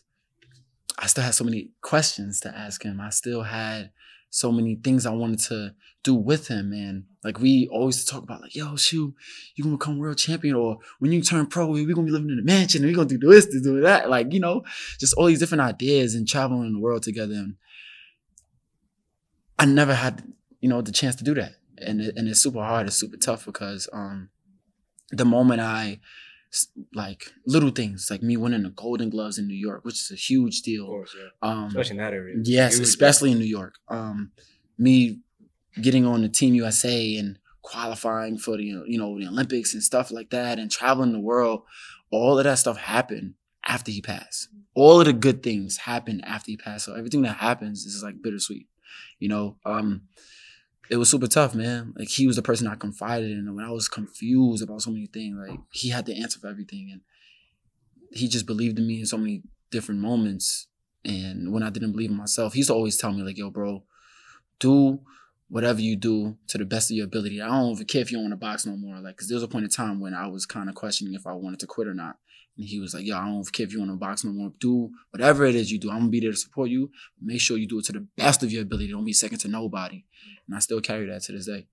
I 0.97 1.07
still 1.07 1.23
had 1.23 1.33
so 1.33 1.43
many 1.43 1.71
questions 1.81 2.39
to 2.41 2.49
ask 2.57 2.83
him. 2.83 3.01
I 3.01 3.09
still 3.09 3.43
had 3.43 3.91
so 4.31 4.51
many 4.51 4.75
things 4.75 5.05
I 5.05 5.11
wanted 5.11 5.39
to 5.41 5.75
do 6.03 6.15
with 6.15 6.47
him. 6.47 6.73
And 6.73 7.03
like 7.23 7.39
we 7.39 7.67
always 7.71 8.03
talk 8.03 8.23
about 8.23 8.41
like, 8.41 8.55
yo, 8.55 8.75
shoot, 8.75 9.13
you're 9.55 9.63
gonna 9.65 9.77
become 9.77 9.99
world 9.99 10.17
champion, 10.17 10.55
or 10.55 10.79
when 10.97 11.11
you 11.11 11.21
turn 11.21 11.45
pro, 11.45 11.67
we're 11.67 11.85
gonna 11.93 12.05
be 12.07 12.11
living 12.11 12.31
in 12.31 12.39
a 12.39 12.43
mansion 12.43 12.81
and 12.81 12.91
we're 12.91 12.95
gonna 12.95 13.09
do 13.09 13.29
this, 13.29 13.45
to 13.45 13.61
do 13.61 13.81
that. 13.81 14.09
Like, 14.09 14.33
you 14.33 14.39
know, 14.39 14.63
just 14.99 15.13
all 15.13 15.27
these 15.27 15.39
different 15.39 15.61
ideas 15.61 16.15
and 16.15 16.27
traveling 16.27 16.73
the 16.73 16.79
world 16.79 17.03
together. 17.03 17.35
And 17.35 17.55
I 19.59 19.65
never 19.65 19.93
had, 19.93 20.23
you 20.59 20.69
know, 20.69 20.81
the 20.81 20.91
chance 20.91 21.15
to 21.17 21.23
do 21.23 21.35
that. 21.35 21.53
And 21.77 22.01
it, 22.01 22.15
and 22.15 22.27
it's 22.27 22.41
super 22.41 22.59
hard, 22.59 22.87
it's 22.87 22.95
super 22.95 23.17
tough 23.17 23.45
because 23.45 23.87
um 23.93 24.29
the 25.11 25.25
moment 25.25 25.59
I 25.61 25.99
like 26.93 27.31
little 27.45 27.69
things 27.71 28.09
like 28.11 28.21
me 28.21 28.35
winning 28.37 28.63
the 28.63 28.69
golden 28.69 29.09
gloves 29.09 29.37
in 29.37 29.47
New 29.47 29.55
York, 29.55 29.85
which 29.85 29.95
is 30.01 30.11
a 30.11 30.15
huge 30.15 30.59
Of 30.59 30.63
deal. 30.65 30.85
course, 30.85 31.15
yeah. 31.17 31.29
Um 31.49 31.67
Especially 31.67 31.91
in 31.91 31.97
that 31.97 32.13
area. 32.13 32.35
Yes, 32.43 32.75
Huge. 32.77 32.87
especially 32.87 33.31
in 33.31 33.39
New 33.39 33.45
York. 33.45 33.75
Um, 33.89 34.31
me 34.77 35.19
getting 35.81 36.05
on 36.05 36.21
the 36.21 36.29
Team 36.29 36.53
USA 36.55 37.15
and 37.17 37.39
qualifying 37.61 38.37
for 38.37 38.57
the 38.57 38.63
you 38.63 38.97
know 38.97 39.17
the 39.19 39.27
Olympics 39.27 39.73
and 39.73 39.81
stuff 39.83 40.11
like 40.11 40.29
that, 40.31 40.59
and 40.59 40.69
traveling 40.69 41.13
the 41.13 41.19
world, 41.19 41.63
all 42.11 42.37
of 42.37 42.43
that 42.43 42.59
stuff 42.59 42.77
happened 42.77 43.35
after 43.65 43.91
he 43.91 44.01
passed. 44.01 44.49
All 44.73 44.99
of 44.99 45.05
the 45.05 45.13
good 45.13 45.43
things 45.43 45.77
happened 45.77 46.23
after 46.25 46.51
he 46.51 46.57
passed. 46.57 46.85
So 46.85 46.95
everything 46.95 47.21
that 47.21 47.37
happens 47.37 47.85
is 47.85 48.03
like 48.03 48.21
bittersweet. 48.21 48.67
You 49.19 49.29
know, 49.29 49.57
um, 49.65 50.01
it 50.89 50.97
was 50.97 51.09
super 51.09 51.27
tough, 51.27 51.55
man. 51.55 51.93
Like 51.97 52.09
he 52.09 52.27
was 52.27 52.35
the 52.35 52.41
person 52.41 52.67
I 52.67 52.75
confided 52.75 53.31
in, 53.31 53.39
and 53.39 53.55
when 53.55 53.65
I 53.65 53.71
was 53.71 53.87
confused 53.87 54.63
about 54.63 54.81
so 54.81 54.91
many 54.91 55.07
things, 55.07 55.37
like 55.37 55.59
he 55.71 55.89
had 55.89 56.05
the 56.05 56.21
answer 56.21 56.39
for 56.39 56.47
everything, 56.47 56.89
and 56.91 57.01
he 58.11 58.27
just 58.27 58.45
believed 58.45 58.77
in 58.77 58.87
me 58.87 58.99
in 58.99 59.05
so 59.05 59.17
many 59.17 59.43
different 59.69 60.01
moments. 60.01 60.67
And 61.03 61.51
when 61.51 61.63
I 61.63 61.69
didn't 61.69 61.93
believe 61.93 62.11
in 62.11 62.17
myself, 62.17 62.53
he 62.53 62.59
used 62.59 62.69
to 62.69 62.75
always 62.75 62.97
tell 62.97 63.11
me, 63.11 63.23
like, 63.23 63.37
yo, 63.37 63.49
bro, 63.49 63.83
do 64.59 64.99
whatever 65.47 65.81
you 65.81 65.95
do 65.95 66.37
to 66.47 66.57
the 66.57 66.65
best 66.65 66.91
of 66.91 66.95
your 66.95 67.05
ability. 67.05 67.41
I 67.41 67.47
don't 67.47 67.71
even 67.71 67.85
care 67.85 68.01
if 68.01 68.11
you 68.11 68.17
don't 68.17 68.29
want 68.29 68.33
to 68.33 68.45
box 68.45 68.65
no 68.65 68.77
more. 68.77 68.99
Like, 68.99 69.17
cause 69.17 69.27
there 69.27 69.35
was 69.35 69.43
a 69.43 69.47
point 69.47 69.65
in 69.65 69.69
time 69.69 69.99
when 69.99 70.13
I 70.13 70.27
was 70.27 70.45
kind 70.45 70.69
of 70.69 70.75
questioning 70.75 71.13
if 71.13 71.27
I 71.27 71.33
wanted 71.33 71.59
to 71.61 71.67
quit 71.67 71.87
or 71.87 71.93
not. 71.93 72.17
And 72.57 72.67
he 72.67 72.79
was 72.79 72.93
like, 72.93 73.05
yo, 73.05 73.17
I 73.17 73.25
don't 73.25 73.51
care 73.51 73.65
if 73.65 73.73
you 73.73 73.79
want 73.79 73.91
to 73.91 73.97
box 73.97 74.23
no 74.23 74.31
more. 74.31 74.51
Do 74.59 74.91
whatever 75.11 75.45
it 75.45 75.55
is 75.55 75.71
you 75.71 75.79
do. 75.79 75.89
I'm 75.89 75.99
gonna 75.99 76.09
be 76.09 76.19
there 76.19 76.31
to 76.31 76.37
support 76.37 76.69
you. 76.69 76.91
Make 77.21 77.41
sure 77.41 77.57
you 77.57 77.67
do 77.67 77.79
it 77.79 77.85
to 77.85 77.93
the 77.93 78.05
best 78.17 78.43
of 78.43 78.51
your 78.51 78.61
ability. 78.63 78.89
Don't 78.91 79.05
be 79.05 79.13
second 79.13 79.39
to 79.39 79.47
nobody. 79.47 80.03
And 80.47 80.55
I 80.55 80.59
still 80.59 80.81
carry 80.81 81.05
that 81.07 81.21
to 81.23 81.31
this 81.31 81.45
day. 81.45 81.67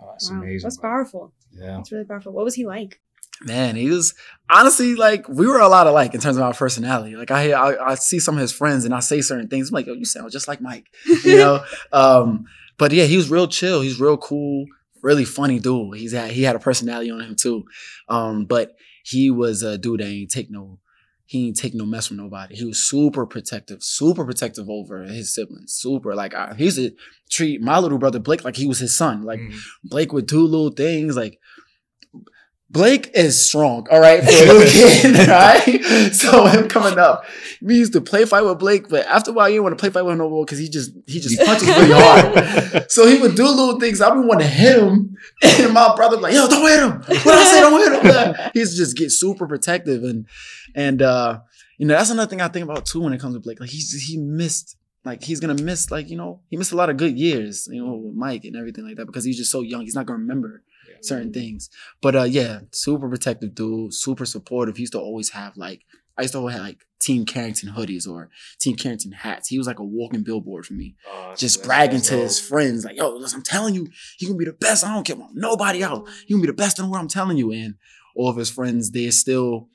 Oh, 0.00 0.08
that's 0.12 0.30
Wow. 0.30 0.38
amazing. 0.38 0.66
That's 0.66 0.78
bro. 0.78 0.90
powerful. 0.90 1.32
Yeah. 1.52 1.76
That's 1.76 1.92
really 1.92 2.04
powerful. 2.04 2.32
What 2.32 2.44
was 2.44 2.54
he 2.54 2.66
like? 2.66 3.00
Man, 3.42 3.74
he 3.76 3.90
was 3.90 4.14
honestly 4.48 4.94
like 4.94 5.28
we 5.28 5.46
were 5.46 5.58
a 5.60 5.68
lot 5.68 5.86
alike 5.88 6.14
in 6.14 6.20
terms 6.20 6.36
of 6.36 6.42
our 6.44 6.54
personality. 6.54 7.16
Like 7.16 7.30
I, 7.32 7.52
I, 7.52 7.90
I 7.90 7.94
see 7.96 8.20
some 8.20 8.36
of 8.36 8.40
his 8.40 8.52
friends 8.52 8.84
and 8.84 8.94
I 8.94 9.00
say 9.00 9.20
certain 9.20 9.48
things. 9.48 9.68
I'm 9.68 9.74
like, 9.74 9.86
yo, 9.86 9.92
you 9.94 10.04
sound 10.04 10.30
just 10.30 10.46
like 10.48 10.60
Mike, 10.60 10.86
you 11.24 11.36
know. 11.42 11.64
um, 11.92 12.46
but 12.78 12.92
yeah, 12.92 13.04
he 13.04 13.16
was 13.16 13.30
real 13.30 13.48
chill. 13.48 13.80
He's 13.82 13.98
real 14.00 14.16
cool, 14.16 14.66
really 15.02 15.24
funny 15.24 15.58
dude. 15.58 15.96
He's 15.96 16.12
had 16.12 16.30
he 16.30 16.42
had 16.44 16.54
a 16.56 16.60
personality 16.60 17.10
on 17.10 17.20
him 17.20 17.34
too. 17.34 17.64
Um, 18.08 18.44
but 18.46 18.76
he 19.04 19.30
was 19.30 19.62
a 19.62 19.76
dude 19.76 20.00
that 20.00 20.06
ain't 20.06 20.30
take 20.30 20.50
no, 20.50 20.78
he 21.26 21.46
ain't 21.48 21.56
take 21.58 21.74
no 21.74 21.84
mess 21.84 22.06
from 22.06 22.16
nobody. 22.16 22.56
He 22.56 22.64
was 22.64 22.78
super 22.80 23.26
protective, 23.26 23.82
super 23.82 24.24
protective 24.24 24.68
over 24.70 25.02
his 25.04 25.34
siblings. 25.34 25.72
Super 25.74 26.14
like 26.14 26.34
I, 26.34 26.54
he 26.56 26.64
used 26.64 26.78
to 26.78 26.90
treat 27.30 27.60
my 27.60 27.78
little 27.78 27.98
brother 27.98 28.18
Blake 28.18 28.44
like 28.44 28.56
he 28.56 28.66
was 28.66 28.78
his 28.78 28.96
son. 28.96 29.22
Like 29.22 29.40
Mhm. 29.40 29.58
Blake 29.84 30.12
would 30.12 30.26
do 30.26 30.40
little 30.40 30.70
things 30.70 31.16
like 31.16 31.38
Blake 32.70 33.10
is 33.14 33.46
strong, 33.46 33.86
all 33.90 34.00
right, 34.00 34.20
for 34.20 34.30
a 34.30 34.52
little 34.52 34.62
kid, 34.62 35.28
right? 35.28 36.12
So 36.12 36.46
him 36.46 36.68
coming 36.68 36.98
up, 36.98 37.24
we 37.62 37.76
used 37.76 37.92
to 37.92 38.00
play 38.00 38.24
fight 38.24 38.42
with 38.42 38.58
Blake, 38.58 38.88
but 38.88 39.06
after 39.06 39.30
a 39.30 39.34
while, 39.34 39.48
you 39.48 39.56
didn't 39.56 39.64
want 39.64 39.78
to 39.78 39.80
play 39.80 39.90
fight 39.90 40.02
with 40.02 40.12
him 40.12 40.18
no 40.18 40.30
more 40.30 40.44
because 40.44 40.58
he 40.58 40.68
just 40.68 40.90
he 41.06 41.20
just 41.20 41.38
punches 41.46 41.68
really 41.68 41.92
hard. 41.92 42.90
So 42.90 43.06
he 43.06 43.18
would 43.18 43.36
do 43.36 43.44
little 43.44 43.78
things. 43.78 44.00
I 44.00 44.12
would 44.12 44.26
want 44.26 44.40
to 44.40 44.46
hit 44.46 44.78
him, 44.78 45.16
and 45.42 45.72
my 45.72 45.94
brother 45.94 46.16
like, 46.16 46.34
"Yo, 46.34 46.48
don't 46.48 46.68
hit 46.68 46.80
him! 46.80 47.22
What 47.24 47.34
I 47.34 47.44
say, 47.44 47.60
don't 47.60 48.02
hit 48.02 48.12
him!" 48.12 48.50
He 48.54 48.60
used 48.60 48.76
just 48.76 48.96
get 48.96 49.12
super 49.12 49.46
protective, 49.46 50.02
and 50.02 50.26
and 50.74 51.00
uh, 51.02 51.40
you 51.78 51.86
know 51.86 51.94
that's 51.94 52.10
another 52.10 52.28
thing 52.28 52.40
I 52.40 52.48
think 52.48 52.64
about 52.64 52.86
too 52.86 53.02
when 53.02 53.12
it 53.12 53.20
comes 53.20 53.34
to 53.34 53.40
Blake. 53.40 53.60
Like 53.60 53.70
he's 53.70 53.92
he 54.02 54.16
missed 54.16 54.76
like 55.04 55.22
he's 55.22 55.38
gonna 55.38 55.62
miss 55.62 55.90
like 55.90 56.08
you 56.08 56.16
know 56.16 56.40
he 56.48 56.56
missed 56.56 56.72
a 56.72 56.76
lot 56.76 56.90
of 56.90 56.96
good 56.96 57.16
years, 57.16 57.68
you 57.70 57.84
know, 57.84 57.94
with 57.94 58.14
Mike 58.14 58.44
and 58.44 58.56
everything 58.56 58.84
like 58.84 58.96
that 58.96 59.06
because 59.06 59.24
he's 59.24 59.36
just 59.36 59.52
so 59.52 59.60
young. 59.60 59.82
He's 59.82 59.94
not 59.94 60.06
gonna 60.06 60.18
remember 60.18 60.62
certain 61.04 61.32
things. 61.32 61.70
But 62.00 62.16
uh 62.16 62.22
yeah, 62.24 62.60
super 62.72 63.08
protective 63.08 63.54
dude, 63.54 63.94
super 63.94 64.24
supportive. 64.24 64.76
He 64.76 64.82
used 64.82 64.92
to 64.92 65.00
always 65.00 65.30
have 65.30 65.56
like 65.56 65.82
I 66.16 66.22
used 66.22 66.32
to 66.32 66.38
always 66.38 66.54
have 66.54 66.64
like 66.64 66.86
Team 67.00 67.26
Carrington 67.26 67.70
hoodies 67.70 68.08
or 68.08 68.30
Team 68.60 68.76
Carrington 68.76 69.12
hats. 69.12 69.48
He 69.48 69.58
was 69.58 69.66
like 69.66 69.78
a 69.78 69.84
walking 69.84 70.22
billboard 70.22 70.64
for 70.64 70.74
me. 70.74 70.94
Oh, 71.10 71.34
Just 71.36 71.64
bragging 71.64 72.00
to 72.02 72.16
his 72.16 72.40
friends, 72.40 72.84
like, 72.84 72.96
yo, 72.96 73.10
listen, 73.16 73.38
I'm 73.38 73.42
telling 73.42 73.74
you, 73.74 73.88
he 74.16 74.26
gonna 74.26 74.38
be 74.38 74.44
the 74.44 74.52
best. 74.52 74.84
I 74.84 74.94
don't 74.94 75.04
care 75.04 75.16
about 75.16 75.34
nobody 75.34 75.82
out. 75.82 76.08
He 76.26 76.32
gonna 76.32 76.42
be 76.42 76.46
the 76.46 76.52
best 76.52 76.78
in 76.78 76.84
the 76.84 76.90
world, 76.90 77.02
I'm 77.02 77.08
telling 77.08 77.36
you. 77.36 77.52
And 77.52 77.74
all 78.16 78.28
of 78.28 78.36
his 78.36 78.48
friends, 78.48 78.92
they're 78.92 79.10
still 79.10 79.68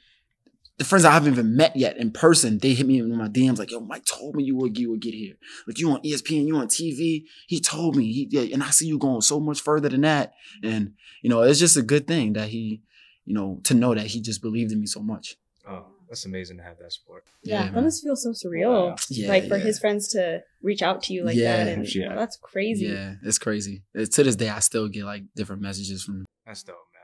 the 0.80 0.86
friends 0.86 1.04
I 1.04 1.12
haven't 1.12 1.34
even 1.34 1.58
met 1.58 1.76
yet 1.76 1.98
in 1.98 2.10
person, 2.10 2.58
they 2.58 2.74
hit 2.74 2.88
me 2.88 3.00
in 3.00 3.16
my 3.16 3.28
DMs 3.28 3.60
like, 3.60 3.70
"Yo, 3.70 3.82
Mike 3.82 4.06
told 4.06 4.36
me 4.36 4.46
you 4.46 4.56
would 4.56 4.78
you 4.78 4.90
would 4.92 5.02
get 5.02 5.14
here. 5.14 5.36
Like 5.68 5.78
you 5.78 5.92
on 5.92 6.02
ESPN, 6.02 6.48
you 6.48 6.56
on 6.56 6.68
TV. 6.68 7.26
He 7.48 7.60
told 7.60 7.98
me. 7.98 8.12
He 8.14 8.28
yeah, 8.32 8.54
and 8.54 8.64
I 8.64 8.70
see 8.70 8.88
you 8.88 8.98
going 8.98 9.20
so 9.20 9.42
much 9.42 9.60
further 9.60 9.90
than 9.90 10.02
that. 10.02 10.34
And 10.64 10.94
you 11.22 11.30
know, 11.30 11.42
it's 11.42 11.60
just 11.60 11.76
a 11.76 11.82
good 11.82 12.08
thing 12.08 12.32
that 12.34 12.48
he, 12.48 12.82
you 13.26 13.34
know, 13.34 13.60
to 13.66 13.74
know 13.74 13.94
that 13.94 14.08
he 14.08 14.22
just 14.22 14.42
believed 14.42 14.72
in 14.72 14.80
me 14.80 14.86
so 14.86 15.02
much. 15.02 15.36
Oh, 15.68 15.86
that's 16.08 16.26
amazing 16.26 16.58
to 16.58 16.64
have 16.64 16.78
that 16.80 16.94
support. 16.94 17.26
Yeah, 17.44 17.64
that 17.64 17.74
man. 17.74 17.84
must 17.84 18.02
feel 18.02 18.16
so 18.16 18.30
surreal. 18.30 18.98
Yeah, 19.10 19.28
like 19.28 19.50
for 19.50 19.58
yeah. 19.58 19.64
his 19.64 19.80
friends 19.80 20.08
to 20.10 20.44
reach 20.64 20.82
out 20.82 21.04
to 21.04 21.14
you 21.14 21.26
like 21.26 21.36
Yeah, 21.36 21.66
that, 21.66 21.74
and 21.74 21.94
yeah. 21.94 22.16
that's 22.16 22.38
crazy. 22.38 22.86
Yeah, 22.86 23.16
it's 23.22 23.38
crazy. 23.38 23.84
It's, 23.94 24.16
to 24.16 24.24
this 24.24 24.38
day, 24.38 24.48
I 24.48 24.60
still 24.60 24.88
get 24.88 25.04
like 25.04 25.24
different 25.36 25.62
messages 25.62 26.06
from. 26.06 26.24
That's 26.46 26.64
dope, 26.64 26.78
man. 26.94 27.04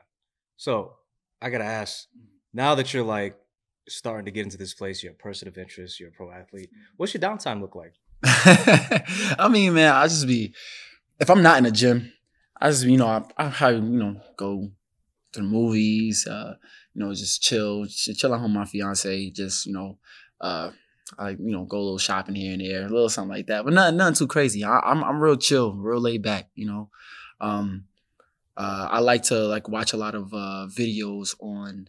So 0.56 0.94
I 1.42 1.50
gotta 1.50 1.64
ask, 1.64 2.06
now 2.54 2.74
that 2.76 2.94
you're 2.94 3.04
like 3.04 3.36
starting 3.88 4.24
to 4.26 4.30
get 4.30 4.44
into 4.44 4.56
this 4.56 4.74
place, 4.74 5.02
you're 5.02 5.12
a 5.12 5.16
person 5.16 5.48
of 5.48 5.58
interest, 5.58 6.00
you're 6.00 6.10
a 6.10 6.12
pro 6.12 6.30
athlete. 6.30 6.70
What's 6.96 7.14
your 7.14 7.20
downtime 7.20 7.60
look 7.60 7.74
like? 7.74 7.94
I 8.24 9.48
mean, 9.50 9.74
man, 9.74 9.92
I 9.92 10.04
just 10.04 10.26
be 10.26 10.54
if 11.20 11.30
I'm 11.30 11.42
not 11.42 11.58
in 11.58 11.64
the 11.64 11.70
gym, 11.70 12.12
I 12.60 12.70
just 12.70 12.84
you 12.84 12.96
know 12.96 13.06
I 13.06 13.22
I 13.36 13.50
probably 13.50 13.76
you 13.76 13.98
know 13.98 14.20
go 14.36 14.70
to 15.32 15.40
the 15.40 15.46
movies, 15.46 16.26
uh, 16.26 16.54
you 16.94 17.04
know 17.04 17.12
just 17.14 17.42
chill, 17.42 17.86
ch- 17.86 18.16
chill 18.16 18.34
at 18.34 18.40
home 18.40 18.54
with 18.54 18.60
my 18.60 18.64
fiance, 18.64 19.30
just 19.30 19.66
you 19.66 19.72
know, 19.72 19.98
uh, 20.40 20.70
I 21.18 21.30
you 21.30 21.38
know 21.38 21.64
go 21.64 21.78
a 21.78 21.80
little 21.80 21.98
shopping 21.98 22.34
here 22.34 22.52
and 22.52 22.62
there, 22.62 22.86
a 22.86 22.88
little 22.88 23.08
something 23.08 23.36
like 23.36 23.46
that, 23.46 23.64
but 23.64 23.74
nothing 23.74 23.96
nothing 23.96 24.14
too 24.14 24.26
crazy. 24.26 24.64
I, 24.64 24.78
I'm 24.80 25.04
I'm 25.04 25.20
real 25.20 25.36
chill, 25.36 25.74
real 25.74 26.00
laid 26.00 26.22
back, 26.22 26.48
you 26.54 26.66
know. 26.66 26.90
Um, 27.40 27.84
uh, 28.56 28.88
I 28.90 29.00
like 29.00 29.24
to 29.24 29.38
like 29.46 29.68
watch 29.68 29.92
a 29.92 29.98
lot 29.98 30.14
of 30.14 30.32
uh, 30.32 30.66
videos 30.70 31.34
on 31.40 31.88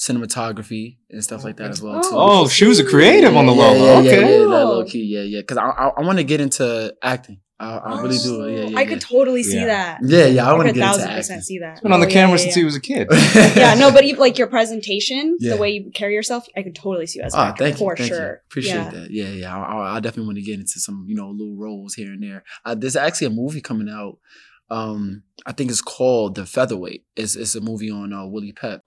cinematography 0.00 0.96
and 1.10 1.22
stuff 1.22 1.44
like 1.44 1.56
that 1.58 1.70
as 1.70 1.82
well 1.82 2.00
too. 2.02 2.10
Oh, 2.12 2.48
she 2.48 2.64
was 2.66 2.78
a 2.78 2.84
creative 2.84 3.36
on 3.36 3.46
the 3.46 3.52
yeah, 3.52 3.58
low. 3.62 3.74
Yeah, 3.74 4.00
yeah, 4.00 4.08
okay. 4.12 4.32
yeah, 4.32 4.38
that 4.46 4.64
low 4.66 4.84
key, 4.84 5.04
yeah, 5.04 5.22
yeah. 5.22 5.40
Because 5.40 5.58
I 5.58 5.66
I, 5.68 5.88
I 5.98 6.00
want 6.02 6.18
to 6.18 6.24
get 6.24 6.40
into 6.40 6.94
acting. 7.02 7.40
I, 7.58 7.76
I 7.76 8.00
really 8.00 8.16
do. 8.16 8.48
Yeah, 8.48 8.64
yeah. 8.70 8.78
I 8.78 8.86
could 8.86 9.02
totally 9.02 9.42
see 9.42 9.58
Yeah. 9.58 9.66
that. 9.66 10.00
Yeah, 10.02 10.24
yeah. 10.26 10.46
I 10.46 10.50
I 10.50 10.52
want 10.54 10.68
to 10.68 10.72
could 10.72 10.78
get 10.78 10.86
into 10.86 10.92
thousand 10.92 11.02
acting. 11.10 11.16
percent 11.18 11.44
see 11.44 11.58
that. 11.58 11.82
Been 11.82 11.92
on 11.92 12.00
the 12.00 12.06
Oh, 12.06 12.10
camera 12.10 12.38
yeah, 12.38 12.42
since 12.44 12.56
yeah, 12.56 12.60
he 12.60 12.64
was 12.64 12.76
a 12.76 12.80
kid. 12.80 13.08
yeah. 13.12 13.52
yeah, 13.56 13.74
no, 13.74 13.92
but 13.92 14.04
even 14.04 14.18
like 14.18 14.38
your 14.38 14.46
presentation, 14.46 15.36
Yeah. 15.40 15.56
the 15.56 15.60
way 15.60 15.70
you 15.72 15.90
carry 15.92 16.14
yourself, 16.14 16.46
I 16.56 16.62
could 16.62 16.74
totally 16.74 17.06
see 17.06 17.18
you 17.18 17.26
as 17.26 17.34
an 17.34 17.40
Oh, 17.40 17.42
actor 17.42 17.64
thank 17.64 17.74
you, 17.74 17.78
for 17.78 17.96
thank 17.96 18.08
you. 18.08 18.16
sure. 18.16 18.40
Appreciate 18.48 18.72
yeah. 18.76 18.90
that. 18.90 19.10
Yeah, 19.10 19.28
yeah. 19.28 19.54
I, 19.58 19.60
I, 19.74 19.96
I 19.96 20.00
definitely 20.00 20.28
want 20.28 20.38
to 20.38 20.42
get 20.42 20.58
into 20.58 20.80
some, 20.80 21.04
you 21.06 21.14
know, 21.14 21.28
little 21.28 21.54
roles 21.54 21.92
here 21.92 22.10
and 22.12 22.22
there. 22.22 22.44
Uh, 22.64 22.74
there's 22.74 22.96
actually 22.96 23.26
a 23.26 23.30
movie 23.30 23.60
coming 23.60 23.90
out. 23.90 24.16
Um, 24.70 25.24
I 25.44 25.52
think 25.52 25.70
it's 25.70 25.82
called 25.82 26.36
The 26.36 26.46
Featherweight. 26.46 27.04
It's 27.16 27.34
it's 27.36 27.56
a 27.56 27.60
movie 27.60 27.90
on 27.90 28.12
uh, 28.14 28.24
Willie 28.26 28.52
Pep. 28.52 28.82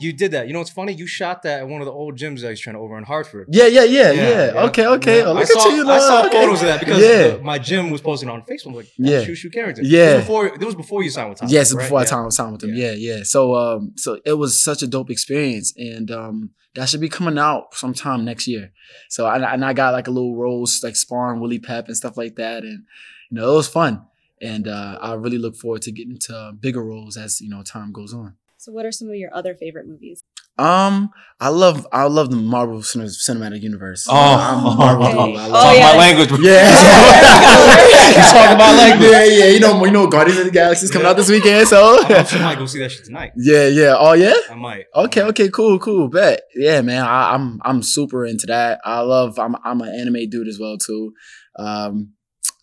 You 0.00 0.12
did 0.12 0.30
that. 0.32 0.46
You 0.46 0.52
know 0.52 0.60
it's 0.60 0.70
funny? 0.70 0.92
You 0.92 1.06
shot 1.06 1.42
that 1.42 1.60
at 1.60 1.68
one 1.68 1.80
of 1.80 1.86
the 1.86 1.92
old 1.92 2.16
gyms 2.16 2.44
I 2.44 2.50
was 2.50 2.60
trying 2.60 2.74
to 2.74 2.80
over 2.80 2.96
in 2.96 3.04
Hartford. 3.04 3.48
Yeah, 3.50 3.66
yeah, 3.66 3.84
yeah, 3.84 4.12
yeah. 4.12 4.64
Okay, 4.66 4.86
okay. 4.86 5.18
Yeah. 5.18 5.24
Oh, 5.24 5.30
I 5.36 5.40
look 5.40 5.46
saw, 5.46 5.68
at 5.68 5.76
you. 5.76 5.88
I 5.88 5.98
saw 5.98 6.26
okay. 6.26 6.40
photos 6.42 6.60
of 6.60 6.66
that 6.68 6.80
because 6.80 7.00
yeah. 7.02 7.28
the- 7.28 7.40
my 7.42 7.58
gym 7.58 7.90
was 7.90 8.00
posting 8.00 8.28
on 8.28 8.42
Facebook. 8.42 8.74
Like, 8.74 8.88
Yeah. 8.96 9.20
yeah, 9.20 9.26
Shushu 9.26 9.52
Carrington. 9.52 9.84
Yeah. 9.86 9.98
It 9.98 10.14
was 10.16 10.22
before, 10.24 10.46
it 10.46 10.64
was 10.64 10.74
before 10.74 11.02
you 11.02 11.10
signed 11.10 11.30
with 11.30 11.38
Tom. 11.40 11.48
Yes, 11.48 11.74
right? 11.74 11.82
before 11.82 11.98
I 11.98 12.02
Yeah. 12.02 12.06
signed, 12.06 12.34
signed 12.34 12.52
with 12.52 12.60
them. 12.60 12.74
Yeah. 12.74 12.92
yeah, 12.92 13.22
So, 13.24 13.54
um, 13.54 13.92
so 13.96 14.20
it 14.24 14.34
was 14.34 14.62
such 14.62 14.82
a 14.82 14.86
dope 14.86 15.10
experience, 15.10 15.72
and 15.76 16.10
um, 16.10 16.50
that 16.74 16.88
should 16.88 17.00
be 17.00 17.08
coming 17.08 17.38
out 17.38 17.74
sometime 17.74 18.24
next 18.24 18.46
year. 18.46 18.70
So, 19.08 19.26
I, 19.26 19.52
and 19.54 19.64
I 19.64 19.72
got 19.72 19.92
like 19.92 20.06
a 20.06 20.10
little 20.10 20.36
roles 20.36 20.82
like 20.82 20.96
sparring 20.96 21.40
Willie 21.40 21.58
Pep 21.58 21.88
and 21.88 21.96
stuff 21.96 22.16
like 22.16 22.36
that, 22.36 22.62
and 22.62 22.84
you 23.30 23.36
know, 23.36 23.52
it 23.52 23.56
was 23.56 23.68
fun. 23.68 24.02
And 24.40 24.68
uh, 24.68 24.98
I 25.02 25.14
really 25.14 25.38
look 25.38 25.56
forward 25.56 25.82
to 25.82 25.92
getting 25.92 26.18
to 26.20 26.52
bigger 26.60 26.84
roles 26.84 27.16
as 27.16 27.40
you 27.40 27.48
know 27.50 27.62
time 27.62 27.90
goes 27.92 28.14
on. 28.14 28.34
So, 28.60 28.72
what 28.72 28.84
are 28.84 28.90
some 28.92 29.08
of 29.08 29.14
your 29.14 29.30
other 29.32 29.54
favorite 29.54 29.86
movies? 29.86 30.24
Um, 30.58 31.10
I 31.38 31.48
love 31.50 31.86
I 31.92 32.04
love 32.08 32.30
the 32.30 32.36
Marvel 32.36 32.82
cin- 32.82 33.02
Cinematic 33.02 33.62
Universe. 33.62 34.06
Oh. 34.10 34.14
I'm 34.16 34.66
a 34.66 34.74
Marvel 34.76 35.06
Okay. 35.06 35.32
dude. 35.32 35.36
I 35.40 35.46
Oh, 35.46 35.50
love 35.50 35.62
Talk 35.62 35.76
yeah. 35.76 35.82
my 35.92 35.96
language. 35.96 36.30
Yeah, 36.40 38.08
You 38.16 38.22
talk 38.34 38.54
about 38.56 38.76
language. 38.76 39.10
Yeah, 39.12 39.24
yeah. 39.24 39.44
You 39.46 39.60
know, 39.60 39.84
you 39.84 39.92
know, 39.92 40.06
Guardians 40.08 40.40
of 40.40 40.46
the 40.46 40.50
Galaxy 40.50 40.86
is 40.86 40.90
coming 40.90 41.06
out 41.06 41.16
this 41.16 41.28
weekend, 41.30 41.68
so 41.68 41.98
I'm 42.02 42.10
actually 42.12 42.42
might 42.42 42.58
go 42.58 42.66
see 42.66 42.80
that 42.80 42.90
shit 42.90 43.04
tonight. 43.04 43.30
yeah, 43.36 43.66
yeah. 43.68 43.94
Oh 43.96 44.14
yeah. 44.14 44.34
I 44.50 44.54
might. 44.54 44.86
Okay, 44.94 45.20
I 45.20 45.24
might. 45.24 45.30
okay, 45.30 45.48
cool, 45.50 45.78
cool. 45.78 46.08
Bet. 46.08 46.40
Yeah, 46.56 46.80
man. 46.82 47.04
I, 47.04 47.34
I'm 47.34 47.60
I'm 47.64 47.82
super 47.82 48.26
into 48.26 48.46
that. 48.46 48.80
I 48.84 49.00
love. 49.02 49.38
I'm 49.38 49.54
I'm 49.64 49.80
an 49.80 49.88
anime 49.94 50.28
dude 50.28 50.48
as 50.48 50.58
well 50.60 50.76
too. 50.78 51.12
Um, 51.56 52.14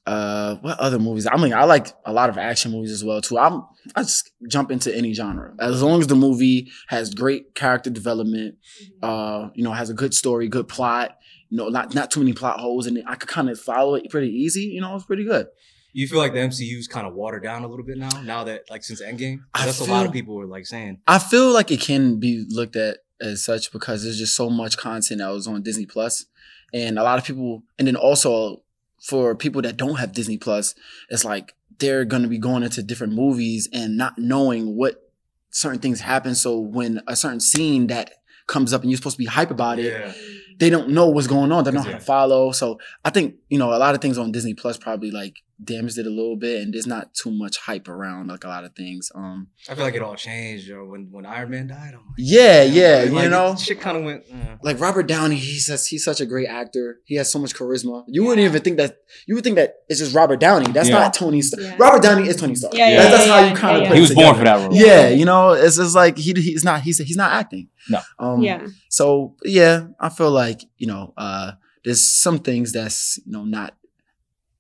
uh, 0.06 0.56
what 0.58 0.80
other 0.80 1.00
movies? 1.00 1.28
I 1.32 1.38
mean, 1.38 1.54
I 1.54 1.64
like 1.64 1.88
a 2.06 2.14
lot 2.14 2.30
of 2.30 2.38
action 2.38 2.72
movies 2.72 2.92
as 2.92 3.04
well 3.04 3.22
too. 3.22 3.38
I'm 3.40 3.64
I 3.96 4.04
just 4.04 4.32
jump 4.48 4.72
into 4.72 4.96
any 4.96 5.14
genre 5.14 5.54
as 5.60 5.82
long 5.82 6.00
as 6.00 6.08
the 6.08 6.16
movie 6.16 6.72
has 6.88 7.14
great 7.14 7.56
character 7.56 7.90
development. 7.90 8.56
Uh, 9.02 9.50
you 9.56 9.64
know, 9.64 9.72
has 9.72 9.90
a 9.90 9.94
good 9.94 10.14
story, 10.14 10.48
good 10.48 10.68
plot. 10.68 11.18
You 11.50 11.58
know, 11.58 11.70
not 11.70 11.96
not 11.96 12.12
too 12.12 12.20
many 12.20 12.34
plot 12.34 12.60
holes, 12.60 12.88
and 12.88 13.02
I 13.08 13.16
could 13.16 13.30
kind 13.30 13.50
of 13.50 13.60
follow 13.60 13.96
it 13.96 14.10
pretty 14.10 14.30
easy. 14.30 14.62
You 14.62 14.82
know, 14.82 14.96
it's 14.96 15.06
pretty 15.06 15.26
good. 15.26 15.48
You 15.94 16.10
feel 16.10 16.20
like 16.20 16.34
the 16.34 16.40
MCU's 16.40 16.90
kind 16.90 17.08
of 17.08 17.14
watered 17.14 17.44
down 17.44 17.64
a 17.64 17.70
little 17.70 17.86
bit 17.86 17.98
now? 17.98 18.10
Now 18.22 18.44
that, 18.44 18.64
like, 18.70 18.84
since 18.84 19.02
Endgame? 19.02 19.40
I 19.54 19.66
That's 19.66 19.80
a 19.80 19.86
lot 19.86 20.06
of 20.06 20.12
people 20.12 20.36
were, 20.36 20.46
like, 20.46 20.66
saying. 20.66 21.00
I 21.08 21.20
feel 21.20 21.54
like 21.54 21.72
it 21.72 21.80
can 21.80 22.20
be 22.20 22.46
looked 22.50 22.76
at 22.76 22.98
as 23.22 23.46
such 23.46 23.72
because 23.72 24.04
there's 24.04 24.18
just 24.18 24.36
so 24.36 24.50
much 24.50 24.76
content 24.76 25.22
that 25.22 25.30
was 25.30 25.48
on 25.48 25.64
Disney 25.64 25.86
Plus, 25.86 26.26
and 26.74 27.00
a 27.00 27.04
lot 27.04 27.18
of 27.18 27.24
people, 27.24 27.64
and 27.80 27.88
then 27.88 27.96
also 27.96 28.65
for 29.08 29.36
people 29.36 29.62
that 29.62 29.78
don't 29.78 29.96
have 30.00 30.14
Disney 30.14 30.38
Plus, 30.38 30.74
it's 31.10 31.24
like 31.26 31.54
they're 31.80 32.06
gonna 32.06 32.28
be 32.28 32.38
going 32.40 32.64
into 32.64 32.82
different 32.82 33.14
movies 33.14 33.68
and 33.74 33.98
not 33.98 34.18
knowing 34.18 34.76
what 34.76 35.12
certain 35.52 35.80
things 35.80 36.00
happen. 36.02 36.34
So 36.36 36.60
when 36.60 37.02
a 37.08 37.16
certain 37.16 37.40
scene 37.40 37.88
that 37.88 38.12
comes 38.48 38.74
up 38.74 38.82
and 38.82 38.90
you're 38.90 38.98
supposed 38.98 39.16
to 39.18 39.24
be 39.24 39.26
hype 39.26 39.52
about 39.52 39.80
it, 39.80 39.86
Yeah. 39.94 40.14
they 40.60 40.70
don't 40.70 40.90
know 40.90 41.08
what's 41.08 41.28
going 41.28 41.52
on. 41.52 41.64
They 41.64 41.72
don't 41.72 41.84
know 41.84 41.92
how 41.92 41.98
to 41.98 42.04
follow. 42.04 42.52
So 42.52 42.80
I 43.04 43.10
think 43.10 43.36
you 43.50 43.58
know 43.60 43.74
a 43.74 43.78
lot 43.78 43.96
of 43.96 44.02
things 44.02 44.18
on 44.18 44.32
Disney 44.32 44.54
Plus 44.54 44.78
probably 44.78 45.12
like 45.12 45.42
damaged 45.64 45.98
it 45.98 46.06
a 46.06 46.10
little 46.10 46.36
bit, 46.36 46.62
and 46.62 46.74
there's 46.74 46.88
not 46.88 47.14
too 47.14 47.32
much 47.32 47.58
hype 47.58 47.88
around 47.88 48.28
like 48.28 48.44
a 48.44 48.48
lot 48.48 48.64
of 48.64 48.76
things. 48.76 49.12
Um, 49.16 49.48
I 49.70 49.76
feel 49.76 49.84
like 49.86 49.96
it 49.96 50.02
all 50.02 50.16
changed, 50.16 50.68
yo. 50.68 50.86
When 50.86 51.10
when 51.12 51.26
Iron 51.26 51.50
Man 51.52 51.68
died, 51.68 51.94
I'm 51.94 52.06
like, 52.06 52.16
yeah, 52.18 52.64
yeah, 52.64 52.98
like, 52.98 53.10
you 53.10 53.16
like, 53.16 53.30
know. 53.30 53.56
shit 53.56 53.80
kind 53.80 53.98
of 53.98 54.04
went. 54.04 54.24
uh. 54.34 54.58
like 54.64 54.80
Robert 54.80 55.08
Downey, 55.08 55.36
he's 55.38 55.68
just, 55.68 55.90
he's 55.90 56.04
such 56.04 56.20
a 56.22 56.26
great 56.26 56.48
actor. 56.48 57.00
He 57.06 57.16
has 57.16 57.32
so 57.32 57.40
much 57.40 57.54
charisma. 57.56 58.04
You 58.08 58.24
wouldn't 58.26 58.46
even 58.46 58.62
think 58.62 58.78
that 58.78 58.98
you 59.28 59.36
would 59.36 59.44
think 59.44 59.56
that 59.56 59.76
it's 59.88 60.00
just 60.00 60.14
Robert 60.16 60.40
Downey. 60.40 60.72
That's 60.72 60.90
Yeah. 60.90 61.00
not 61.00 61.14
Tony 61.14 61.42
Stark. 61.42 61.64
Yeah. 61.64 61.76
Robert 61.80 62.02
Downey 62.04 62.28
is 62.28 62.36
Tony 62.36 62.56
Stark. 62.56 62.74
Yeah, 62.74 62.90
yeah, 62.90 63.04
that's, 63.04 63.18
that's 63.18 63.30
how 63.30 63.40
you 63.48 63.56
kind 63.56 63.78
of 63.78 63.84
yeah, 63.84 63.88
put 63.90 63.96
He 63.96 64.00
it 64.00 64.02
was 64.02 64.16
born 64.16 64.36
for 64.36 64.44
that 64.44 64.60
role. 64.68 64.76
Yeah, 64.76 65.10
you 65.10 65.26
know, 65.26 65.52
it's 65.52 65.78
just 65.78 65.96
like 65.96 66.18
he 66.18 66.34
he's 66.34 66.64
not 66.64 66.82
he's 66.82 66.98
he's 66.98 67.18
not 67.18 67.32
acting. 67.32 67.70
No. 67.90 68.02
Um, 68.20 68.42
yeah. 68.42 68.66
So 68.90 69.36
yeah, 69.44 69.88
I 70.00 70.10
feel 70.10 70.32
like 70.32 70.62
you 70.78 70.88
know, 70.88 71.14
uh, 71.18 71.54
there's 71.84 72.04
some 72.04 72.40
things 72.40 72.72
that's 72.74 73.20
you 73.26 73.32
know 73.32 73.46
not 73.46 73.76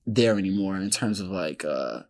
there 0.06 0.38
anymore 0.38 0.78
in 0.78 0.89
terms 0.89 1.20
of 1.20 1.30
like 1.30 1.63
uh, 1.65 2.02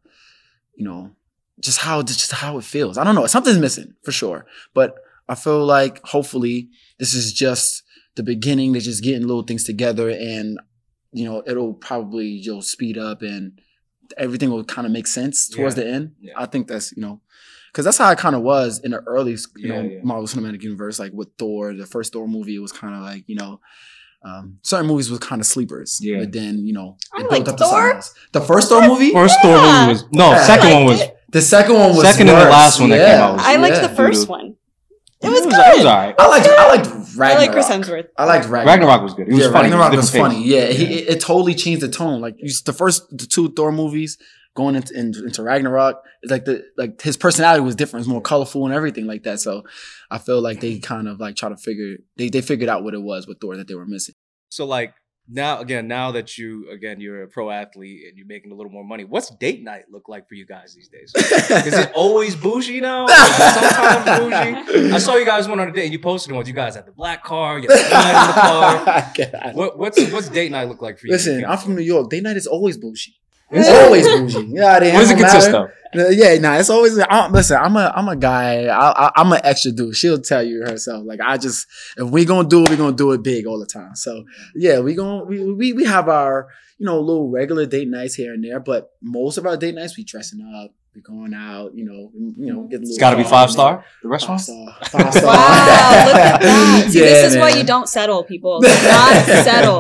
you 0.76 0.84
know, 0.86 1.12
just 1.60 1.80
how 1.80 2.02
just 2.04 2.32
how 2.32 2.58
it 2.58 2.64
feels. 2.64 2.98
I 2.98 3.04
don't 3.04 3.16
know. 3.16 3.28
Something's 3.28 3.60
missing 3.60 3.94
for 4.04 4.12
sure, 4.12 4.46
but 4.74 4.96
I 5.30 5.36
feel 5.36 5.66
like 5.66 6.02
hopefully 6.06 6.70
this 7.00 7.14
is 7.14 7.34
just 7.34 7.84
the 8.16 8.24
beginning. 8.24 8.72
They're 8.72 8.82
just 8.82 9.04
getting 9.04 9.26
little 9.28 9.44
things 9.44 9.64
together, 9.64 10.10
and 10.10 10.60
you 11.12 11.26
know, 11.26 11.44
it'll 11.48 11.74
probably 11.74 12.28
you'll 12.28 12.62
speed 12.62 12.98
up 12.98 13.22
and 13.22 13.60
everything 14.18 14.52
will 14.52 14.64
kind 14.66 14.86
of 14.86 14.92
make 14.92 15.08
sense 15.08 15.48
towards 15.50 15.78
Yeah. 15.78 15.84
the 15.84 15.90
end. 15.90 16.16
Yeah. 16.20 16.34
I 16.36 16.46
think 16.46 16.68
that's 16.68 16.92
you 16.96 17.02
know. 17.02 17.22
Cause 17.74 17.84
that's 17.84 17.98
how 17.98 18.06
I 18.08 18.16
kind 18.16 18.38
of 18.38 18.42
was 18.42 18.80
in 18.80 18.92
the 18.92 19.00
early, 19.02 19.34
you 19.34 19.38
Yeah, 19.58 19.82
know, 19.82 19.90
yeah. 19.90 20.00
Marvel 20.02 20.28
Cinematic 20.28 20.62
Universe. 20.64 20.98
Like 20.98 21.12
with 21.12 21.28
Thor, 21.38 21.74
the 21.74 21.86
first 21.86 22.14
Thor 22.14 22.26
movie, 22.26 22.56
it 22.56 22.60
was 22.60 22.72
kind 22.72 22.96
of 22.96 23.02
like 23.02 23.26
you 23.28 23.36
know, 23.36 23.60
um, 24.26 24.58
certain 24.64 24.88
movies 24.88 25.10
was 25.12 25.20
kind 25.20 25.40
of 25.40 25.46
sleepers. 25.46 26.00
Yeah. 26.02 26.20
But 26.20 26.32
then 26.34 26.66
you 26.66 26.74
know, 26.74 26.98
I 27.14 27.22
it 27.22 27.32
like 27.32 27.46
built 27.46 27.50
up 27.50 27.58
to 27.58 27.64
Thor. 27.64 27.72
something 27.72 27.96
else. 27.98 28.14
The 28.34 28.42
first 28.42 28.70
Thor 28.70 28.88
movie, 28.88 29.12
First 29.12 29.40
Thor 29.42 29.56
Yeah. 29.56 29.82
movie 29.88 29.94
was 29.94 30.06
no. 30.12 30.32
Yeah. 30.32 30.44
second 30.44 30.74
one 30.74 30.86
was. 30.86 31.02
it. 31.02 31.18
the 31.30 31.42
second 31.42 31.76
one 31.76 31.90
was 31.96 32.02
Second 32.02 32.30
and 32.30 32.38
the 32.42 32.50
last 32.50 32.80
one 32.80 32.90
that 32.90 33.06
came 33.12 33.22
out 33.22 33.34
was- 33.36 33.44
I 33.46 33.56
liked 33.58 33.76
yeah. 33.76 33.88
the 33.88 33.96
first 33.96 34.28
one. 34.28 34.56
It 35.26 35.30
was 35.30 35.40
It 35.42 35.44
good. 35.44 35.58
was, 35.58 35.68
it 35.76 35.78
was 35.78 35.86
alright. 35.86 36.16
I 36.20 36.28
liked 36.28 36.48
I 36.48 36.68
liked 36.76 36.88
Ragnarok. 37.18 37.18
I 37.20 37.38
like 37.46 37.52
Chris 37.52 37.70
Hemsworth. 37.70 38.08
I 38.18 38.26
liked 38.26 38.46
Ragnarok. 38.46 38.68
Ragnarok 38.68 39.02
was 39.04 39.14
good. 39.14 39.28
It 39.28 39.34
was 39.34 39.46
yeah, 39.46 39.52
funny. 39.52 39.70
Ragnarok 39.70 39.94
It 39.94 39.98
was 39.98 40.12
different 40.12 40.34
funny. 40.34 40.44
pace. 40.46 40.54
Yeah, 40.54 40.66
He, 40.88 40.94
it, 41.00 41.10
it 41.16 41.22
totally 41.22 41.56
changed 41.56 41.82
the 41.82 41.90
tone. 41.90 42.22
Like 42.22 42.36
you, 42.38 42.52
the 42.66 42.74
first, 42.74 43.10
the 43.18 43.26
two 43.26 43.52
Thor 43.54 43.72
movies 43.72 44.18
going 44.56 44.76
into, 44.76 44.98
into, 44.98 45.26
into 45.26 45.44
Ragnarok, 45.44 46.02
it's 46.22 46.32
like 46.32 46.46
the 46.46 46.64
like 46.78 47.02
his 47.02 47.18
personality 47.18 47.62
was 47.62 47.76
different. 47.76 48.02
It's 48.06 48.10
more 48.10 48.22
colorful 48.22 48.66
and 48.66 48.74
everything 48.74 49.06
like 49.06 49.24
that. 49.24 49.40
So 49.40 49.64
I 50.10 50.18
feel 50.18 50.42
like 50.42 50.62
they 50.62 50.80
kind 50.80 51.08
of 51.08 51.20
like 51.20 51.36
try 51.36 51.50
to 51.50 51.58
figure 51.58 51.98
they 52.18 52.30
they 52.30 52.42
figured 52.42 52.70
out 52.70 52.84
what 52.84 52.94
it 52.94 53.02
was 53.02 53.28
with 53.28 53.40
Thor 53.42 53.58
that 53.58 53.68
they 53.68 53.76
were 53.76 53.86
missing. 53.86 54.16
So 54.50 54.66
like 54.66 54.94
now 55.28 55.60
again, 55.60 55.88
now 55.88 56.12
that 56.12 56.38
you 56.38 56.70
again 56.70 57.00
you're 57.00 57.24
a 57.24 57.28
pro 57.28 57.50
athlete 57.50 58.04
and 58.08 58.18
you're 58.18 58.28
making 58.28 58.52
a 58.52 58.56
little 58.56 58.72
more 58.72 58.84
money, 58.84 59.04
what's 59.04 59.30
date 59.36 59.64
night 59.64 59.86
look 59.92 60.08
like 60.08 60.28
for 60.28 60.36
you 60.36 60.46
guys 60.46 60.76
these 60.76 60.88
days? 60.88 61.14
Is 61.16 61.74
it 61.74 61.92
always 61.96 62.36
bougie 62.36 62.82
now? 62.82 63.08
Sometimes 63.08 64.20
bougie? 64.20 64.92
I 64.94 64.98
saw 65.00 65.16
you 65.16 65.26
guys 65.26 65.48
went 65.48 65.62
on 65.62 65.70
a 65.70 65.72
date 65.72 65.86
and 65.86 65.94
you 65.94 66.00
posted 66.00 66.34
one. 66.34 66.46
You 66.46 66.54
guys 66.54 66.76
had 66.76 66.86
the 66.86 66.92
black 66.92 67.24
car, 67.24 67.60
you 67.60 67.68
had 67.70 67.80
the 67.80 67.84
in 67.84 68.28
the 68.28 68.34
car. 68.34 69.52
What, 69.56 69.78
what's 69.78 70.12
what's 70.12 70.30
date 70.30 70.52
night 70.52 70.68
look 70.68 70.82
like 70.82 71.00
for 71.00 71.08
you? 71.08 71.14
Listen, 71.14 71.46
I'm 71.46 71.58
from 71.58 71.76
New 71.76 71.82
York. 71.82 72.10
Date 72.10 72.24
night 72.24 72.38
is 72.38 72.48
always 72.48 72.78
bougie. 72.78 73.16
Is 73.52 73.68
It's 73.68 73.78
always 73.80 74.08
bougie. 74.08 74.48
Yeah, 74.54 74.74
What 74.74 74.82
does 74.82 75.12
it 75.12 75.18
consist 75.18 75.50
of? 75.50 75.70
Uh, 75.96 76.10
Yeah, 76.10 76.38
nah, 76.40 76.58
it's 76.58 76.70
always. 76.70 76.98
I, 77.00 77.28
listen, 77.30 77.58
I'm 77.58 77.76
a, 77.78 77.94
I'm 77.96 78.10
a 78.10 78.16
guy. 78.16 78.66
I, 78.66 79.08
I, 79.08 79.12
I'm 79.16 79.32
an 79.32 79.40
extra 79.44 79.72
dude. 79.72 79.96
She'll 79.96 80.20
tell 80.20 80.44
you 80.44 80.62
herself. 80.62 81.06
Like 81.06 81.20
I 81.22 81.38
just, 81.38 81.68
if 81.98 82.10
we 82.10 82.26
gonna 82.26 82.48
do 82.48 82.64
it, 82.64 82.70
we 82.70 82.76
gonna 82.76 82.96
do 82.96 83.12
it 83.14 83.24
big 83.24 83.46
all 83.46 83.60
the 83.60 83.66
time. 83.66 83.96
So 83.96 84.26
yeah, 84.56 84.80
we 84.80 84.94
gonna, 84.96 85.24
we, 85.24 85.44
we, 85.54 85.74
we 85.74 85.86
have 85.86 86.10
our, 86.10 86.48
you 86.78 86.86
know, 86.86 87.00
little 87.00 87.30
regular 87.30 87.66
date 87.66 87.88
nights 87.88 88.16
here 88.16 88.34
and 88.34 88.44
there. 88.44 88.60
But 88.60 88.90
most 89.02 89.38
of 89.38 89.46
our 89.46 89.56
date 89.58 89.76
nights, 89.76 89.96
we 89.98 90.04
dressing 90.04 90.42
up, 90.62 90.72
we 90.96 91.02
going 91.02 91.34
out. 91.34 91.76
You 91.76 91.86
know, 91.86 92.12
you 92.16 92.54
know, 92.54 92.64
get 92.64 92.78
a 92.78 92.80
little. 92.80 92.90
It's 92.90 92.98
got 92.98 93.12
to 93.12 93.18
be 93.18 93.24
five 93.24 93.52
star. 93.52 93.78
The 94.02 94.08
there. 94.08 94.12
restaurant. 94.12 94.42
Five 94.42 94.46
star. 94.46 94.78
Five 95.04 95.14
star. 95.14 95.26
Wow, 95.26 96.06
look 96.08 96.16
at 96.16 96.42
that. 96.42 96.86
See, 96.92 97.00
Yeah, 97.00 97.06
this 97.06 97.34
is 97.34 97.38
why 97.38 97.50
you 97.50 97.64
don't 97.64 97.88
settle, 97.90 98.24
people. 98.24 98.62
Do 98.62 98.68
not 98.68 99.26
settle. 99.26 99.80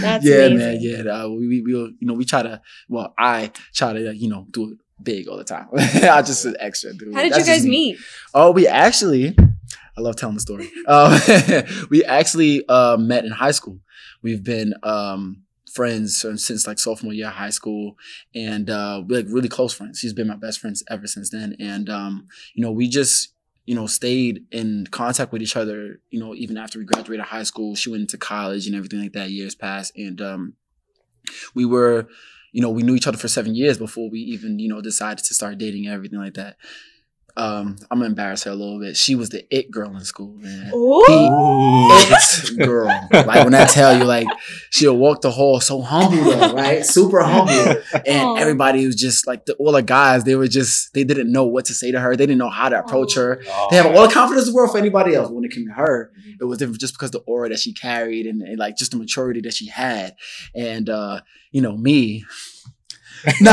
That's 0.00 0.24
yeah, 0.24 0.34
amazing. 0.46 0.58
man. 0.58 0.78
Yeah, 0.80 1.12
uh, 1.24 1.28
we, 1.28 1.48
we, 1.48 1.62
we, 1.62 1.72
you 1.72 1.96
know, 2.02 2.14
we 2.14 2.24
try 2.24 2.42
to. 2.42 2.60
Well, 2.88 3.14
I 3.18 3.50
try 3.74 3.92
to, 3.94 4.14
you 4.14 4.28
know, 4.28 4.46
do 4.50 4.72
it 4.72 4.78
big 5.02 5.28
all 5.28 5.36
the 5.38 5.44
time. 5.44 5.68
I 5.72 6.22
just 6.22 6.44
an 6.44 6.56
extra 6.60 6.92
dude. 6.92 7.14
How 7.14 7.22
did 7.22 7.32
That's 7.32 7.46
you 7.48 7.52
guys 7.54 7.64
me. 7.64 7.70
meet? 7.70 7.98
Oh, 8.34 8.50
we 8.52 8.66
actually, 8.68 9.34
I 9.96 10.00
love 10.00 10.16
telling 10.16 10.34
the 10.36 10.40
story. 10.40 10.70
Um, 10.86 11.86
we 11.90 12.04
actually 12.04 12.64
uh, 12.68 12.96
met 12.98 13.24
in 13.24 13.30
high 13.32 13.50
school. 13.50 13.80
We've 14.22 14.44
been 14.44 14.74
um, 14.82 15.42
friends 15.72 16.18
since, 16.18 16.66
like 16.66 16.78
sophomore 16.78 17.12
year 17.12 17.28
of 17.28 17.34
high 17.34 17.50
school, 17.50 17.96
and 18.34 18.70
uh, 18.70 19.02
we're 19.06 19.20
like 19.22 19.26
really 19.28 19.48
close 19.48 19.72
friends. 19.72 19.98
She's 19.98 20.12
been 20.12 20.28
my 20.28 20.36
best 20.36 20.60
friends 20.60 20.82
ever 20.88 21.06
since 21.06 21.30
then, 21.30 21.56
and 21.58 21.88
um, 21.88 22.28
you 22.54 22.62
know, 22.62 22.72
we 22.72 22.88
just 22.88 23.34
you 23.64 23.74
know 23.74 23.86
stayed 23.86 24.44
in 24.50 24.86
contact 24.90 25.32
with 25.32 25.42
each 25.42 25.56
other. 25.56 26.00
You 26.10 26.20
know, 26.20 26.34
even 26.34 26.56
after 26.56 26.78
we 26.78 26.84
graduated 26.84 27.26
high 27.26 27.44
school, 27.44 27.74
she 27.74 27.90
went 27.90 28.02
into 28.02 28.18
college 28.18 28.66
and 28.66 28.76
everything 28.76 29.00
like 29.00 29.12
that. 29.12 29.30
Years 29.30 29.54
passed, 29.54 29.96
and 29.96 30.20
um, 30.20 30.54
we 31.54 31.64
were. 31.64 32.06
You 32.54 32.60
know, 32.60 32.68
we 32.68 32.82
knew 32.82 32.94
each 32.94 33.06
other 33.06 33.16
for 33.16 33.28
seven 33.28 33.54
years 33.54 33.78
before 33.78 34.10
we 34.10 34.18
even, 34.18 34.58
you 34.58 34.68
know, 34.68 34.82
decided 34.82 35.24
to 35.24 35.32
start 35.32 35.56
dating 35.56 35.86
and 35.86 35.94
everything 35.94 36.18
like 36.18 36.34
that 36.34 36.58
um, 37.34 37.76
I'm 37.90 37.98
gonna 37.98 38.10
embarrass 38.10 38.44
her 38.44 38.50
a 38.50 38.54
little 38.54 38.78
bit. 38.78 38.96
She 38.96 39.14
was 39.14 39.30
the 39.30 39.46
it 39.50 39.70
girl 39.70 39.96
in 39.96 40.04
school, 40.04 40.34
man. 40.36 40.70
Ooh. 40.74 41.02
The 41.06 42.56
it 42.58 42.66
girl. 42.66 43.08
Like 43.10 43.44
when 43.44 43.54
I 43.54 43.64
tell 43.64 43.96
you, 43.96 44.04
like 44.04 44.26
she'll 44.70 44.96
walk 44.96 45.22
the 45.22 45.30
hall 45.30 45.58
so 45.60 45.80
humble, 45.80 46.24
though, 46.24 46.52
right? 46.52 46.84
Super 46.84 47.22
humble, 47.22 47.82
and 48.06 48.28
Aw. 48.28 48.34
everybody 48.36 48.86
was 48.86 48.96
just 48.96 49.26
like 49.26 49.46
the, 49.46 49.54
all 49.54 49.72
the 49.72 49.82
guys. 49.82 50.24
They 50.24 50.34
were 50.34 50.48
just 50.48 50.92
they 50.92 51.04
didn't 51.04 51.32
know 51.32 51.44
what 51.44 51.64
to 51.66 51.74
say 51.74 51.90
to 51.90 52.00
her. 52.00 52.16
They 52.16 52.26
didn't 52.26 52.38
know 52.38 52.50
how 52.50 52.68
to 52.68 52.78
approach 52.78 53.14
her. 53.14 53.42
They 53.70 53.76
have 53.76 53.86
all 53.86 54.06
the 54.06 54.12
confidence 54.12 54.46
in 54.46 54.52
the 54.52 54.56
world 54.56 54.72
for 54.72 54.78
anybody 54.78 55.14
else. 55.14 55.30
When 55.30 55.44
it 55.44 55.52
came 55.52 55.66
to 55.68 55.74
her, 55.74 56.12
it 56.38 56.44
was 56.44 56.58
different 56.58 56.80
just 56.80 56.94
because 56.94 57.12
the 57.12 57.20
aura 57.20 57.48
that 57.48 57.60
she 57.60 57.72
carried 57.72 58.26
and, 58.26 58.42
and, 58.42 58.58
like 58.58 58.76
just 58.76 58.90
the 58.90 58.98
maturity 58.98 59.40
that 59.42 59.54
she 59.54 59.68
had. 59.68 60.16
And 60.54 60.90
uh, 60.90 61.20
you 61.50 61.62
know, 61.62 61.76
me. 61.76 62.24
no, 63.40 63.52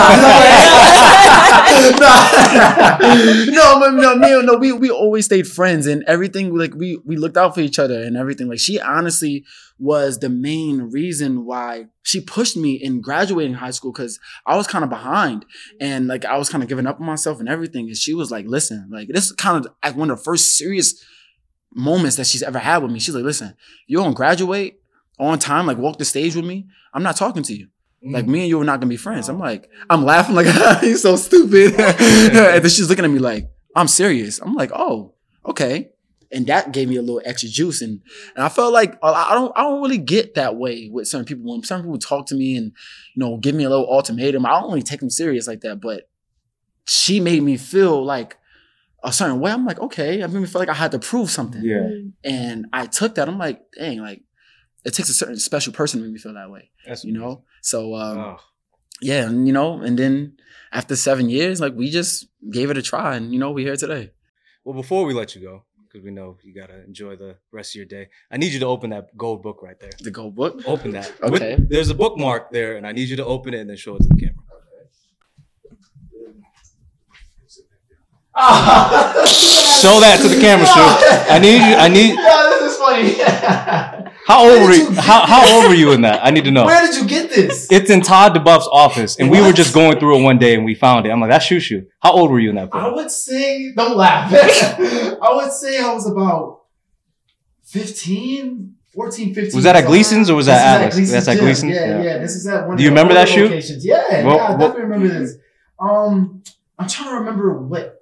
no, 3.51 3.79
but 3.79 3.91
no, 3.93 4.15
me, 4.15 4.41
no, 4.43 4.55
we 4.55 4.71
we 4.71 4.89
always 4.89 5.25
stayed 5.25 5.47
friends 5.47 5.85
and 5.85 6.03
everything. 6.07 6.55
Like 6.57 6.73
we 6.73 6.97
we 7.05 7.17
looked 7.17 7.37
out 7.37 7.53
for 7.53 7.61
each 7.61 7.77
other 7.77 8.01
and 8.01 8.17
everything. 8.17 8.47
Like 8.47 8.59
she 8.59 8.79
honestly 8.79 9.45
was 9.77 10.19
the 10.19 10.29
main 10.29 10.89
reason 10.91 11.45
why 11.45 11.85
she 12.01 12.19
pushed 12.19 12.57
me 12.57 12.73
in 12.73 13.01
graduating 13.01 13.53
high 13.53 13.69
school 13.71 13.91
because 13.91 14.19
I 14.45 14.57
was 14.57 14.65
kind 14.65 14.83
of 14.83 14.89
behind 14.89 15.45
and 15.79 16.07
like 16.07 16.25
I 16.25 16.37
was 16.37 16.49
kind 16.49 16.63
of 16.63 16.69
giving 16.69 16.87
up 16.87 16.99
on 16.99 17.05
myself 17.05 17.39
and 17.39 17.47
everything. 17.47 17.85
And 17.87 17.97
she 17.97 18.15
was 18.15 18.31
like, 18.31 18.47
"Listen, 18.47 18.87
like 18.91 19.09
this 19.09 19.25
is 19.25 19.33
kind 19.33 19.63
of 19.63 19.71
like 19.83 19.95
one 19.95 20.09
of 20.09 20.17
the 20.17 20.23
first 20.23 20.57
serious 20.57 21.03
moments 21.75 22.15
that 22.15 22.25
she's 22.25 22.41
ever 22.41 22.59
had 22.59 22.81
with 22.81 22.91
me. 22.91 22.99
She's 22.99 23.13
like, 23.13 23.23
"Listen, 23.23 23.55
you're 23.85 24.01
gonna 24.01 24.15
graduate 24.15 24.81
on 25.19 25.37
time, 25.37 25.67
like 25.67 25.77
walk 25.77 25.99
the 25.99 26.05
stage 26.05 26.35
with 26.35 26.45
me. 26.45 26.67
I'm 26.91 27.03
not 27.03 27.17
talking 27.17 27.43
to 27.43 27.53
you." 27.55 27.67
Like 28.03 28.25
mm. 28.25 28.29
me 28.29 28.39
and 28.41 28.49
you 28.49 28.59
are 28.61 28.65
not 28.65 28.79
gonna 28.79 28.89
be 28.89 28.97
friends. 28.97 29.29
I'm 29.29 29.39
like, 29.39 29.69
I'm 29.89 30.05
laughing 30.05 30.35
like 30.35 30.47
he's 30.81 31.01
so 31.01 31.15
stupid. 31.15 31.73
and 31.79 32.63
then 32.63 32.69
she's 32.69 32.89
looking 32.89 33.05
at 33.05 33.11
me 33.11 33.19
like, 33.19 33.49
I'm 33.75 33.87
serious. 33.87 34.39
I'm 34.39 34.53
like, 34.53 34.71
oh, 34.73 35.13
okay. 35.45 35.89
And 36.31 36.45
that 36.47 36.71
gave 36.71 36.87
me 36.87 36.95
a 36.95 37.01
little 37.01 37.21
extra 37.25 37.49
juice. 37.49 37.81
And 37.81 38.01
and 38.35 38.43
I 38.43 38.49
felt 38.49 38.71
like 38.71 38.97
I 39.03 39.31
I 39.31 39.33
don't 39.33 39.51
I 39.55 39.63
don't 39.63 39.81
really 39.81 39.97
get 39.97 40.35
that 40.35 40.55
way 40.55 40.89
with 40.91 41.07
certain 41.07 41.25
people. 41.25 41.51
When 41.51 41.63
some 41.63 41.81
people 41.81 41.97
talk 41.97 42.27
to 42.27 42.35
me 42.35 42.55
and 42.55 42.67
you 43.15 43.19
know 43.19 43.37
give 43.37 43.55
me 43.55 43.63
a 43.63 43.69
little 43.69 43.91
ultimatum, 43.91 44.45
I 44.45 44.51
don't 44.51 44.69
really 44.69 44.83
take 44.83 45.01
them 45.01 45.09
serious 45.09 45.47
like 45.47 45.61
that. 45.61 45.81
But 45.81 46.09
she 46.85 47.19
made 47.19 47.43
me 47.43 47.57
feel 47.57 48.03
like 48.03 48.37
a 49.03 49.11
certain 49.11 49.39
way. 49.39 49.51
I'm 49.51 49.65
like, 49.65 49.79
okay. 49.79 50.23
I 50.23 50.27
made 50.27 50.39
me 50.39 50.47
feel 50.47 50.59
like 50.59 50.69
I 50.69 50.73
had 50.73 50.91
to 50.91 50.99
prove 50.99 51.29
something. 51.29 51.63
Yeah. 51.63 51.89
And 52.23 52.67
I 52.71 52.85
took 52.85 53.15
that. 53.15 53.27
I'm 53.27 53.37
like, 53.37 53.61
dang, 53.77 53.99
like 53.99 54.23
it 54.85 54.93
takes 54.93 55.09
a 55.09 55.13
certain 55.13 55.37
special 55.37 55.73
person 55.73 55.99
to 55.99 56.05
make 56.05 56.13
me 56.13 56.19
feel 56.19 56.33
that 56.33 56.49
way. 56.49 56.69
That's 56.87 57.03
You 57.03 57.13
know? 57.13 57.43
So 57.61 57.95
um 57.95 58.17
Oh. 58.17 58.39
yeah, 59.01 59.27
and 59.27 59.47
you 59.47 59.53
know, 59.53 59.81
and 59.81 59.97
then 59.97 60.37
after 60.71 60.95
seven 60.95 61.29
years, 61.29 61.59
like 61.59 61.73
we 61.75 61.89
just 61.89 62.27
gave 62.51 62.69
it 62.71 62.77
a 62.77 62.81
try, 62.81 63.15
and 63.15 63.33
you 63.33 63.39
know, 63.39 63.51
we're 63.51 63.65
here 63.65 63.75
today. 63.77 64.11
Well, 64.63 64.75
before 64.75 65.05
we 65.05 65.13
let 65.13 65.35
you 65.35 65.41
go, 65.41 65.63
because 65.87 66.03
we 66.05 66.11
know 66.11 66.37
you 66.43 66.53
gotta 66.53 66.83
enjoy 66.85 67.15
the 67.15 67.35
rest 67.51 67.71
of 67.71 67.75
your 67.75 67.85
day, 67.85 68.09
I 68.31 68.37
need 68.37 68.53
you 68.53 68.59
to 68.59 68.67
open 68.67 68.89
that 68.91 69.15
gold 69.17 69.41
book 69.41 69.61
right 69.63 69.79
there. 69.79 69.91
The 69.99 70.11
gold 70.11 70.35
book. 70.35 70.61
Open 70.65 70.91
that. 70.91 71.11
Okay. 71.23 71.55
With- 71.55 71.69
there's 71.69 71.89
a 71.89 71.95
bookmark 71.95 72.51
there, 72.51 72.77
and 72.77 72.85
I 72.85 72.91
need 72.91 73.09
you 73.09 73.15
to 73.17 73.25
open 73.25 73.53
it 73.55 73.59
and 73.61 73.69
then 73.69 73.77
show 73.77 73.95
it 73.95 73.99
to 74.03 74.07
the 74.09 74.15
camera. 74.21 74.35
Show 78.39 79.99
that 79.99 80.19
to 80.21 80.27
the 80.29 80.39
camera, 80.39 80.65
Stu. 80.65 80.79
I 81.33 81.39
need 81.39 81.57
you. 81.57 81.75
I 81.75 81.87
need. 81.87 82.13
Yeah, 82.15 82.47
this 82.51 82.71
is 82.71 82.77
funny. 82.77 83.15
How 84.29 84.47
old 84.47 84.61
were 84.61 84.71
you? 84.73 84.83
you- 84.83 84.91
How, 85.01 85.25
how 85.25 85.55
old 85.55 85.65
were 85.67 85.73
you 85.73 85.91
in 85.91 86.01
that? 86.01 86.23
I 86.23 86.29
need 86.29 86.43
to 86.43 86.51
know. 86.51 86.65
Where 86.65 86.85
did 86.85 86.95
you 86.95 87.07
get 87.07 87.31
this? 87.31 87.67
It's 87.71 87.89
in 87.89 88.01
Todd 88.01 88.35
duBoef's 88.35 88.69
office, 88.71 89.17
and 89.19 89.31
we 89.31 89.41
were 89.41 89.51
just 89.51 89.73
going 89.73 89.99
through 89.99 90.19
it 90.19 90.21
one 90.21 90.37
day, 90.37 90.53
and 90.53 90.63
we 90.63 90.75
found 90.75 91.07
it. 91.07 91.09
I'm 91.09 91.19
like, 91.19 91.31
that's 91.31 91.45
Shoo. 91.45 91.87
How 91.99 92.11
old 92.13 92.29
were 92.29 92.39
you 92.39 92.51
in 92.51 92.55
that 92.57 92.69
I 92.71 92.89
would 92.93 93.09
say, 93.09 93.73
don't 93.75 93.97
laugh. 93.97 94.31
I 95.21 95.33
would 95.33 95.51
say 95.51 95.79
I 95.79 95.91
was 95.93 96.07
about 96.07 96.61
15, 97.63 98.75
14, 98.93 99.33
15. 99.33 99.55
Was 99.57 99.63
that 99.63 99.75
at 99.75 99.85
Gleason's 99.87 100.29
or 100.29 100.35
was 100.35 100.45
that 100.45 100.77
Atlas? 100.79 100.93
Gleason's 100.95 101.25
That's 101.25 101.37
at. 101.37 101.41
Gleason's? 101.41 101.73
Yeah, 101.73 101.85
Yeah. 101.87 102.03
yeah, 102.03 102.17
This 102.19 102.35
is 102.35 102.45
at 102.47 102.67
one 102.67 102.77
Do 102.77 102.83
you 102.83 102.89
remember 102.89 103.13
that 103.15 103.27
shoe? 103.29 103.45
Locations. 103.45 103.83
Yeah, 103.85 104.25
Well, 104.25 104.35
yeah, 104.35 104.43
I 104.43 104.49
well- 104.49 104.57
definitely 104.59 104.81
remember 104.83 105.07
this. 105.19 105.35
Um, 105.79 106.43
I'm 106.77 106.87
trying 106.87 107.09
to 107.09 107.15
remember 107.15 107.57
what 107.61 107.95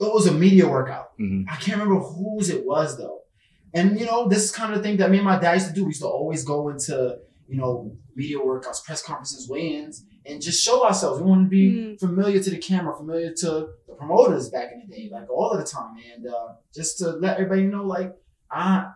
it 0.00 0.12
was 0.14 0.26
a 0.26 0.32
media 0.32 0.66
workout. 0.68 1.18
Mhm. 1.18 1.44
I 1.50 1.56
can't 1.56 1.78
remember 1.80 2.00
whose 2.00 2.48
it 2.50 2.64
was 2.66 2.96
though. 2.98 3.20
And 3.74 3.98
you 3.98 4.06
know, 4.06 4.28
this 4.28 4.44
is 4.44 4.52
kind 4.52 4.72
of 4.72 4.78
the 4.78 4.84
thing 4.84 4.96
that 4.98 5.10
me 5.10 5.18
and 5.18 5.24
my 5.26 5.38
dad 5.38 5.54
used 5.54 5.68
to 5.68 5.72
do. 5.74 5.84
We 5.84 5.88
used 5.90 6.02
to 6.02 6.06
always 6.08 6.44
go 6.44 6.68
into, 6.68 7.18
you 7.48 7.56
know, 7.56 7.96
media 8.14 8.38
workouts, 8.38 8.84
press 8.84 9.02
conferences, 9.02 9.48
weigh-ins, 9.48 10.04
and 10.24 10.40
just 10.40 10.62
show 10.62 10.84
ourselves. 10.86 11.20
We 11.20 11.26
want 11.28 11.44
to 11.46 11.50
be 11.50 11.70
Mm. 11.72 12.00
familiar 12.00 12.40
to 12.40 12.50
the 12.50 12.58
camera, 12.58 12.96
familiar 12.96 13.32
to 13.42 13.46
the 13.86 13.94
promoters 13.98 14.48
back 14.50 14.68
in 14.72 14.78
the 14.88 14.94
day, 14.96 15.08
like 15.12 15.28
all 15.28 15.50
of 15.50 15.58
the 15.58 15.66
time. 15.66 15.96
And 16.14 16.26
uh, 16.26 16.52
just 16.74 16.98
to 16.98 17.10
let 17.10 17.38
everybody 17.38 17.64
know, 17.64 17.84
like, 17.84 18.14
I 18.50 18.92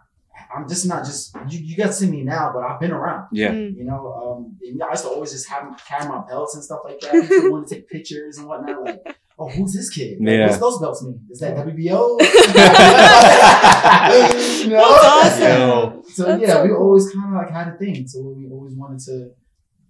I'm 0.54 0.68
just 0.68 0.86
not 0.86 1.04
just 1.04 1.34
you, 1.48 1.58
you 1.58 1.76
got 1.76 1.88
to 1.88 1.92
see 1.92 2.08
me 2.08 2.22
now, 2.22 2.52
but 2.54 2.62
I've 2.62 2.78
been 2.78 2.92
around. 2.92 3.26
Yeah. 3.32 3.50
Mm. 3.50 3.76
You 3.76 3.84
know, 3.84 4.00
um, 4.22 4.56
and 4.62 4.80
I 4.80 4.90
used 4.90 5.02
to 5.02 5.08
always 5.10 5.32
just 5.32 5.48
have 5.48 5.64
carry 5.86 6.08
my 6.08 6.22
belts 6.28 6.54
and 6.54 6.62
stuff 6.62 6.80
like 6.84 7.00
that. 7.00 7.12
I 7.12 7.16
used 7.16 7.50
want 7.50 7.66
to 7.66 7.74
take 7.74 7.88
pictures 7.88 8.38
and 8.38 8.46
whatnot. 8.46 8.84
Like, 8.84 9.16
oh, 9.38 9.48
who's 9.48 9.72
this 9.72 9.88
kid? 9.90 10.18
Like, 10.20 10.28
Yeah. 10.28 10.46
What's 10.46 10.58
those 10.58 10.78
belts 10.80 11.02
mean? 11.04 11.20
Is 11.30 11.38
that 11.40 11.56
WBO? 11.56 12.18
you 14.62 14.70
know? 14.70 14.78
That's 14.78 15.04
awesome. 15.04 15.42
Yo. 15.42 16.02
So 16.12 16.24
That's 16.24 16.42
yeah, 16.42 16.52
so 16.54 16.62
we 16.64 16.68
cool. 16.70 16.78
always 16.78 17.10
kind 17.12 17.26
of 17.36 17.42
like 17.42 17.50
had 17.50 17.68
a 17.74 17.76
thing. 17.78 18.06
So 18.08 18.20
we 18.22 18.48
always 18.50 18.74
wanted 18.74 19.00
to 19.06 19.30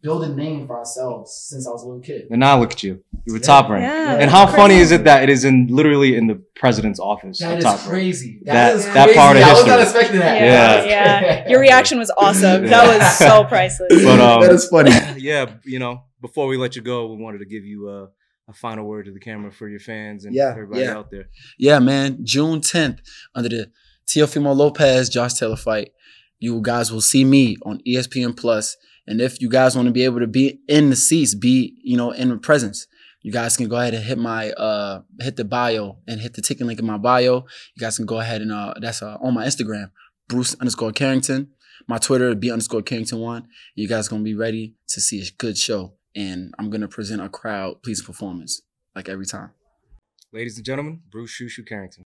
build 0.01 0.23
a 0.25 0.35
name 0.35 0.67
for 0.67 0.79
ourselves 0.79 1.47
since 1.49 1.67
I 1.67 1.71
was 1.71 1.83
a 1.83 1.87
little 1.87 2.01
kid. 2.03 2.29
And 2.31 2.39
now 2.41 2.59
look 2.61 2.73
at 2.73 2.83
you. 2.83 3.03
You 3.27 3.33
were 3.33 3.39
Yeah. 3.41 3.45
top 3.47 3.69
ranked. 3.69 3.83
Yeah. 3.93 4.13
And 4.13 4.21
that's 4.23 4.33
how 4.33 4.47
funny 4.47 4.77
is 4.77 4.93
it 4.93 5.05
that 5.05 5.23
it 5.25 5.29
is 5.29 5.45
in 5.45 5.67
literally 5.71 6.15
in 6.17 6.27
the 6.29 6.41
president's 6.55 7.01
office? 7.01 7.39
That 7.41 7.51
the 7.53 7.57
is 7.59 7.65
top 7.65 7.81
crazy. 7.81 8.41
That- 8.45 8.53
that 8.53 8.77
is 8.77 8.85
that 8.87 9.15
part 9.17 9.37
of 9.37 9.43
I 9.43 9.53
was 9.53 9.67
not 9.67 9.81
expecting 9.81 10.21
that. 10.21 10.41
Yeah. 10.41 10.85
yeah. 10.85 11.49
Your 11.49 11.61
reaction 11.61 11.99
was 11.99 12.11
awesome. 12.17 12.67
That 12.67 12.87
was 12.99 13.19
so 13.19 13.45
priceless. 13.45 14.05
But 14.05 14.21
um, 14.21 14.41
that 14.43 14.53
is 14.53 14.67
funny. 14.69 14.93
yeah, 15.19 15.47
you 15.65 15.79
know, 15.81 16.03
before 16.21 16.47
we 16.47 16.57
let 16.57 16.77
you 16.77 16.83
go, 16.83 17.13
we 17.13 17.21
wanted 17.23 17.39
to 17.39 17.47
give 17.47 17.65
you 17.65 17.89
a, 17.89 18.09
a 18.49 18.53
final 18.53 18.87
word 18.87 19.05
to 19.07 19.13
the 19.13 19.21
camera 19.21 19.53
for 19.53 19.69
your 19.69 19.81
fans 19.81 20.25
and 20.25 20.35
Yeah, 20.35 20.51
everybody 20.51 20.83
yeah. 20.83 20.97
out 20.97 21.11
there. 21.11 21.29
Yeah, 21.59 21.79
man. 21.81 22.19
June 22.25 22.61
10th, 22.61 22.99
under 23.35 23.49
the 23.49 23.71
Teofimo 24.07 24.57
Lopez 24.57 25.09
Josh 25.11 25.35
Taylor 25.35 25.57
fight, 25.57 25.91
you 26.39 26.61
guys 26.63 26.91
will 26.91 27.01
see 27.03 27.25
me 27.25 27.57
on 27.65 27.81
ESPN 27.87 28.37
Plus. 28.37 28.77
And 29.07 29.21
if 29.21 29.41
you 29.41 29.49
guys 29.49 29.77
want 29.77 29.87
to 29.87 29.93
be 29.93 30.05
able 30.05 30.21
to 30.21 30.27
be 30.27 30.61
in 30.69 30.91
the 30.91 30.97
seats, 30.97 31.35
be 31.35 31.79
you 31.83 31.97
know 31.97 32.11
in 32.13 32.29
the 32.31 32.37
presence, 32.39 32.87
you 33.23 33.33
guys 33.33 33.57
can 33.57 33.69
go 33.69 33.77
ahead 33.77 33.95
and 33.95 34.05
hit 34.05 34.19
my 34.19 34.51
uh 34.53 35.01
hit 35.21 35.37
the 35.37 35.45
bio 35.45 35.99
and 36.07 36.21
hit 36.21 36.35
the 36.35 36.43
ticket 36.43 36.67
link 36.67 36.79
in 36.79 36.87
my 36.87 36.99
bio. 36.99 37.45
You 37.75 37.81
guys 37.81 37.97
can 37.97 38.07
go 38.07 38.21
ahead 38.21 38.41
and 38.43 38.53
uh 38.53 38.75
that's 38.81 39.03
uh, 39.03 39.17
on 39.23 39.35
my 39.35 39.45
Instagram, 39.47 39.91
Bruce 40.29 40.55
underscore 40.61 40.93
Carrington. 40.93 41.49
My 41.87 41.99
Twitter 41.99 42.35
B 42.35 42.51
underscore 42.51 42.83
Carrington 42.83 43.19
one. 43.19 43.49
You 43.75 43.89
guys 43.89 44.09
gonna 44.09 44.23
be 44.23 44.35
ready 44.35 44.75
to 44.89 45.01
see 45.01 45.21
a 45.23 45.27
good 45.39 45.57
show, 45.59 45.95
and 46.15 46.55
I'm 46.59 46.71
gonna 46.71 46.89
present 46.89 47.23
a 47.23 47.29
crowd 47.29 47.83
pleasing 47.83 48.07
performance 48.07 48.63
like 48.95 49.09
every 49.09 49.27
time. 49.27 49.51
Ladies 50.33 50.57
and 50.57 50.65
gentlemen, 50.67 51.03
Bruce 51.11 51.39
Shushu 51.39 51.67
Carrington. 51.67 52.05